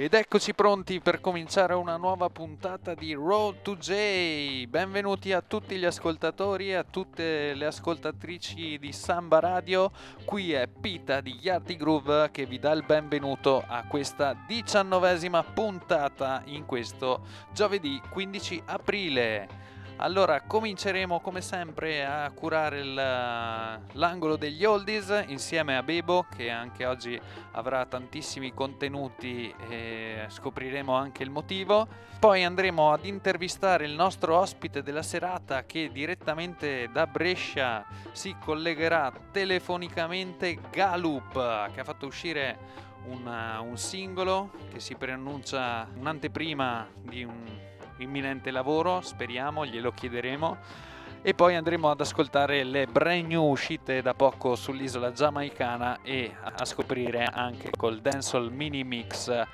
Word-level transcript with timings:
Ed 0.00 0.14
eccoci 0.14 0.54
pronti 0.54 0.98
per 1.00 1.20
cominciare 1.20 1.74
una 1.74 1.98
nuova 1.98 2.30
puntata 2.30 2.94
di 2.94 3.12
Road 3.12 3.60
to 3.60 3.76
J. 3.76 4.64
Benvenuti 4.64 5.30
a 5.34 5.42
tutti 5.42 5.76
gli 5.76 5.84
ascoltatori 5.84 6.70
e 6.70 6.76
a 6.76 6.84
tutte 6.84 7.52
le 7.52 7.66
ascoltatrici 7.66 8.78
di 8.78 8.92
Samba 8.92 9.40
Radio. 9.40 9.92
Qui 10.24 10.52
è 10.52 10.66
Pita 10.68 11.20
di 11.20 11.36
Yardi 11.38 11.76
Groove 11.76 12.30
che 12.30 12.46
vi 12.46 12.58
dà 12.58 12.72
il 12.72 12.82
benvenuto 12.82 13.62
a 13.68 13.84
questa 13.86 14.34
diciannovesima 14.46 15.42
puntata 15.42 16.44
in 16.46 16.64
questo 16.64 17.26
giovedì 17.52 18.00
15 18.08 18.62
aprile. 18.64 19.69
Allora, 20.02 20.40
cominceremo 20.40 21.20
come 21.20 21.42
sempre 21.42 22.06
a 22.06 22.30
curare 22.30 22.82
l'angolo 22.82 24.36
degli 24.36 24.64
oldies 24.64 25.24
insieme 25.26 25.76
a 25.76 25.82
Bebo 25.82 26.24
che 26.34 26.48
anche 26.48 26.86
oggi 26.86 27.20
avrà 27.52 27.84
tantissimi 27.84 28.54
contenuti 28.54 29.54
e 29.68 30.24
scopriremo 30.26 30.94
anche 30.94 31.22
il 31.22 31.28
motivo. 31.28 31.86
Poi 32.18 32.44
andremo 32.44 32.92
ad 32.92 33.04
intervistare 33.04 33.84
il 33.84 33.92
nostro 33.92 34.38
ospite 34.38 34.82
della 34.82 35.02
serata 35.02 35.64
che 35.66 35.90
direttamente 35.92 36.88
da 36.90 37.06
Brescia 37.06 37.84
si 38.12 38.34
collegherà 38.42 39.12
telefonicamente 39.30 40.58
Galup 40.70 41.72
che 41.72 41.80
ha 41.80 41.84
fatto 41.84 42.06
uscire 42.06 42.88
una, 43.04 43.60
un 43.60 43.76
singolo 43.76 44.50
che 44.72 44.80
si 44.80 44.94
preannuncia 44.94 45.86
un'anteprima 45.94 46.88
di 47.02 47.22
un 47.22 47.68
imminente 48.00 48.50
lavoro, 48.50 49.00
speriamo, 49.00 49.64
glielo 49.64 49.92
chiederemo. 49.92 50.56
E 51.22 51.34
poi 51.34 51.54
andremo 51.54 51.90
ad 51.90 52.00
ascoltare 52.00 52.64
le 52.64 52.86
brand 52.86 53.26
new 53.26 53.44
uscite 53.44 54.00
da 54.00 54.14
poco 54.14 54.56
sull'isola 54.56 55.12
giamaicana 55.12 55.98
e 56.02 56.34
a 56.40 56.64
scoprire 56.64 57.24
anche 57.24 57.70
col 57.76 58.00
Dancehall 58.00 58.50
Mini 58.50 58.84
Mix 58.84 59.46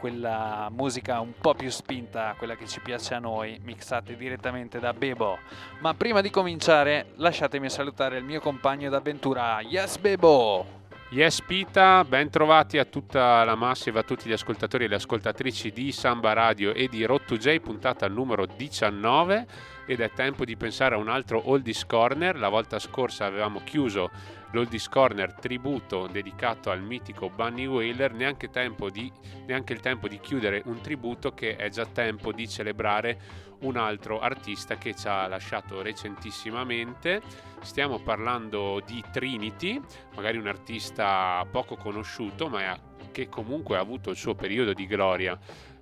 quella 0.00 0.68
musica 0.72 1.20
un 1.20 1.34
po' 1.38 1.52
più 1.54 1.68
spinta, 1.68 2.34
quella 2.38 2.56
che 2.56 2.66
ci 2.66 2.80
piace 2.80 3.12
a 3.12 3.18
noi, 3.18 3.60
mixate 3.62 4.16
direttamente 4.16 4.80
da 4.80 4.94
Bebo. 4.94 5.38
Ma 5.80 5.92
prima 5.92 6.22
di 6.22 6.30
cominciare, 6.30 7.12
lasciatemi 7.16 7.68
salutare 7.68 8.16
il 8.16 8.24
mio 8.24 8.40
compagno 8.40 8.88
d'avventura, 8.88 9.60
Yes 9.60 9.98
Bebo! 9.98 10.79
Yes 11.12 11.42
Pita, 11.42 12.04
ben 12.04 12.30
trovati 12.30 12.78
a 12.78 12.84
tutta 12.84 13.42
la 13.42 13.56
massiva, 13.56 13.98
a 13.98 14.02
tutti 14.04 14.28
gli 14.28 14.32
ascoltatori 14.32 14.84
e 14.84 14.86
le 14.86 14.94
ascoltatrici 14.94 15.72
di 15.72 15.90
Samba 15.90 16.32
Radio 16.34 16.72
e 16.72 16.86
di 16.86 17.04
Rot 17.04 17.26
2 17.26 17.36
J, 17.36 17.58
puntata 17.58 18.06
numero 18.06 18.46
19 18.46 19.46
ed 19.86 19.98
è 19.98 20.12
tempo 20.12 20.44
di 20.44 20.56
pensare 20.56 20.94
a 20.94 20.98
un 20.98 21.08
altro 21.08 21.50
Oldies 21.50 21.84
Corner. 21.84 22.38
La 22.38 22.48
volta 22.48 22.78
scorsa 22.78 23.24
avevamo 23.24 23.60
chiuso 23.64 24.08
l'Oldies 24.52 24.88
Corner 24.88 25.32
tributo 25.32 26.06
dedicato 26.06 26.70
al 26.70 26.80
mitico 26.80 27.28
Bunny 27.28 27.66
Whaler, 27.66 28.12
neanche, 28.12 28.48
di, 28.92 29.12
neanche 29.46 29.72
il 29.72 29.80
tempo 29.80 30.06
di 30.06 30.20
chiudere 30.20 30.62
un 30.66 30.80
tributo 30.80 31.34
che 31.34 31.56
è 31.56 31.68
già 31.70 31.86
tempo 31.86 32.30
di 32.30 32.48
celebrare 32.48 33.18
un 33.60 33.76
altro 33.76 34.20
artista 34.20 34.76
che 34.76 34.94
ci 34.94 35.08
ha 35.08 35.26
lasciato 35.26 35.82
recentissimamente. 35.82 37.20
Stiamo 37.60 37.98
parlando 38.00 38.82
di 38.84 39.02
Trinity, 39.10 39.80
magari 40.14 40.38
un 40.38 40.46
artista 40.46 41.46
poco 41.50 41.76
conosciuto, 41.76 42.48
ma 42.48 42.78
che 43.10 43.28
comunque 43.28 43.76
ha 43.76 43.80
avuto 43.80 44.10
il 44.10 44.16
suo 44.16 44.34
periodo 44.34 44.72
di 44.72 44.86
gloria 44.86 45.38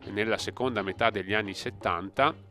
nella 0.07 0.39
seconda 0.39 0.83
metà 0.83 1.11
degli 1.11 1.35
anni 1.35 1.55
70 1.55 2.47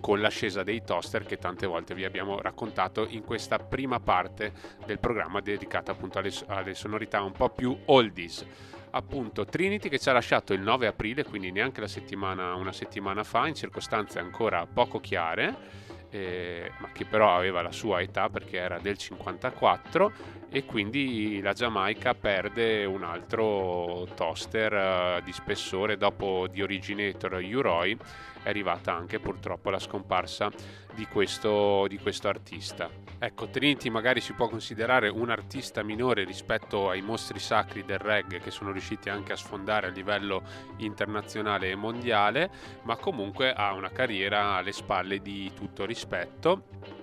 con 0.00 0.20
l'ascesa 0.20 0.62
dei 0.62 0.82
toaster 0.84 1.24
che 1.24 1.36
tante 1.38 1.66
volte 1.66 1.94
vi 1.94 2.04
abbiamo 2.04 2.40
raccontato 2.40 3.06
in 3.08 3.24
questa 3.24 3.58
prima 3.58 3.98
parte 4.00 4.52
del 4.84 4.98
programma 4.98 5.40
dedicata 5.40 5.92
appunto 5.92 6.18
alle, 6.18 6.32
alle 6.46 6.74
sonorità 6.74 7.22
un 7.22 7.32
po' 7.32 7.50
più 7.50 7.76
oldies 7.86 8.46
appunto 8.96 9.44
Trinity 9.44 9.88
che 9.88 9.98
ci 9.98 10.08
ha 10.08 10.12
lasciato 10.12 10.52
il 10.52 10.60
9 10.60 10.86
aprile, 10.86 11.24
quindi 11.24 11.52
neanche 11.52 11.86
settimana, 11.86 12.54
una 12.54 12.72
settimana 12.72 13.22
fa, 13.24 13.46
in 13.46 13.54
circostanze 13.54 14.18
ancora 14.18 14.66
poco 14.66 15.00
chiare. 15.00 15.84
Eh, 16.08 16.70
ma 16.78 16.90
che 16.92 17.04
però 17.04 17.36
aveva 17.36 17.62
la 17.62 17.72
sua 17.72 18.00
età 18.00 18.28
perché 18.28 18.58
era 18.58 18.78
del 18.78 18.96
54 18.96 20.12
e 20.48 20.64
quindi 20.64 21.40
la 21.42 21.52
Giamaica 21.52 22.14
perde 22.14 22.84
un 22.84 23.02
altro 23.02 24.08
toaster 24.14 25.18
uh, 25.18 25.24
di 25.24 25.32
spessore 25.32 25.96
dopo 25.96 26.46
The 26.50 26.62
Originator 26.62 27.32
Uroi 27.42 27.98
è 28.46 28.50
arrivata 28.50 28.94
anche 28.94 29.18
purtroppo 29.18 29.70
la 29.70 29.80
scomparsa 29.80 30.52
di 30.94 31.04
questo, 31.06 31.86
di 31.88 31.98
questo 31.98 32.28
artista. 32.28 32.88
Ecco, 33.18 33.48
Trinity 33.48 33.88
magari 33.88 34.20
si 34.20 34.34
può 34.34 34.46
considerare 34.48 35.08
un 35.08 35.30
artista 35.30 35.82
minore 35.82 36.22
rispetto 36.22 36.88
ai 36.88 37.02
mostri 37.02 37.40
sacri 37.40 37.84
del 37.84 37.98
reggae 37.98 38.38
che 38.38 38.52
sono 38.52 38.70
riusciti 38.70 39.08
anche 39.08 39.32
a 39.32 39.36
sfondare 39.36 39.88
a 39.88 39.90
livello 39.90 40.44
internazionale 40.76 41.70
e 41.70 41.74
mondiale, 41.74 42.50
ma 42.82 42.94
comunque 42.94 43.52
ha 43.52 43.72
una 43.72 43.90
carriera 43.90 44.54
alle 44.54 44.72
spalle 44.72 45.18
di 45.20 45.52
tutto 45.52 45.84
rispetto 45.84 46.94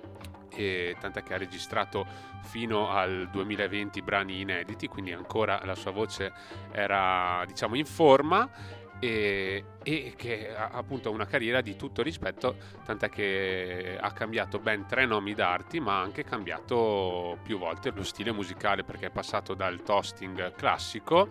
tant'è 0.54 1.24
che 1.24 1.34
ha 1.34 1.36
registrato 1.36 2.06
fino 2.42 2.88
al 2.88 3.28
2020 3.30 4.02
brani 4.02 4.40
inediti, 4.40 4.86
quindi 4.86 5.12
ancora 5.12 5.60
la 5.64 5.74
sua 5.74 5.90
voce 5.90 6.32
era 6.70 7.42
diciamo 7.44 7.74
in 7.74 7.84
forma 7.84 8.48
e, 9.04 9.64
e, 9.82 10.14
che 10.16 10.54
ha 10.56 10.70
appunto 10.72 11.10
una 11.10 11.26
carriera 11.26 11.60
di 11.60 11.76
tutto 11.76 12.02
rispetto, 12.02 12.56
tant'è 12.86 13.10
che 13.10 13.98
ha 14.00 14.12
cambiato 14.12 14.58
ben 14.58 14.86
tre 14.86 15.04
nomi 15.04 15.34
d'arti, 15.34 15.78
ma 15.78 15.98
ha 15.98 16.00
anche 16.00 16.24
cambiato 16.24 17.36
più 17.42 17.58
volte 17.58 17.90
lo 17.90 18.02
stile 18.02 18.32
musicale 18.32 18.82
perché 18.82 19.06
è 19.06 19.10
passato 19.10 19.52
dal 19.52 19.82
toasting 19.82 20.54
classico 20.54 21.28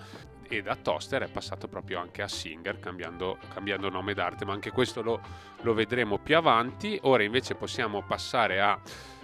e 0.47 0.61
da 0.61 0.75
toaster 0.75 1.23
è 1.23 1.29
passato 1.29 1.67
proprio 1.67 1.99
anche 1.99 2.21
a 2.21 2.27
singer 2.27 2.77
cambiando, 2.77 3.39
cambiando 3.51 3.89
nome 3.89 4.13
d'arte, 4.13 4.45
ma 4.45 4.53
anche 4.53 4.69
questo 4.69 5.01
lo, 5.01 5.19
lo, 5.61 5.73
vedremo 5.73 6.19
più 6.19 6.37
avanti. 6.37 6.99
Ora 7.03 7.23
invece 7.23 7.55
possiamo 7.55 8.03
passare 8.03 8.61
a... 8.61 8.79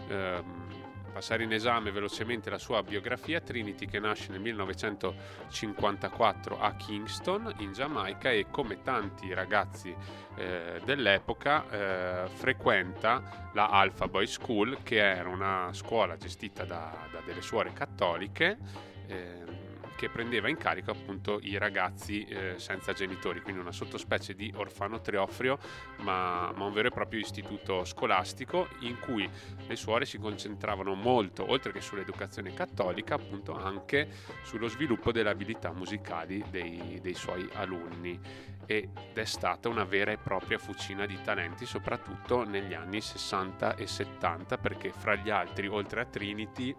Ehm, 0.08 0.78
passare 1.20 1.44
in 1.44 1.52
esame 1.52 1.92
velocemente 1.92 2.50
la 2.50 2.58
sua 2.58 2.82
biografia, 2.82 3.42
Trinity 3.42 3.88
che 3.88 4.00
nasce 4.00 4.32
nel 4.32 4.40
1954 4.40 6.62
a 6.62 6.76
Kingston 6.76 7.56
in 7.58 7.74
Giamaica 7.74 8.32
e 8.32 8.46
come 8.50 8.82
tanti 8.82 9.34
ragazzi 9.34 9.94
eh, 10.38 10.80
dell'epoca 10.86 11.70
eh, 11.70 12.30
frequenta 12.30 13.50
la 13.54 13.68
Alpha 13.68 14.08
Boy 14.08 14.28
School 14.28 14.78
che 14.82 15.00
era 15.00 15.28
una 15.28 15.72
scuola 15.74 16.16
gestita 16.16 16.64
da, 16.64 16.96
da 17.12 17.20
delle 17.26 17.42
suore 17.42 17.74
cattoliche. 17.74 18.58
Eh, 19.06 19.59
che 20.00 20.08
prendeva 20.08 20.48
in 20.48 20.56
carico 20.56 20.92
appunto 20.92 21.40
i 21.42 21.58
ragazzi 21.58 22.24
eh, 22.24 22.54
senza 22.56 22.94
genitori, 22.94 23.42
quindi 23.42 23.60
una 23.60 23.74
sottospecie 23.74 24.34
di 24.34 24.50
orfanotrofio, 24.56 25.60
ma, 25.98 26.54
ma 26.56 26.64
un 26.64 26.72
vero 26.72 26.88
e 26.88 26.92
proprio 26.92 27.20
istituto 27.20 27.84
scolastico 27.84 28.70
in 28.80 28.98
cui 28.98 29.30
le 29.68 29.76
suore 29.76 30.06
si 30.06 30.18
concentravano 30.18 30.94
molto, 30.94 31.52
oltre 31.52 31.74
che 31.74 31.82
sull'educazione 31.82 32.54
cattolica, 32.54 33.16
appunto 33.16 33.54
anche 33.54 34.08
sullo 34.44 34.70
sviluppo 34.70 35.12
delle 35.12 35.32
abilità 35.32 35.74
musicali 35.74 36.46
dei, 36.50 37.00
dei 37.02 37.14
suoi 37.14 37.50
alunni. 37.56 38.18
Ed 38.66 38.90
è 39.14 39.26
stata 39.26 39.68
una 39.68 39.84
vera 39.84 40.12
e 40.12 40.18
propria 40.18 40.60
fucina 40.60 41.06
di 41.06 41.20
talenti, 41.22 41.66
soprattutto 41.66 42.46
negli 42.46 42.74
anni 42.74 43.02
60 43.02 43.76
e 43.76 43.86
70, 43.86 44.58
perché 44.60 44.94
fra 44.94 45.16
gli 45.16 45.30
altri, 45.30 45.68
oltre 45.68 46.02
a 46.02 46.06
Trinity, 46.06 46.74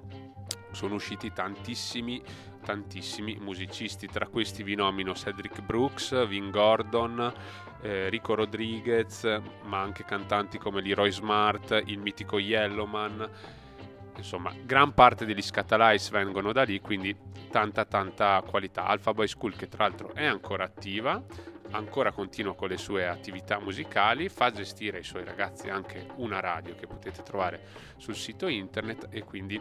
sono 0.72 0.94
usciti 0.94 1.32
tantissimi 1.32 2.22
tantissimi 2.62 3.38
musicisti, 3.40 4.06
tra 4.06 4.26
questi 4.26 4.62
vi 4.62 4.74
nomino 4.74 5.14
Cedric 5.14 5.60
Brooks, 5.60 6.26
Vin 6.26 6.50
Gordon, 6.50 7.32
eh, 7.82 8.08
Rico 8.08 8.34
Rodriguez, 8.34 9.24
ma 9.64 9.80
anche 9.80 10.04
cantanti 10.04 10.58
come 10.58 10.80
Leroy 10.80 11.10
Smart, 11.10 11.82
il 11.86 11.98
mitico 11.98 12.38
Yellowman, 12.38 13.28
insomma 14.16 14.52
gran 14.62 14.92
parte 14.92 15.24
degli 15.24 15.42
Scatalice 15.42 16.10
vengono 16.10 16.52
da 16.52 16.62
lì, 16.62 16.80
quindi 16.80 17.16
tanta 17.50 17.84
tanta 17.84 18.42
qualità. 18.46 18.86
Alpha 18.86 19.12
Boy 19.12 19.26
School 19.26 19.56
che 19.56 19.68
tra 19.68 19.84
l'altro 19.84 20.14
è 20.14 20.24
ancora 20.24 20.64
attiva, 20.64 21.22
ancora 21.70 22.12
continua 22.12 22.54
con 22.54 22.68
le 22.68 22.76
sue 22.76 23.06
attività 23.06 23.58
musicali, 23.58 24.28
fa 24.28 24.50
gestire 24.50 24.98
ai 24.98 25.04
suoi 25.04 25.24
ragazzi 25.24 25.68
anche 25.68 26.06
una 26.16 26.40
radio 26.40 26.74
che 26.74 26.86
potete 26.86 27.22
trovare 27.22 27.60
sul 27.96 28.14
sito 28.14 28.46
internet 28.48 29.08
e 29.10 29.24
quindi 29.24 29.60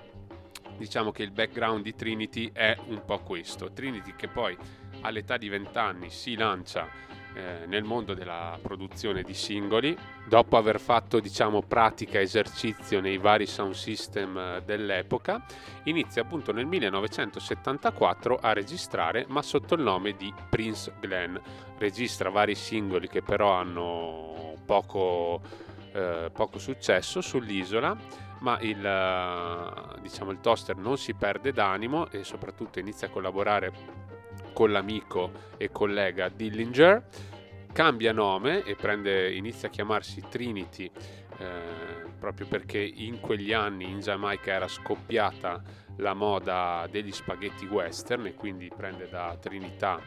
diciamo 0.80 1.12
che 1.12 1.24
il 1.24 1.32
background 1.32 1.84
di 1.84 1.94
Trinity 1.94 2.50
è 2.54 2.76
un 2.88 3.04
po' 3.06 3.20
questo. 3.20 3.72
Trinity 3.72 4.16
che 4.16 4.30
poi 4.30 4.58
all'età 5.02 5.38
di 5.38 5.50
20 5.50 5.78
anni 5.78 6.10
si 6.10 6.36
lancia 6.36 6.88
eh, 7.34 7.66
nel 7.68 7.84
mondo 7.84 8.14
della 8.14 8.58
produzione 8.62 9.22
di 9.22 9.34
singoli, 9.34 9.96
dopo 10.28 10.58
aver 10.58 10.80
fatto 10.80 11.20
diciamo 11.20 11.62
pratica 11.62 12.20
esercizio 12.20 13.02
nei 13.02 13.18
vari 13.18 13.46
sound 13.46 13.74
system 13.74 14.38
eh, 14.38 14.62
dell'epoca, 14.66 15.46
inizia 15.84 16.22
appunto 16.24 16.52
nel 16.52 16.66
1974 16.66 18.40
a 18.42 18.54
registrare 18.54 19.26
ma 19.28 19.42
sotto 19.42 19.76
il 19.76 19.82
nome 19.82 20.14
di 20.14 20.34
Prince 20.50 20.94
Glenn. 21.00 21.36
Registra 21.78 22.30
vari 22.30 22.56
singoli 22.56 23.08
che 23.08 23.22
però 23.22 23.52
hanno 23.52 24.56
poco, 24.66 25.42
eh, 25.94 26.32
poco 26.34 26.58
successo 26.58 27.22
sull'isola 27.22 28.28
ma 28.40 28.60
il, 28.62 28.86
eh, 28.86 30.02
diciamo, 30.02 30.32
il 30.32 30.40
toaster 30.40 30.76
non 30.78 30.98
si 30.98 31.14
perde 31.14 31.52
d'animo 31.52 32.10
e 32.10 32.24
soprattutto 32.24 32.80
inizia 32.80 33.08
a 33.08 33.10
collaborare 33.12 33.72
con 34.54 34.72
l'amico 34.72 35.32
e 35.58 35.72
collega 35.72 36.30
Dillinger, 36.30 37.08
cambia 37.72 38.12
nome 38.12 38.64
e 38.64 38.76
prende, 38.76 39.32
inizia 39.34 39.68
a 39.68 39.72
chiamarsi 39.72 40.24
Trinity 40.30 40.92
eh, 41.38 42.08
proprio 42.20 42.48
perché 42.48 42.80
in 42.80 43.20
quegli 43.20 43.54
anni 43.54 43.90
in 43.90 44.00
Giamaica 44.00 44.52
era 44.52 44.68
scoppiata 44.68 45.62
la 45.98 46.14
moda 46.14 46.88
degli 46.90 47.12
spaghetti 47.12 47.66
western 47.66 48.26
e 48.26 48.34
quindi 48.34 48.72
prende 48.76 49.08
da 49.10 49.38
Trinità 49.40 50.02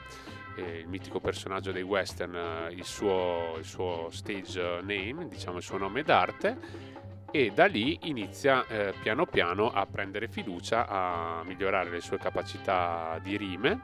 eh, 0.56 0.80
il 0.80 0.88
mitico 0.88 1.20
personaggio 1.20 1.72
dei 1.72 1.82
western 1.82 2.34
eh, 2.34 2.72
il, 2.72 2.84
suo, 2.84 3.54
il 3.58 3.64
suo 3.64 4.08
stage 4.10 4.80
name, 4.82 5.28
diciamo 5.28 5.56
il 5.56 5.62
suo 5.62 5.78
nome 5.78 6.02
d'arte 6.02 6.91
e 7.32 7.50
da 7.50 7.64
lì 7.64 7.98
inizia 8.02 8.64
eh, 8.66 8.92
piano 9.02 9.24
piano 9.24 9.70
a 9.70 9.86
prendere 9.86 10.28
fiducia, 10.28 10.86
a 10.86 11.42
migliorare 11.44 11.90
le 11.90 12.00
sue 12.00 12.18
capacità 12.18 13.18
di 13.22 13.36
rime 13.38 13.80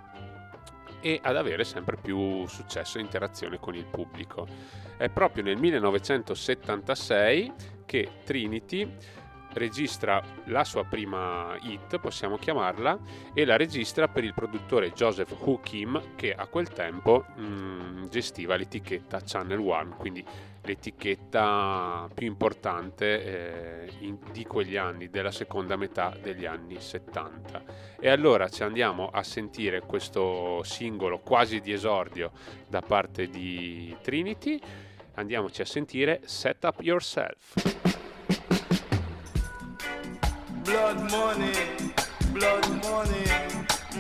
e 1.01 1.19
ad 1.23 1.37
avere 1.37 1.65
sempre 1.65 1.97
più 1.97 2.47
successo 2.47 2.99
e 2.99 3.01
interazione 3.01 3.59
con 3.59 3.75
il 3.75 3.87
pubblico. 3.87 4.47
È 4.99 5.09
proprio 5.09 5.43
nel 5.43 5.57
1976 5.57 7.53
che 7.87 8.11
Trinity 8.25 8.97
registra 9.55 10.23
la 10.45 10.63
sua 10.65 10.85
prima 10.85 11.57
hit, 11.63 11.99
possiamo 11.99 12.37
chiamarla, 12.37 12.99
e 13.33 13.45
la 13.45 13.57
registra 13.57 14.09
per 14.09 14.25
il 14.25 14.35
produttore 14.35 14.93
Joseph 14.93 15.35
Hu 15.41 15.61
Kim 15.61 16.15
che 16.17 16.35
a 16.35 16.47
quel 16.47 16.69
tempo 16.69 17.25
mh, 17.35 17.43
mm, 17.43 18.05
gestiva 18.09 18.57
l'etichetta 18.57 19.21
Channel 19.25 19.59
One, 19.59 19.95
quindi 19.97 20.25
l'etichetta 20.69 22.09
più 22.13 22.27
importante 22.27 23.87
eh, 23.87 23.93
in, 24.01 24.19
di 24.31 24.45
quegli 24.45 24.77
anni, 24.77 25.09
della 25.09 25.31
seconda 25.31 25.77
metà 25.77 26.15
degli 26.21 26.45
anni 26.45 26.79
70. 26.79 27.63
E 27.99 28.09
allora 28.11 28.49
ci 28.49 28.63
andiamo 28.63 29.09
a 29.09 29.23
sentire 29.23 29.81
questo 29.81 30.63
singolo 30.63 31.21
quasi 31.21 31.61
di 31.61 31.73
esordio 31.73 32.33
da 32.69 32.83
parte 32.83 33.29
di 33.29 33.97
Trinity. 34.03 34.61
Andiamoci 35.15 35.63
a 35.63 35.65
sentire 35.65 36.21
Set 36.25 36.63
Up 36.65 36.81
Yourself. 36.83 37.55
Blood 40.63 41.11
money, 41.11 41.93
blood 42.31 42.67
money, 42.83 43.25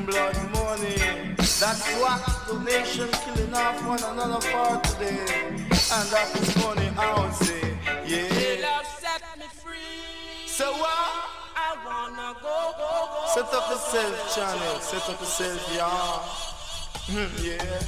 blood 0.05 0.37
money. 0.53 1.48
That's 1.61 1.93
what 1.99 2.23
the 2.47 2.55
nation 2.61 3.09
killing 3.11 3.53
off 3.53 3.85
one 3.85 4.01
another 4.01 4.41
for 4.41 4.81
today. 4.93 5.19
And 5.91 6.09
that 6.15 6.31
is 6.41 6.57
money, 6.63 6.89
I 6.97 7.21
would 7.21 7.35
say. 7.35 7.77
Yeah. 8.07 8.63
Love 8.63 8.87
set 9.01 9.23
me 9.37 9.47
free. 9.61 10.47
So 10.47 10.71
what? 10.71 11.25
I 11.57 11.75
wanna 11.85 12.39
go, 12.41 12.75
go, 12.79 13.09
go. 13.11 13.27
Set 13.35 13.53
up 13.53 13.71
yourself, 13.71 14.35
channel. 14.37 14.81
Set 14.81 15.11
up 15.11 15.21
yourself, 15.21 15.69
yeah. 15.75 16.49
Hmm, 17.11 17.45
yeah. 17.45 17.81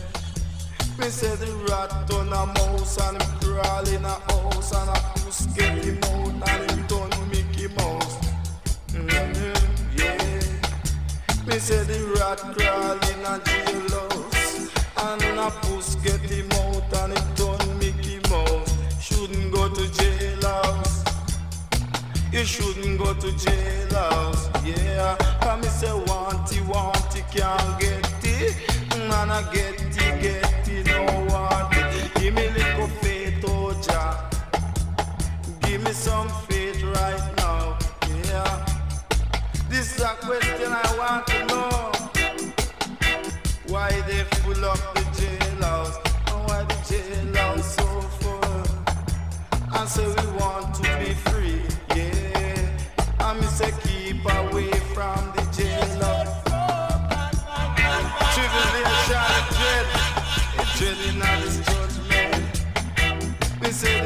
Me 0.99 1.08
say 1.08 1.37
the 1.37 1.46
rat 1.70 2.11
on 2.12 2.26
a 2.26 2.46
mouse 2.52 2.99
and 2.99 3.23
him 3.23 3.38
crawl 3.38 3.88
in 3.88 4.05
a 4.05 4.08
house 4.08 4.73
and 4.75 4.90
a 4.90 5.25
goose 5.25 5.46
get 5.55 5.78
him 5.84 5.99
out 6.02 6.49
and 6.49 6.70
him 6.73 6.89
Me 11.50 11.58
say 11.58 11.82
the 11.82 11.99
rat 12.14 12.38
crawl 12.55 12.93
in 13.11 13.26
a 13.26 13.41
jailhouse 13.43 14.70
and 15.02 15.38
a 15.41 15.50
puss 15.62 15.97
get 15.97 16.20
him 16.20 16.49
out 16.52 16.94
and 17.02 17.12
it 17.12 17.25
turn 17.35 17.79
Mickey 17.81 18.20
Mouse. 18.31 18.73
Shouldn't 19.00 19.52
go 19.52 19.69
to 19.69 19.81
jailhouse. 19.99 20.94
You 22.32 22.44
shouldn't 22.44 23.00
go 23.00 23.14
to 23.14 23.26
jailhouse. 23.32 24.64
Yeah. 24.64 25.17
Come 25.41 25.62
me 25.62 25.67
say 25.67 25.93
want 25.93 26.52
it, 26.52 26.64
want 26.69 27.17
it, 27.17 27.25
can't 27.32 27.81
get 27.81 28.06
it. 28.23 28.56
Man, 29.08 29.31
I 29.31 29.43
get 29.52 29.75
it, 29.82 30.23
get 30.23 30.69
it, 30.69 30.87
no 30.87 31.02
want 31.35 31.75
it. 31.76 32.14
Give 32.14 32.32
me 32.32 32.49
little 32.50 32.87
faith, 33.02 33.44
oh 33.49 33.73
Jah. 33.82 34.31
Give 35.62 35.82
me 35.82 35.91
some 35.91 36.29
a 40.02 40.14
question 40.25 40.73
I 40.73 40.97
want 40.99 41.26
to 41.26 41.47
know. 41.47 41.93
Why 43.69 43.91
they 44.06 44.25
full 44.41 44.64
up 44.64 44.79
the 44.94 45.00
jailhouse? 45.19 45.97
And 46.32 46.41
why 46.49 46.64
the 46.64 46.75
jailhouse 46.88 47.62
so 47.76 47.87
full? 48.19 49.79
And 49.79 49.88
say 49.88 50.06
we 50.06 50.26
want 50.38 50.75
to 50.76 50.82
be 50.99 51.12
free, 51.29 51.61
yeah. 51.94 53.26
And 53.26 53.41
me 53.41 53.47
say 53.47 53.73
keep 53.82 54.25
away 54.25 54.70
from 54.94 55.20
the 55.37 55.43
jailhouse. 55.56 56.35
Tribulation, 58.35 59.31
dread, 59.56 59.87
It's 60.58 60.79
dreading 60.79 61.23
of 61.29 61.37
this 61.43 61.56
judgment. 61.69 62.43
Me 63.62 63.70
say 63.70 64.00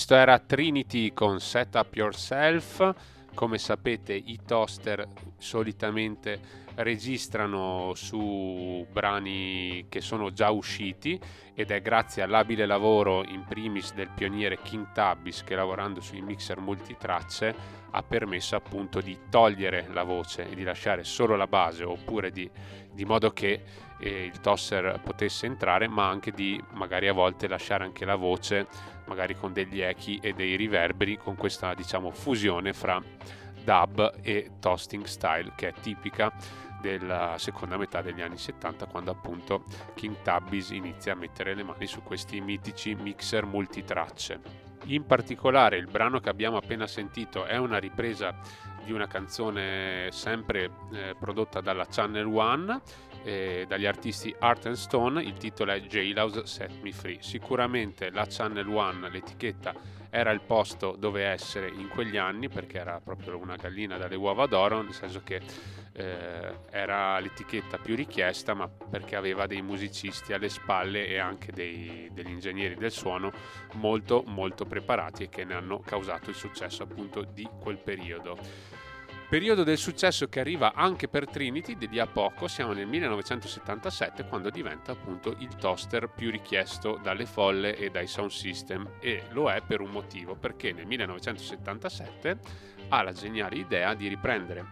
questo 0.00 0.16
era 0.16 0.38
Trinity 0.38 1.12
con 1.12 1.40
Set 1.40 1.74
Up 1.74 1.94
Yourself. 1.94 2.94
Come 3.34 3.58
sapete 3.58 4.14
i 4.14 4.38
toaster 4.46 5.06
solitamente 5.36 6.40
registrano 6.76 7.92
su 7.94 8.86
brani 8.90 9.84
che 9.90 10.00
sono 10.00 10.32
già 10.32 10.48
usciti 10.50 11.20
ed 11.54 11.70
è 11.70 11.82
grazie 11.82 12.22
all'abile 12.22 12.64
lavoro 12.64 13.22
in 13.24 13.44
primis 13.46 13.92
del 13.92 14.08
pioniere 14.08 14.62
King 14.62 14.90
Tabbis 14.92 15.44
che 15.44 15.54
lavorando 15.54 16.00
sui 16.00 16.22
mixer 16.22 16.58
multitracce 16.60 17.54
ha 17.90 18.02
permesso 18.02 18.56
appunto 18.56 19.00
di 19.00 19.18
togliere 19.28 19.86
la 19.92 20.04
voce 20.04 20.48
e 20.48 20.54
di 20.54 20.62
lasciare 20.62 21.04
solo 21.04 21.36
la 21.36 21.46
base 21.46 21.84
oppure 21.84 22.30
di, 22.30 22.48
di 22.92 23.04
modo 23.04 23.32
che 23.32 23.62
eh, 23.98 24.24
il 24.24 24.40
tosser 24.40 25.00
potesse 25.04 25.46
entrare 25.46 25.88
ma 25.88 26.08
anche 26.08 26.30
di 26.30 26.58
magari 26.72 27.08
a 27.08 27.12
volte 27.12 27.48
lasciare 27.48 27.84
anche 27.84 28.04
la 28.04 28.16
voce 28.16 28.66
magari 29.10 29.36
con 29.36 29.52
degli 29.52 29.80
echi 29.80 30.20
e 30.22 30.32
dei 30.34 30.54
riverberi 30.54 31.18
con 31.18 31.34
questa 31.34 31.74
diciamo 31.74 32.12
fusione 32.12 32.72
fra 32.72 33.02
dub 33.64 34.18
e 34.22 34.52
toasting 34.60 35.04
style 35.04 35.52
che 35.56 35.68
è 35.68 35.72
tipica 35.72 36.32
della 36.80 37.34
seconda 37.36 37.76
metà 37.76 38.02
degli 38.02 38.22
anni 38.22 38.38
70 38.38 38.86
quando 38.86 39.10
appunto 39.10 39.64
King 39.94 40.22
Tabbies 40.22 40.70
inizia 40.70 41.12
a 41.12 41.16
mettere 41.16 41.54
le 41.54 41.64
mani 41.64 41.86
su 41.86 42.02
questi 42.02 42.40
mitici 42.40 42.94
mixer 42.94 43.44
multitracce. 43.44 44.68
In 44.84 45.04
particolare 45.04 45.76
il 45.76 45.88
brano 45.88 46.20
che 46.20 46.30
abbiamo 46.30 46.56
appena 46.56 46.86
sentito 46.86 47.44
è 47.44 47.56
una 47.58 47.78
ripresa 47.78 48.34
di 48.82 48.92
una 48.92 49.06
canzone 49.06 50.08
sempre 50.10 50.70
eh, 50.92 51.14
prodotta 51.18 51.60
dalla 51.60 51.84
Channel 51.84 52.24
One 52.24 52.80
eh, 53.22 53.64
dagli 53.68 53.86
artisti 53.86 54.34
Art 54.38 54.66
and 54.66 54.76
Stone, 54.76 55.22
il 55.22 55.34
titolo 55.34 55.72
è 55.72 55.80
Jailhouse 55.80 56.46
Set 56.46 56.80
Me 56.82 56.92
Free. 56.92 57.18
Sicuramente 57.20 58.10
la 58.10 58.26
Channel 58.28 58.68
One, 58.68 59.10
l'etichetta, 59.10 59.74
era 60.10 60.32
il 60.32 60.40
posto 60.40 60.96
dove 60.98 61.24
essere 61.24 61.68
in 61.68 61.88
quegli 61.88 62.16
anni 62.16 62.48
perché 62.48 62.78
era 62.78 63.00
proprio 63.00 63.38
una 63.38 63.54
gallina 63.54 63.96
dalle 63.96 64.16
uova 64.16 64.46
d'oro, 64.46 64.82
nel 64.82 64.92
senso 64.92 65.22
che 65.22 65.40
eh, 65.92 66.58
era 66.70 67.18
l'etichetta 67.20 67.78
più 67.78 67.94
richiesta, 67.94 68.54
ma 68.54 68.68
perché 68.68 69.16
aveva 69.16 69.46
dei 69.46 69.62
musicisti 69.62 70.32
alle 70.32 70.48
spalle 70.48 71.06
e 71.06 71.18
anche 71.18 71.52
dei, 71.52 72.10
degli 72.12 72.30
ingegneri 72.30 72.74
del 72.74 72.90
suono 72.90 73.30
molto 73.74 74.24
molto 74.26 74.64
preparati 74.64 75.24
e 75.24 75.28
che 75.28 75.44
ne 75.44 75.54
hanno 75.54 75.78
causato 75.78 76.30
il 76.30 76.36
successo 76.36 76.82
appunto 76.82 77.22
di 77.22 77.48
quel 77.60 77.78
periodo. 77.78 78.38
Periodo 79.30 79.62
del 79.62 79.78
successo 79.78 80.26
che 80.26 80.40
arriva 80.40 80.72
anche 80.74 81.06
per 81.06 81.28
Trinity 81.28 81.76
di 81.76 81.88
lì 81.88 82.00
a 82.00 82.06
poco, 82.08 82.48
siamo 82.48 82.72
nel 82.72 82.88
1977 82.88 84.24
quando 84.24 84.50
diventa 84.50 84.90
appunto 84.90 85.36
il 85.38 85.54
toaster 85.54 86.08
più 86.08 86.32
richiesto 86.32 86.98
dalle 87.00 87.26
folle 87.26 87.76
e 87.76 87.90
dai 87.90 88.08
sound 88.08 88.32
system. 88.32 88.94
E 88.98 89.26
lo 89.30 89.48
è 89.48 89.62
per 89.64 89.82
un 89.82 89.90
motivo, 89.90 90.34
perché 90.34 90.72
nel 90.72 90.86
1977 90.86 92.38
ha 92.88 93.02
la 93.04 93.12
geniale 93.12 93.54
idea 93.54 93.94
di 93.94 94.08
riprendere 94.08 94.66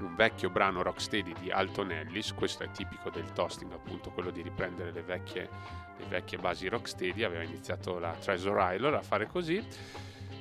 un 0.00 0.14
vecchio 0.14 0.50
brano 0.50 0.82
rocksteady 0.82 1.32
di 1.40 1.50
Alton 1.50 1.90
Ellis, 1.90 2.34
questo 2.34 2.64
è 2.64 2.70
tipico 2.70 3.08
del 3.08 3.32
toasting 3.32 3.72
appunto 3.72 4.10
quello 4.10 4.30
di 4.30 4.42
riprendere 4.42 4.92
le 4.92 5.00
vecchie, 5.00 5.48
le 5.96 6.04
vecchie 6.08 6.36
basi 6.36 6.68
rocksteady, 6.68 7.22
aveva 7.22 7.42
iniziato 7.42 7.98
la 7.98 8.10
Treasure 8.10 8.74
Island 8.74 8.96
a 8.96 9.02
fare 9.02 9.26
così 9.26 9.64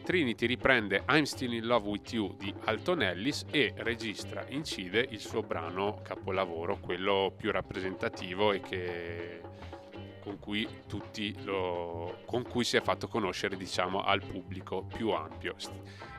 Trinity 0.08 0.46
riprende 0.46 1.04
I'm 1.10 1.24
Still 1.24 1.52
in 1.52 1.66
Love 1.66 1.90
with 1.90 2.14
You 2.14 2.34
di 2.38 2.54
Alton 2.64 3.02
Ellis 3.02 3.44
e 3.52 3.74
registra, 3.76 4.46
incide 4.48 5.06
il 5.10 5.20
suo 5.20 5.42
brano 5.42 6.00
capolavoro, 6.02 6.78
quello 6.80 7.34
più 7.36 7.52
rappresentativo 7.52 8.54
e 8.54 8.62
che 8.62 9.42
con 10.22 10.40
cui, 10.40 10.66
lo, 11.44 12.20
con 12.26 12.44
cui 12.44 12.64
si 12.64 12.78
è 12.78 12.82
fatto 12.82 13.10
conoscere 13.10 13.58
diciamo, 13.58 14.02
al 14.02 14.24
pubblico 14.26 14.86
più 14.86 15.10
ampio. 15.10 15.56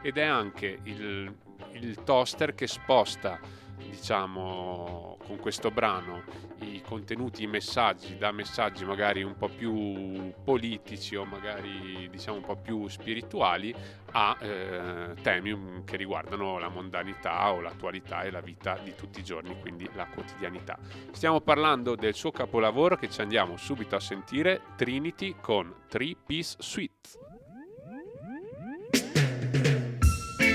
Ed 0.02 0.18
è 0.18 0.24
anche 0.24 0.80
il, 0.82 1.34
il 1.72 2.04
toaster 2.04 2.54
che 2.54 2.66
sposta 2.66 3.40
diciamo 3.78 5.16
con 5.24 5.38
questo 5.38 5.70
brano 5.70 6.22
i 6.60 6.82
contenuti, 6.82 7.42
i 7.42 7.46
messaggi 7.46 8.16
da 8.16 8.32
messaggi 8.32 8.84
magari 8.84 9.22
un 9.22 9.36
po' 9.36 9.48
più 9.48 10.32
politici 10.42 11.14
o 11.16 11.24
magari 11.24 12.08
diciamo 12.10 12.38
un 12.38 12.44
po' 12.44 12.56
più 12.56 12.88
spirituali 12.88 13.74
a 14.12 14.36
eh, 14.40 15.14
temi 15.22 15.82
che 15.84 15.96
riguardano 15.96 16.58
la 16.58 16.68
mondanità 16.68 17.52
o 17.52 17.60
l'attualità 17.60 18.22
e 18.22 18.30
la 18.30 18.40
vita 18.40 18.78
di 18.82 18.94
tutti 18.94 19.20
i 19.20 19.24
giorni, 19.24 19.58
quindi 19.60 19.88
la 19.94 20.06
quotidianità. 20.06 20.78
Stiamo 21.12 21.40
parlando 21.40 21.94
del 21.94 22.14
suo 22.14 22.30
capolavoro 22.30 22.96
che 22.96 23.10
ci 23.10 23.20
andiamo 23.20 23.56
subito 23.56 23.96
a 23.96 24.00
sentire, 24.00 24.62
Trinity 24.76 25.36
con 25.40 25.74
Three 25.88 26.16
Piece 26.26 26.56
Suite. 26.58 27.27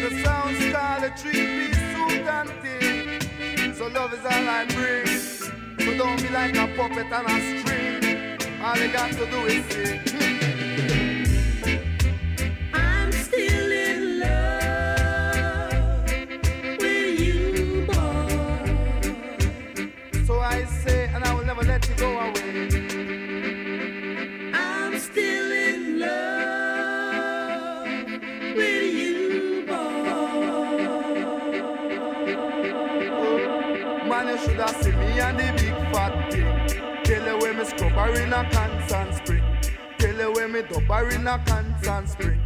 The 0.03 0.22
sounds 0.22 0.60
call 0.74 1.01
a 1.01 1.10
three 1.15 1.31
piece 1.31 1.77
suit 1.77 2.27
and 2.27 2.50
thing. 2.62 3.74
So 3.74 3.88
love 3.88 4.13
is 4.13 4.19
all 4.25 4.50
I 4.50 4.65
bring. 4.65 5.07
So 5.07 5.98
don't 5.98 6.22
be 6.22 6.27
like 6.27 6.57
a 6.57 6.67
puppet 6.75 7.10
on 7.13 7.25
a 7.25 7.62
string. 7.62 8.38
All 8.62 8.77
you 8.77 8.91
got 8.91 9.13
to 9.13 9.25
do 9.25 9.45
is 9.45 9.65
sing. 9.74 10.03
Shoulda 34.53 34.83
see 34.83 34.91
me 34.91 35.19
and 35.19 35.39
the 35.39 35.51
big 35.62 35.93
fat 35.93 36.31
thing. 36.31 37.03
Tell 37.03 37.25
you 37.25 37.38
where 37.39 37.53
me 37.53 37.65
scrubber 37.65 38.19
in 38.19 38.33
a 38.33 38.50
constant 38.51 39.15
spring. 39.15 39.43
Tell 39.98 40.15
you 40.15 40.31
where 40.33 40.48
me 40.48 40.62
dubber 40.62 41.13
in 41.13 41.27
a 41.27 41.43
constant 41.45 42.10
spring. 42.10 42.41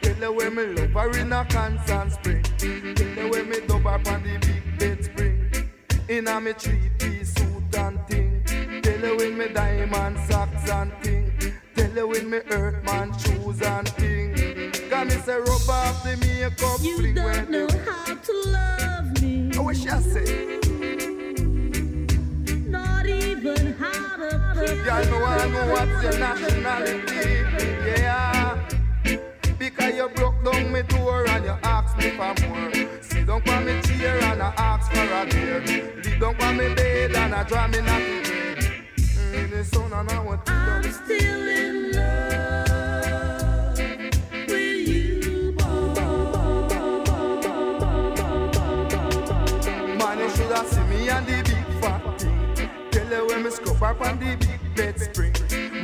Tell 0.00 0.16
you 0.16 0.32
where 0.32 0.50
me 0.50 0.64
lover 0.64 1.18
in 1.18 1.32
a 1.32 1.44
constant 1.44 2.12
spring. 2.12 2.42
Tell 2.58 3.24
you 3.24 3.30
where 3.30 3.44
me 3.44 3.56
dubber 3.56 4.12
on 4.12 4.22
the 4.22 4.38
big 4.38 4.78
bed 4.78 5.04
spring. 5.04 5.70
In 6.08 6.28
a 6.28 6.40
me 6.40 6.52
three 6.52 6.90
piece 6.98 7.34
suit 7.34 7.76
and 7.76 8.06
thing. 8.08 8.42
Tell 8.82 9.00
you 9.00 9.16
when 9.16 9.38
me 9.38 9.48
diamond 9.48 10.18
socks 10.28 10.70
and 10.70 10.92
thing. 11.02 11.32
Tell 11.74 11.90
you 11.90 12.08
when 12.08 12.30
me 12.30 12.38
earthman 12.50 13.16
shoes 13.18 13.62
and 13.62 13.88
thing. 13.88 14.72
Got 14.90 15.06
me 15.06 15.12
say 15.12 15.38
rub 15.38 15.70
off 15.70 16.02
the 16.02 16.16
makeup. 16.16 16.80
You 16.80 17.14
don't 17.14 17.50
know 17.50 17.68
how 17.86 18.14
to 18.14 18.32
love 18.46 19.22
me. 19.22 19.50
I 19.56 19.60
wish 19.60 19.86
I 19.86 20.00
say. 20.00 20.71
Y'all 24.84 25.04
know 25.06 25.24
I 25.24 25.46
know 25.48 25.66
what's 25.72 26.02
your 26.02 26.18
nationality. 26.18 27.44
Yeah. 27.86 28.58
Because 29.56 29.94
you 29.94 30.08
broke 30.08 30.42
down 30.44 30.72
me 30.72 30.82
door 30.82 31.24
and 31.28 31.44
you 31.44 31.56
asked 31.62 31.96
me 31.98 32.10
for 32.10 32.34
more. 32.48 32.72
Sit 33.00 33.26
down 33.28 33.48
on 33.48 33.64
me 33.64 33.80
chair 33.82 34.20
and 34.24 34.42
I 34.42 34.52
ask 34.56 34.90
for 34.90 35.00
a 35.00 35.24
beer. 35.30 35.60
Leave 36.04 36.18
down 36.20 36.34
on 36.40 36.56
me 36.56 36.74
bed 36.74 37.14
and 37.14 37.32
I 37.32 37.44
draw 37.44 37.68
me 37.68 37.80
nothing. 37.80 38.22
Mm, 38.96 39.50
the 39.50 39.64
sun 39.64 39.92
and 39.92 40.10
I 40.10 40.18
want 40.18 40.46
to 40.46 40.52
I'm 40.52 40.82
still 40.82 41.48
in 41.48 41.92
love 41.92 43.78
with 44.48 44.88
you, 44.88 45.54
Man, 49.96 50.18
you 50.18 50.28
should 50.30 50.50
have 50.50 50.66
seen 50.66 50.88
me 50.90 51.08
and 51.08 51.24
the 51.24 51.42
big 51.44 51.66
fat 51.80 52.20
thing. 52.20 52.70
Tell 52.90 53.08
you 53.08 53.26
when 53.28 53.42
me 53.44 53.50
scrub 53.50 53.82
up 53.82 54.00
on 54.00 54.18
the 54.18 54.36
big 54.36 54.51
bed 54.74 55.00
spring. 55.00 55.32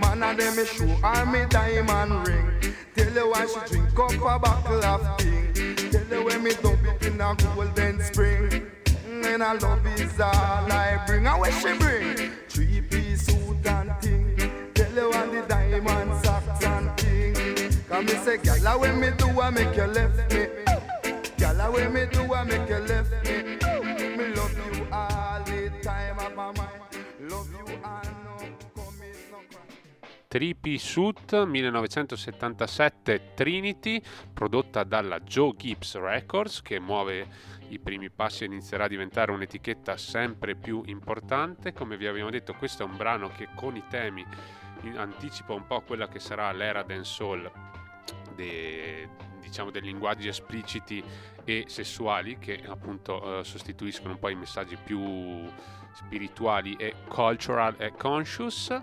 Man 0.01 0.23
and 0.23 0.39
them 0.39 0.57
me 0.57 0.65
show 0.65 0.87
her 0.87 1.27
me 1.27 1.47
diamond 1.49 2.27
ring. 2.27 2.75
Tell 2.95 3.11
her 3.11 3.31
why 3.31 3.47
she 3.47 3.75
drink 3.75 3.99
up 3.99 4.13
a 4.13 4.39
bottle 4.39 4.85
of 4.85 5.21
thing. 5.21 5.77
Tell 5.91 6.05
her 6.05 6.25
when 6.25 6.43
me 6.43 6.53
dump 6.63 6.81
it 6.85 7.07
in 7.07 7.21
a 7.21 7.35
golden 7.55 8.01
spring. 8.03 8.67
Mm, 9.09 9.35
and 9.35 9.43
I 9.43 9.53
love 9.55 9.87
is 9.87 10.21
all 10.21 10.31
I 10.31 11.03
bring. 11.07 11.27
And 11.27 11.39
what 11.41 11.53
she 11.55 11.77
bring? 11.79 12.31
Three 12.49 12.81
piece 12.83 13.27
suit 13.27 13.67
and 13.67 13.93
thing. 14.01 14.73
Tell 14.75 14.91
her 14.93 15.11
want 15.11 15.33
the 15.33 15.43
diamond 15.49 16.25
socks 16.25 16.65
and 16.65 16.97
thing. 16.99 17.85
Come 17.89 18.07
me 18.07 18.13
say, 18.25 18.39
gyal, 18.39 18.81
when 18.81 19.01
me 19.01 19.11
do 19.17 19.41
I 19.41 19.51
make 19.51 19.77
you 19.77 19.85
left 19.85 20.33
me. 20.33 20.47
Gyal, 21.37 21.73
when 21.73 21.93
me 21.93 22.07
do 22.11 22.33
I 22.33 22.45
make 22.45 22.69
you 22.69 22.79
left 22.79 23.11
me. 23.25 23.43
Me 24.17 24.35
love 24.35 24.55
you 24.57 24.87
all 24.93 25.43
the 25.45 25.71
time 25.83 26.19
of 26.19 26.35
my 26.35 26.53
mind. 26.53 26.71
Love 27.21 27.49
you 27.51 27.75
and 27.85 28.08
Trippy 30.29 30.77
Suit 30.77 31.43
1977 31.47 33.33
Trinity, 33.33 33.99
prodotta 34.35 34.85
dalla 34.85 35.21
Joe 35.21 35.55
Gibbs 35.57 35.97
Records, 35.97 36.61
che 36.61 36.79
muove 36.79 37.27
i 37.69 37.79
primi 37.79 38.11
passi 38.11 38.43
e 38.43 38.47
inizierà 38.49 38.85
a 38.85 38.89
diventare 38.89 39.33
un'etichetta 39.33 39.97
sempre 39.97 40.55
più 40.55 40.83
importante. 40.85 41.73
Come 41.73 41.97
vi 41.97 42.07
abbiamo 42.07 42.29
detto, 42.29 42.53
questo 42.53 42.83
è 42.83 42.87
un 42.87 42.99
brano 42.99 43.31
che 43.31 43.49
con 43.55 43.75
i 43.75 43.85
temi 43.89 44.23
anticipa 44.97 45.55
un 45.55 45.67
po' 45.67 45.81
quella 45.81 46.09
che 46.09 46.19
sarà 46.19 46.53
l'era 46.53 46.83
dancehall 46.83 47.51
de, 48.35 49.09
diciamo 49.41 49.71
dei 49.71 49.81
linguaggi 49.81 50.29
espliciti 50.29 51.03
e 51.43 51.65
sessuali 51.69 52.37
che 52.37 52.63
appunto 52.67 53.39
eh, 53.39 53.45
sostituiscono 53.45 54.13
un 54.13 54.19
po' 54.19 54.29
i 54.29 54.35
messaggi 54.35 54.77
più 54.77 55.49
spirituali 55.95 56.75
e 56.75 56.95
cultural 57.09 57.77
e 57.79 57.93
conscious 57.93 58.79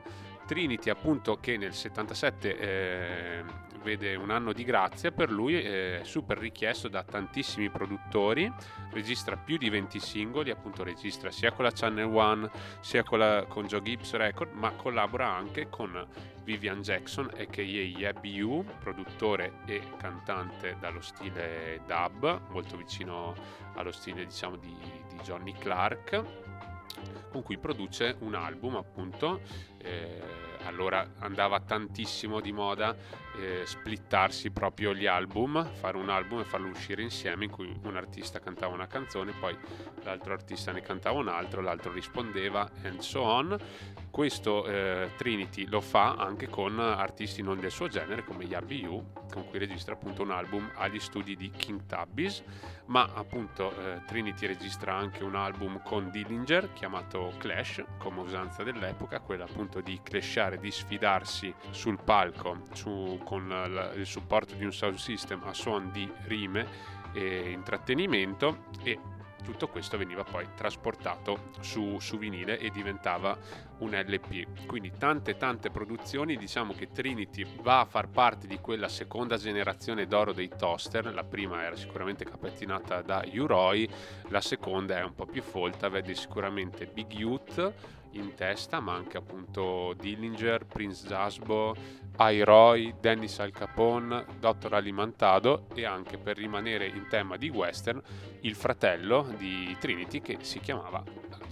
Trinity 0.46 0.90
appunto 0.90 1.38
che 1.40 1.58
nel 1.58 1.74
77 1.74 2.58
eh, 2.58 3.44
vede 3.86 4.16
un 4.16 4.32
anno 4.32 4.52
di 4.52 4.64
grazia 4.64 5.12
per 5.12 5.30
lui 5.30 5.56
è 5.56 6.00
super 6.04 6.40
richiesto 6.40 6.88
da 6.88 7.04
tantissimi 7.04 7.70
produttori 7.70 8.52
registra 8.92 9.38
più 9.38 9.58
di 9.58 9.70
20 9.70 10.00
singoli 10.00 10.50
appunto 10.50 10.84
registra 10.84 11.30
sia 11.30 11.52
con 11.52 11.66
la 11.66 11.72
Channel 11.72 12.06
One 12.06 12.50
sia 12.80 13.04
con, 13.04 13.20
la, 13.20 13.46
con 13.48 13.68
Joe 13.68 13.84
Gibbs 13.84 14.14
Record 14.14 14.54
ma 14.54 14.72
collabora 14.72 15.28
anche 15.28 15.70
con 15.70 16.08
Vivian 16.44 16.82
Jackson 16.82 17.30
a 17.38 17.46
che 17.46 17.62
Yabby 17.62 18.40
U 18.42 18.66
produttore 18.80 19.60
e 19.66 19.82
cantante 19.98 20.78
dallo 20.80 21.02
stile 21.02 21.82
dub 21.86 22.42
molto 22.50 22.78
vicino 22.78 23.36
allo 23.76 23.92
stile 23.92 24.26
diciamo 24.26 24.56
di, 24.56 24.76
di 25.10 25.18
Johnny 25.22 25.54
Clark 25.54 26.24
con 27.36 27.44
cui 27.44 27.58
produce 27.58 28.16
un 28.20 28.34
album 28.34 28.78
appunto 28.78 29.42
eh, 29.80 30.55
allora 30.66 31.14
andava 31.20 31.60
tantissimo 31.60 32.40
di 32.40 32.52
moda 32.52 32.96
eh, 33.38 33.64
splittarsi 33.66 34.52
proprio 34.52 34.94
gli 34.94 35.06
album, 35.06 35.64
fare 35.74 35.98
un 35.98 36.10
album 36.10 36.40
e 36.40 36.44
farlo 36.44 36.70
uscire 36.70 37.02
insieme 37.02 37.46
in 37.46 37.52
cui 37.52 37.74
un 37.84 37.96
artista 37.96 38.40
cantava 38.40 38.74
una 38.74 38.88
canzone, 38.88 39.34
poi 39.40 39.58
l'altro 40.04 40.34
artista 40.34 40.72
ne 40.72 40.82
cantava 40.82 41.20
un 41.20 41.28
altro, 41.28 41.62
l'altro 41.62 41.92
rispondeva 41.92 42.70
and 42.84 43.00
so 43.00 43.22
on. 43.22 43.58
Questo 44.10 44.66
eh, 44.66 45.12
Trinity 45.18 45.66
lo 45.68 45.82
fa 45.82 46.16
anche 46.16 46.48
con 46.48 46.80
artisti 46.80 47.42
non 47.42 47.60
del 47.60 47.72
suo 47.72 47.90
genere 47.90 48.24
come 48.24 48.46
Yabby 48.46 48.86
U, 48.86 49.12
con 49.30 49.50
cui 49.50 49.60
registra 49.60 49.94
appunto 49.94 50.22
un 50.24 50.32
album 50.32 50.72
agli 50.76 51.00
studi 51.00 51.36
di 51.36 51.50
King 51.50 51.86
Tubbies, 51.86 52.42
ma 52.86 53.12
appunto 53.14 53.76
eh, 53.78 54.02
Trinity 54.06 54.48
registra 54.48 54.96
anche 54.96 55.24
un 55.24 55.36
album 55.36 55.82
con 55.84 56.10
Dillinger 56.12 56.72
chiamato 56.72 57.34
Clash, 57.38 57.84
come 57.98 58.22
usanza 58.22 58.64
dell'epoca, 58.64 59.20
quella 59.20 59.44
appunto 59.44 59.82
di 59.82 60.00
clashare, 60.02 60.55
di 60.58 60.72
sfidarsi 60.72 61.54
sul 61.70 62.00
palco 62.04 62.62
su 62.74 63.20
con 63.24 63.48
la, 63.48 63.94
il 63.94 64.06
supporto 64.06 64.56
di 64.56 64.66
un 64.66 64.74
sound 64.74 64.98
system 64.98 65.42
a 65.46 65.54
suon 65.54 65.92
di 65.92 66.10
rime 66.26 66.94
e 67.14 67.52
intrattenimento 67.52 68.66
e 68.84 69.00
tutto 69.46 69.68
questo 69.68 69.98
veniva 69.98 70.24
poi 70.24 70.48
trasportato 70.56 71.52
su, 71.60 72.00
su, 72.00 72.18
vinile 72.18 72.58
e 72.58 72.72
diventava 72.72 73.38
un 73.78 73.92
LP. 73.92 74.66
Quindi 74.66 74.92
tante 74.98 75.38
tante 75.38 75.70
produzioni, 75.70 76.36
diciamo 76.36 76.74
che 76.74 76.92
Trinity 76.92 77.46
va 77.62 77.82
a 77.82 77.86
far 77.86 78.10
parte 78.10 78.48
di 78.48 78.58
quella 78.60 78.90
seconda 78.90 79.38
generazione 79.38 80.08
d'oro 80.08 80.34
dei 80.34 80.50
toaster, 80.50 81.14
la 81.14 81.24
prima 81.24 81.64
era 81.64 81.76
sicuramente 81.76 82.26
capettinata 82.26 83.02
da 83.04 83.24
Uroi, 83.32 83.88
la 84.30 84.42
seconda 84.42 84.98
è 84.98 85.04
un 85.04 85.14
po' 85.14 85.28
più 85.28 85.44
folta, 85.44 85.90
vede 85.90 86.16
sicuramente 86.16 86.88
Big 86.88 87.14
Youth 87.14 87.74
in 88.16 88.34
testa, 88.36 88.80
ma 88.80 88.94
anche 88.94 89.18
appunto 89.18 89.94
Dillinger, 89.94 90.66
Prince 90.66 91.08
Jasbo, 91.08 91.76
Iroy, 92.18 92.96
Dennis 93.00 93.40
Al 93.40 93.52
Capone, 93.52 94.26
Dr. 94.40 94.74
Alimantado 94.74 95.68
e 95.74 95.86
anche 95.86 96.18
per 96.18 96.38
rimanere 96.38 96.88
in 96.88 97.08
tema 97.10 97.38
di 97.38 97.50
western 97.50 98.02
il 98.42 98.56
fratello 98.56 99.28
di 99.38 99.76
Trinity 99.80 100.22
che 100.22 100.38
si 100.42 100.60
chiamava, 100.60 101.04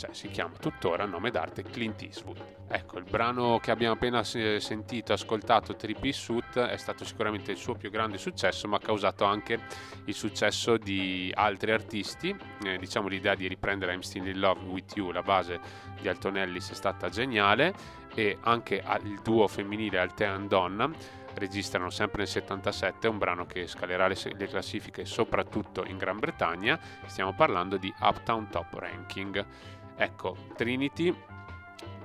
cioè 0.03 0.13
si 0.13 0.27
chiama 0.27 0.53
tuttora 0.60 1.03
a 1.03 1.05
nome 1.05 1.31
d'arte 1.31 1.63
Clint 1.63 2.01
Eastwood. 2.01 2.43
Ecco, 2.67 2.98
il 2.98 3.05
brano 3.10 3.60
che 3.60 3.72
abbiamo 3.72 3.93
appena 3.93 4.22
sentito, 4.24 5.13
ascoltato, 5.13 5.75
Piece 5.75 6.19
Suit, 6.19 6.60
è 6.60 6.75
stato 6.75 7.05
sicuramente 7.05 7.51
il 7.51 7.57
suo 7.57 7.75
più 7.75 7.89
grande 7.89 8.17
successo, 8.17 8.67
ma 8.67 8.75
ha 8.75 8.79
causato 8.79 9.24
anche 9.24 9.57
il 10.05 10.13
successo 10.13 10.75
di 10.75 11.31
altri 11.33 11.72
artisti. 11.72 12.36
Eh, 12.65 12.77
diciamo 12.77 13.07
l'idea 13.07 13.36
di 13.36 13.48
riprendere 13.48 13.93
I'm 13.93 14.01
Still 14.01 14.27
in 14.27 14.39
Love 14.39 14.65
with 14.65 14.93
You, 14.95 15.12
la 15.12 15.22
base 15.22 15.60
di 16.01 16.07
Alton 16.10 16.38
Ellis, 16.38 16.72
è 16.72 16.75
stata 16.75 17.07
geniale 17.07 17.74
e 18.13 18.38
anche 18.41 18.83
il 19.03 19.22
duo 19.24 19.48
femminile 19.48 20.00
Altea 20.00 20.33
and 20.33 20.48
Donna 20.50 21.22
registrano 21.36 21.89
sempre 21.89 22.19
nel 22.19 22.27
77 22.27 23.07
un 23.07 23.17
brano 23.17 23.45
che 23.45 23.67
scalerà 23.67 24.07
le, 24.07 24.15
le, 24.36 24.48
classifiche 24.48 25.05
soprattutto 25.05 25.83
in 25.86 25.98
Gran 25.98 26.19
Bretagna, 26.19 26.79
stiamo 27.05 27.33
parlando 27.33 27.77
di 27.77 27.93
Uptown 28.00 28.50
Top 28.50 28.74
Ranking. 28.74 29.45
Ecco, 29.95 30.35
Trinity 30.55 31.15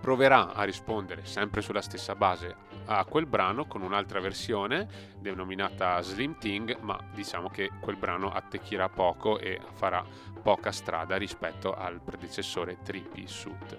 proverà 0.01 0.55
a 0.55 0.63
rispondere 0.65 1.25
sempre 1.27 1.61
sulla 1.61 1.83
stessa 1.83 2.15
base 2.15 2.67
a 2.87 3.05
quel 3.05 3.27
brano 3.27 3.67
con 3.67 3.83
un'altra 3.83 4.21
versione 4.21 4.89
denominata 5.19 6.01
Slim 6.01 6.39
Thing, 6.39 6.79
ma 6.81 6.99
diciamo 7.13 7.49
che 7.49 7.71
quel 7.81 7.97
brano 7.97 8.31
attecchirà 8.31 8.89
poco 8.89 9.39
e 9.39 9.61
farà 9.75 10.03
poca 10.43 10.73
strada 10.73 11.17
rispetto 11.17 11.75
al 11.75 12.01
predecessore 12.01 12.79
Trippy 12.83 13.27
Suit. 13.27 13.79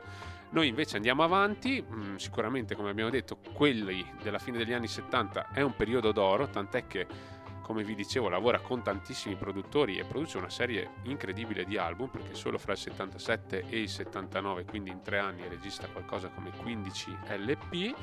Noi 0.52 0.68
invece 0.68 0.96
andiamo 0.96 1.24
avanti, 1.24 1.84
mm, 1.84 2.16
sicuramente 2.16 2.76
come 2.76 2.90
abbiamo 2.90 3.12
detto 3.12 3.38
quelli 3.54 4.06
della 4.22 4.40
fine 4.40 4.58
degli 4.58 4.74
anni 4.74 4.88
70 4.88 5.50
è 5.52 5.62
un 5.62 5.76
periodo 5.76 6.12
d'oro, 6.12 6.50
tant'è 6.50 6.88
che 6.88 7.08
come 7.70 7.84
vi 7.84 7.94
dicevo 7.94 8.30
lavora 8.30 8.62
con 8.62 8.82
tantissimi 8.82 9.36
produttori 9.36 10.00
e 10.00 10.04
produce 10.04 10.40
una 10.40 10.50
serie 10.50 10.94
incredibile 11.04 11.66
di 11.66 11.78
album 11.78 12.08
perché 12.08 12.34
solo 12.34 12.58
fra 12.58 12.72
il 12.72 12.80
77 12.80 13.66
e 13.70 13.82
il 13.82 13.88
79, 13.88 14.66
quindi 14.66 14.90
in 14.90 15.04
tre 15.04 15.20
anni 15.20 15.48
registra 15.48 15.88
qualcosa 15.88 16.30
come 16.30 16.50
15 16.50 17.16
LP. 17.38 17.96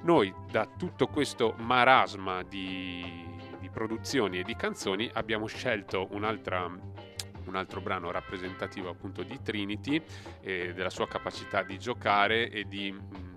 Noi 0.00 0.34
da 0.50 0.66
tutto 0.78 1.08
questo 1.08 1.54
marasma 1.58 2.42
di, 2.42 3.22
di 3.58 3.68
produzioni 3.68 4.38
e 4.38 4.44
di 4.44 4.56
canzoni 4.56 5.10
abbiamo 5.12 5.44
scelto 5.44 6.08
un'altra 6.12 6.66
un 7.44 7.56
altro 7.56 7.80
brano 7.80 8.10
rappresentativo 8.10 8.88
appunto 8.88 9.22
di 9.22 9.42
Trinity 9.42 10.02
e 10.40 10.72
della 10.72 10.88
sua 10.88 11.06
capacità 11.06 11.62
di 11.62 11.78
giocare 11.78 12.48
e 12.48 12.64
di 12.64 12.92
mm, 12.92 13.29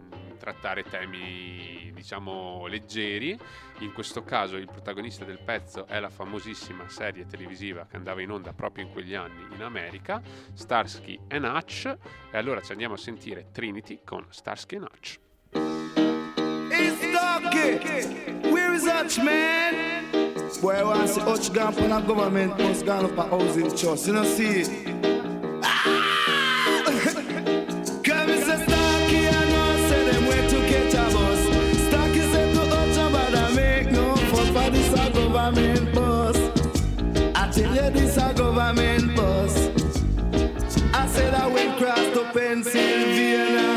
trattare 0.44 0.84
temi 0.84 1.90
diciamo 1.94 2.68
leggeri. 2.68 3.40
In 3.80 3.94
questo 3.94 4.24
caso 4.24 4.58
il 4.58 4.66
protagonista 4.66 5.24
del 5.24 5.40
pezzo 5.40 5.88
è 5.88 6.02
la 6.02 6.10
famosissima 6.10 6.90
serie 6.90 7.26
televisiva 7.26 7.88
che 7.90 7.96
andava 7.96 8.22
in 8.22 8.30
onda 8.30 8.52
proprio 8.52 8.84
in 8.84 8.92
quegli 8.92 9.16
anni 9.16 9.48
in 9.54 9.62
America, 9.62 10.22
Starsky 10.54 11.18
and 11.30 11.46
Hutch. 11.46 11.86
E 11.86 12.38
allora 12.38 12.60
ci 12.62 12.74
andiamo 12.74 12.96
a 12.96 12.98
sentire 12.98 13.52
Trinity 13.54 14.02
con 14.04 14.26
Starsky 14.32 14.76
and 14.76 14.88
Hutch. 14.92 15.20
Where 18.52 18.76
is 18.76 18.86
Hutch, 18.86 19.18
man? 19.20 20.12
Boy, 20.62 20.76
I 20.76 20.84
want 20.84 21.10
Hutch 21.22 21.52
gone 21.54 21.74
from 21.74 21.92
a 21.92 22.02
government 22.02 22.58
must 22.58 22.86
gone 22.86 23.06
up 23.06 23.18
a 23.18 23.24
housing 23.24 23.70
trust. 23.76 24.08
You 24.08 24.14
know, 24.14 24.24
see? 24.24 25.03
Pennsylvania. 42.32 43.68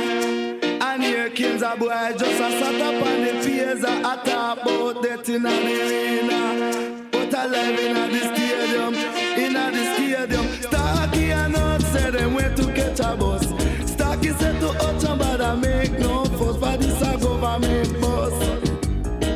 And 0.81 1.03
here 1.03 1.31
comes 1.31 1.63
a 1.63 1.77
boy 1.77 2.15
just 2.19 2.41
a 2.41 2.51
sat 2.59 2.81
up 2.81 3.07
on 3.07 3.25
the 3.25 3.33
piers. 3.45 3.85
I 3.85 4.17
talk 4.25 4.63
about 4.63 5.03
that 5.03 5.29
in 5.29 5.43
the 5.43 5.51
arena. 5.51 7.09
But 7.11 7.35
I 7.35 7.47
live 7.47 7.79
in 7.79 7.95
the 8.13 8.21
stadium, 8.35 8.95
in 9.43 9.53
the 9.55 9.95
stadium. 9.95 10.47
Starky 10.63 11.33
and 11.33 11.53
not 11.53 11.83
said 11.83 12.13
them 12.15 12.35
went 12.35 12.57
to 12.59 12.73
catch 12.73 13.01
a 13.01 13.17
bus. 13.17 13.47
Starky 13.91 14.31
said 14.39 14.61
to 14.61 14.69
Ocean, 14.87 15.19
but 15.19 15.41
I 15.41 15.55
make 15.57 15.99
no 15.99 16.25
fuss. 16.25 16.57
For 16.57 16.77
this 16.77 17.03
a 17.03 17.17
government 17.19 18.01
bus. 18.01 18.33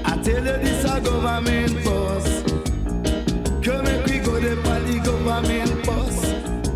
I 0.05 0.23
tell 0.23 0.45
you 0.45 0.59
this 0.65 0.85
a 0.85 1.01
government 1.01 1.85
bus. 1.85 2.43
Come 3.65 3.85
make 3.85 4.07
we 4.07 4.19
go 4.19 4.41
the 4.41 5.01
government 5.05 5.87
bus. 5.87 6.17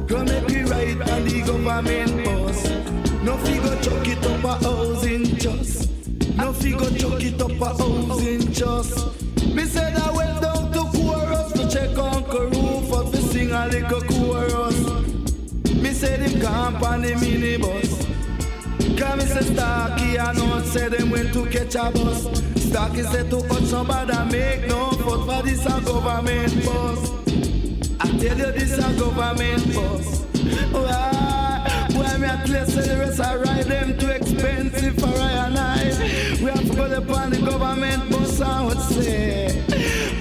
Come 0.09 0.27
make 0.27 0.47
we 0.49 0.63
ride 0.65 1.01
on 1.11 1.25
the 1.25 1.43
government 1.47 2.14
chuck 3.85 4.09
it 4.09 4.27
up 4.27 4.45
a 4.45 4.65
housing 4.65 5.25
just. 5.37 5.91
No 6.37 6.53
figure 6.55 6.91
chuck 6.99 7.23
it 7.23 7.41
up 7.41 7.61
a 7.61 7.69
housing 7.77 8.51
just. 8.51 9.21
Me 9.55 9.65
said 9.65 9.95
I 9.97 10.11
went 10.11 10.41
down 10.41 10.73
to 10.73 10.83
chorus 10.97 11.53
to 11.53 11.69
check 11.69 11.97
Uncle 11.99 12.47
Rufus 12.47 13.11
to 13.11 13.29
sing 13.29 13.51
a 13.51 13.67
little 13.69 14.01
chorus. 14.01 14.79
Me 15.75 15.93
said 15.93 16.21
him 16.21 16.41
camp 16.41 16.83
on 16.83 17.03
the 17.03 17.13
minibus. 17.13 17.93
Come 18.97 19.19
me 19.19 19.25
say 19.27 19.43
Starky 19.53 20.19
I 20.19 20.33
know 20.33 20.63
said 20.63 20.93
them 20.93 21.11
went 21.11 21.35
to 21.35 21.45
catch 21.47 21.75
a 21.75 21.91
bus. 21.91 22.25
Starky 22.57 23.03
said 23.03 23.29
to 23.31 23.43
cut 23.49 23.65
somebody 23.65 24.17
make 24.33 24.67
no 24.67 24.93
fuss 24.93 25.27
for 25.27 25.43
this 25.43 25.67
a 25.67 25.81
government 25.83 26.65
bus. 26.65 27.11
I 28.01 28.07
tell 28.19 28.39
you 28.39 28.53
this 28.53 28.79
a 28.79 28.99
government 28.99 29.75
bus. 29.75 30.23
Why? 30.73 31.34
Why 31.95 32.17
me 32.19 32.27
a 32.27 32.43
clear 32.45 32.67
say 32.67 32.83
the 32.89 32.97
rest 32.99 33.21
I 33.21 33.37
ride 33.37 33.67
them 33.67 33.99
too 33.99 34.11
expensive 34.11 34.97
for 34.99 35.15
I 35.19 35.33
and 35.47 35.59
I. 35.59 35.85
We 36.43 36.51
have 36.51 36.69
to 36.69 36.75
go 36.75 36.85
upon 36.93 37.31
the 37.31 37.39
government 37.39 38.11
bus 38.11 38.41
I 38.41 38.65
would 38.65 38.81
say. 38.81 39.47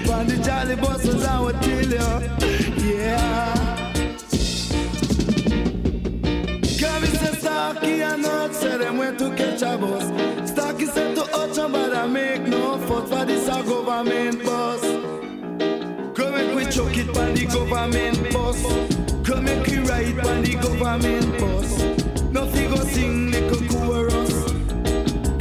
Upon 0.04 0.26
the 0.26 0.36
jolly 0.44 0.76
buses 0.76 1.24
I 1.24 1.40
would 1.40 1.60
tell 1.62 1.84
you. 1.84 2.90
Yeah. 2.90 3.54
Starky 7.44 8.02
and 8.02 8.22
not 8.22 8.54
say 8.54 8.76
them 8.78 8.98
went 8.98 9.18
to 9.18 9.34
catch 9.34 9.62
a 9.62 9.76
bus. 9.76 10.04
Starky 10.50 10.86
said 10.86 11.14
to 11.14 11.22
Ocean 11.34 11.72
but 11.72 11.94
I 11.94 12.06
make 12.06 12.42
no 12.42 12.78
fuss 12.86 13.08
for 13.10 13.24
this 13.24 13.46
a 13.48 13.62
government 13.62 14.44
bus. 14.44 14.80
Come 16.16 16.34
make 16.34 16.54
we 16.54 16.64
chuck 16.66 16.96
it 16.96 17.16
on 17.16 17.34
the 17.34 17.46
government 17.46 18.32
bus. 18.32 19.03
Come 19.24 19.44
make 19.44 19.66
you 19.68 19.82
ride 19.84 20.18
on 20.26 20.42
the 20.42 20.54
government 20.56 21.38
bus. 21.40 21.82
Nothing 22.30 22.70
go 22.70 22.76
sing 22.76 23.30
little 23.30 23.66
chorus. 23.68 24.52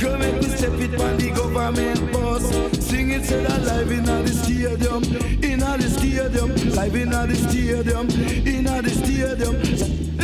Come 0.02 0.20
make 0.20 0.40
we 0.42 0.48
step 0.48 0.80
it 0.80 1.02
on 1.02 1.18
the 1.18 1.32
government 1.36 2.14
bus. 2.14 2.44
Sing 2.80 3.12
it 3.12 3.26
said 3.26 3.46
alive 3.46 3.92
in 3.92 4.06
the 4.06 4.28
stadium, 4.30 5.04
in 5.44 5.60
the 5.60 5.90
stadium, 5.90 6.56
live 6.76 6.96
in 6.96 7.10
the 7.10 7.36
stadium, 7.36 8.10
in 8.48 8.64
the 8.64 8.90
stadium. 8.90 9.56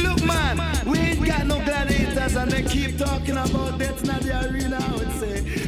Look 0.03 0.23
man, 0.23 0.85
we 0.85 0.97
ain't 0.97 1.25
got 1.25 1.45
no 1.45 1.61
gladiators 1.65 2.35
and 2.37 2.51
they 2.51 2.63
keep 2.63 2.97
talking 2.97 3.35
about 3.35 3.77
that 3.77 3.99
in 3.99 4.07
the 4.25 4.49
arena. 4.49 4.77
I 4.79 4.95
would 4.95 5.11
say, 5.19 5.58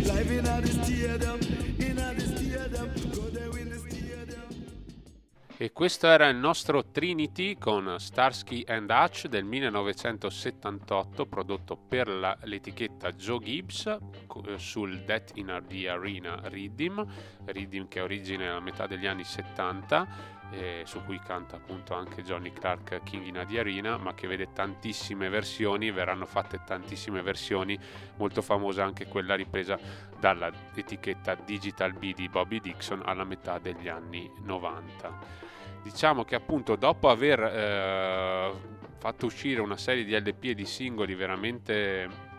E 5.61 5.73
questo 5.73 6.07
era 6.07 6.27
il 6.27 6.37
nostro 6.37 6.89
Trinity 6.89 7.55
con 7.55 7.97
Starsky 7.99 8.63
and 8.65 8.89
Hutch 8.89 9.27
del 9.27 9.43
1978 9.43 11.27
prodotto 11.27 11.77
per 11.77 12.07
la, 12.07 12.35
l'etichetta 12.45 13.11
Joe 13.11 13.37
Gibbs 13.43 13.85
eh, 13.85 14.57
sul 14.57 15.03
Death 15.03 15.33
in 15.35 15.63
the 15.67 15.87
Arena 15.87 16.41
Rhythm, 16.45 17.05
Rhythm 17.45 17.87
che 17.87 17.99
ha 17.99 18.03
origine 18.05 18.49
alla 18.49 18.59
metà 18.59 18.87
degli 18.87 19.05
anni 19.05 19.23
70 19.23 20.39
eh, 20.49 20.81
su 20.83 21.03
cui 21.05 21.19
canta 21.19 21.57
appunto 21.57 21.93
anche 21.93 22.23
Johnny 22.23 22.51
Clark 22.51 23.03
King 23.03 23.27
in 23.27 23.45
the 23.47 23.59
Arena, 23.59 23.97
ma 23.97 24.15
che 24.15 24.25
vede 24.25 24.53
tantissime 24.53 25.29
versioni, 25.29 25.91
verranno 25.91 26.25
fatte 26.25 26.63
tantissime 26.65 27.21
versioni, 27.21 27.77
molto 28.17 28.41
famosa 28.41 28.83
anche 28.83 29.05
quella 29.05 29.35
ripresa 29.35 29.77
dalla 30.19 30.51
etichetta 30.73 31.35
Digital 31.35 31.93
B 31.93 32.15
di 32.15 32.27
Bobby 32.29 32.59
Dixon 32.59 33.03
alla 33.05 33.25
metà 33.25 33.59
degli 33.59 33.87
anni 33.87 34.27
90 34.41 35.40
diciamo 35.81 36.23
che 36.23 36.35
appunto 36.35 36.75
dopo 36.75 37.09
aver 37.09 37.39
eh, 37.39 38.51
fatto 38.97 39.25
uscire 39.25 39.61
una 39.61 39.77
serie 39.77 40.03
di 40.03 40.17
LP 40.17 40.43
e 40.45 40.53
di 40.53 40.65
singoli 40.65 41.15
veramente 41.15 42.29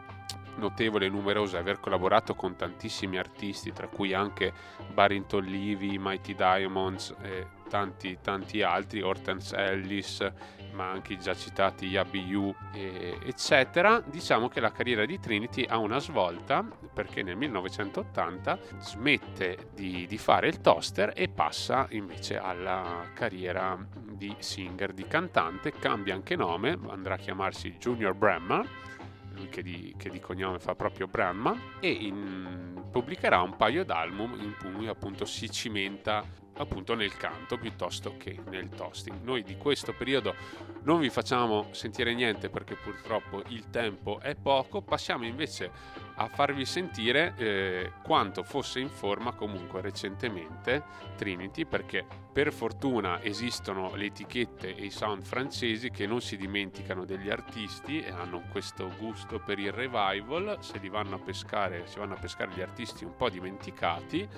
notevole 0.57 1.07
e 1.07 1.09
numerosa, 1.09 1.59
aver 1.59 1.81
collaborato 1.81 2.35
con 2.35 2.57
tantissimi 2.57 3.19
artisti, 3.19 3.73
tra 3.73 3.89
cui 3.89 4.13
anche 4.13 4.53
Barrington 4.93 5.45
Levy, 5.45 5.97
Mighty 5.99 6.35
Diamonds 6.35 7.15
e 7.23 7.47
tanti, 7.69 8.19
tanti 8.21 8.63
altri, 8.63 9.01
Hortense 9.01 9.57
Ellis, 9.57 10.33
ma 10.73 10.91
anche 10.91 11.15
i 11.15 11.19
già 11.19 11.35
citati 11.35 11.87
Yabiyu, 11.87 12.55
eccetera, 12.73 14.01
diciamo 14.01 14.49
che 14.49 14.61
la 14.61 14.73
carriera 14.73 15.05
di 15.05 15.19
Trinity 15.19 15.65
ha 15.65 15.79
una 15.79 15.99
svolta 15.99 16.67
perché 16.93 17.23
nel 17.23 17.37
1980 17.37 18.59
smette 18.79 19.71
di, 19.75 20.07
di 20.07 20.19
fare 20.19 20.49
il 20.49 20.61
toaster 20.61 21.13
e 21.15 21.29
passa 21.29 21.87
invece 21.91 22.39
alla 22.39 23.07
carriera 23.15 23.79
di 23.99 24.35
singer, 24.39 24.93
di 24.93 25.07
cantante, 25.07 25.73
cambia 25.73 26.15
anche 26.15 26.37
nome, 26.37 26.79
andrà 26.89 27.15
a 27.15 27.19
chiamarsi 27.19 27.77
Junior 27.79 28.15
Bremmer 28.15 28.91
lui 29.35 29.49
che 29.49 29.63
di, 29.63 29.95
che 29.97 30.11
di, 30.11 30.21
cognome 30.21 30.59
fa 30.59 30.75
proprio 30.75 31.07
Brandman, 31.07 31.59
e 31.81 31.91
in, 31.91 32.85
pubblicherà 32.91 33.41
un 33.41 33.57
paio 33.57 33.85
d'album 33.85 34.37
in 34.41 34.55
cui 34.59 34.87
appunto 34.89 35.25
si 35.25 35.51
cimenta 35.51 36.23
appunto 36.57 36.95
nel 36.95 37.17
canto 37.17 37.57
piuttosto 37.57 38.17
che 38.17 38.39
nel 38.49 38.69
toasting. 38.69 39.23
Noi 39.23 39.43
di 39.43 39.57
questo 39.57 39.93
periodo 39.93 40.35
non 40.83 41.01
vi 41.01 41.11
facciamo 41.11 41.69
sentire 41.73 42.15
niente 42.15 42.51
perché 42.51 42.75
purtroppo 42.75 43.43
il 43.49 43.71
tempo 43.71 44.21
è 44.21 44.35
poco, 44.35 44.83
passiamo 44.83 45.25
invece 45.25 45.71
a 46.17 46.29
farvi 46.29 46.65
sentire 46.67 47.35
eh, 47.37 47.93
quanto 48.03 48.43
fosse 48.43 48.81
in 48.81 48.91
forma 48.91 49.33
comunque 49.33 49.81
recentemente 49.81 50.83
Trinity 51.17 51.65
perché 51.65 52.05
per 52.33 52.53
fortuna 52.53 53.23
esistono 53.23 53.95
le 53.95 54.07
etichette 54.07 54.75
e 54.75 54.85
i 54.85 54.91
sound 54.91 55.23
francesi 55.23 55.91
che 55.91 56.07
non 56.07 56.21
si 56.21 56.37
dimenticano 56.37 57.05
degli 57.05 57.31
artisti 57.31 58.01
e 58.03 58.11
hanno 58.11 58.43
questo 58.51 58.91
gusto 58.99 59.39
per 59.39 59.59
il 59.59 59.73
revival, 59.73 60.59
se 60.61 60.79
li 60.79 60.89
vanno 60.89 61.17
a 61.17 61.19
pescare, 61.19 61.87
si 61.87 61.99
vanno 61.99 62.15
a 62.15 62.19
pescare 62.19 62.53
gli 62.55 62.61
artisti 62.61 63.05
un 63.05 63.17
po' 63.17 63.31
dimenticati 63.31 64.29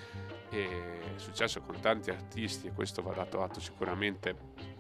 è 0.63 1.19
successo 1.19 1.61
con 1.61 1.81
tanti 1.81 2.11
artisti 2.11 2.69
e 2.69 2.73
questo 2.73 3.03
va 3.03 3.13
dato 3.13 3.43
atto 3.43 3.61
sicuramente 3.61 4.73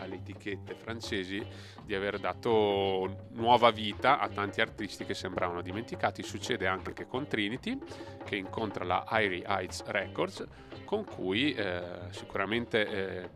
alle 0.00 0.16
etichette 0.16 0.74
francesi 0.74 1.44
di 1.84 1.94
aver 1.94 2.18
dato 2.18 3.26
nuova 3.32 3.70
vita 3.70 4.18
a 4.18 4.28
tanti 4.28 4.60
artisti 4.60 5.04
che 5.04 5.14
sembravano 5.14 5.60
dimenticati. 5.60 6.22
Succede 6.22 6.66
anche 6.66 6.92
che 6.92 7.06
con 7.06 7.26
Trinity, 7.26 7.78
che 8.24 8.36
incontra 8.36 8.84
la 8.84 9.06
Irie 9.10 9.44
Heights 9.46 9.84
Records, 9.84 10.46
con 10.84 11.04
cui 11.04 11.52
eh, 11.52 11.82
sicuramente 12.10 12.86
eh, 12.88 13.30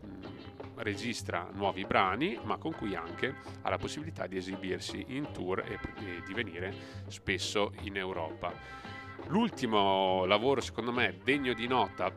registra 0.77 1.47
nuovi 1.53 1.85
brani, 1.85 2.39
ma 2.43 2.57
con 2.57 2.73
cui 2.73 2.95
anche 2.95 3.33
ha 3.61 3.69
la 3.69 3.77
possibilità 3.77 4.27
di 4.27 4.37
esibirsi 4.37 5.05
in 5.09 5.31
tour 5.31 5.59
e, 5.59 5.79
e 5.99 6.21
di 6.25 6.33
venire 6.33 6.73
spesso 7.07 7.71
in 7.81 7.97
Europa. 7.97 8.84
L'ultimo 9.27 10.25
lavoro, 10.25 10.61
secondo 10.61 10.91
me, 10.91 11.19
degno 11.23 11.53
di 11.53 11.67
nota, 11.67 12.11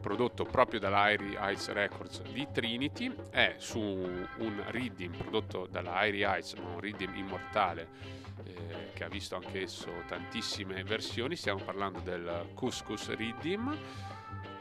prodotto 0.00 0.44
proprio 0.44 0.78
dall'Airy 0.78 1.36
Heights 1.36 1.70
Records 1.72 2.22
di 2.22 2.46
Trinity, 2.52 3.12
è 3.30 3.56
su 3.58 3.80
un 3.80 4.64
Riddim 4.68 5.12
prodotto 5.16 5.66
dall'Airy 5.70 6.22
Heights, 6.22 6.54
un 6.54 6.78
Riddim 6.80 7.14
immortale 7.16 7.88
eh, 8.44 8.90
che 8.94 9.04
ha 9.04 9.08
visto 9.08 9.34
anch'esso 9.34 9.90
tantissime 10.06 10.82
versioni. 10.84 11.36
Stiamo 11.36 11.62
parlando 11.62 11.98
del 11.98 12.50
Couscous 12.54 13.14
Riddim 13.14 13.76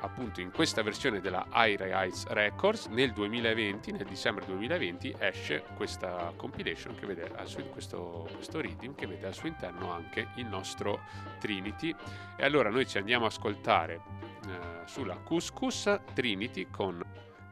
appunto 0.02 0.42
in 0.42 0.52
questa 0.52 0.82
versione 0.82 1.20
della 1.20 1.46
Ira 1.54 1.86
Heights 1.86 2.26
Records 2.28 2.86
nel 2.88 3.12
2020, 3.12 3.92
nel 3.92 4.06
dicembre 4.06 4.46
2020 4.46 5.16
esce 5.20 5.64
questa 5.76 6.32
compilation 6.36 6.96
che 6.96 7.06
vede 7.06 7.32
al 7.36 7.48
suo, 7.48 7.64
questo, 7.66 8.30
questo 8.34 8.62
reading 8.62 8.96
che 8.96 9.08
vede 9.08 9.28
al 9.28 9.34
suo 9.34 9.48
interno 9.48 9.92
anche 9.92 10.28
il 10.36 10.46
nostro 10.46 11.02
Trinity 11.40 11.94
e 12.38 12.44
allora 12.44 12.70
noi 12.70 12.88
ci 12.88 12.98
andiamo 12.98 13.26
a 13.26 13.28
ascoltare 13.28 14.02
eh, 14.48 14.88
sulla 14.88 15.16
Couscous 15.18 16.00
Trinity 16.14 16.68
con 16.70 17.04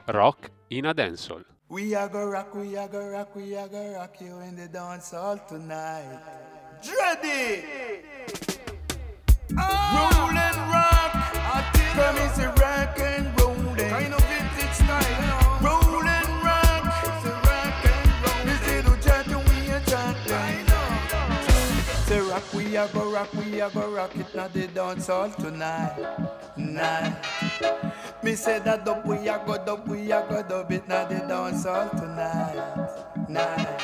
Rock 0.05 0.51
in 0.67 0.85
a 0.85 0.93
Dancehall. 0.93 1.45
We 1.69 1.93
are 1.95 2.09
gonna 2.09 2.29
rock, 2.29 2.53
we 2.55 2.77
are 2.77 2.87
gonna 2.87 3.09
rock, 3.09 3.35
we 3.35 3.57
are 3.57 3.67
gonna 3.67 3.97
rock 3.97 4.21
you 4.21 4.39
in 4.41 4.55
the 4.55 4.69
dance 4.69 5.13
hall 5.13 5.37
tonight. 5.47 6.21
Dready! 6.81 7.65
Ah! 9.57 10.09
Roll 10.11 10.27
rollin'. 10.27 10.37
And 10.37 10.71
roll. 10.71 10.76
All 25.09 25.29
tonight, 25.29 25.95
night. 26.57 27.15
Me 28.23 28.35
say 28.35 28.59
that 28.59 28.83
dub 28.83 29.05
we 29.05 29.27
a 29.27 29.41
go 29.45 29.57
dub, 29.63 29.87
we 29.87 30.11
a 30.11 30.25
go 30.29 30.43
dub 30.43 30.71
it. 30.71 30.87
Now 30.87 31.05
the 31.05 31.19
dance 31.19 31.65
all 31.65 31.89
tonight, 31.89 33.29
night. 33.29 33.81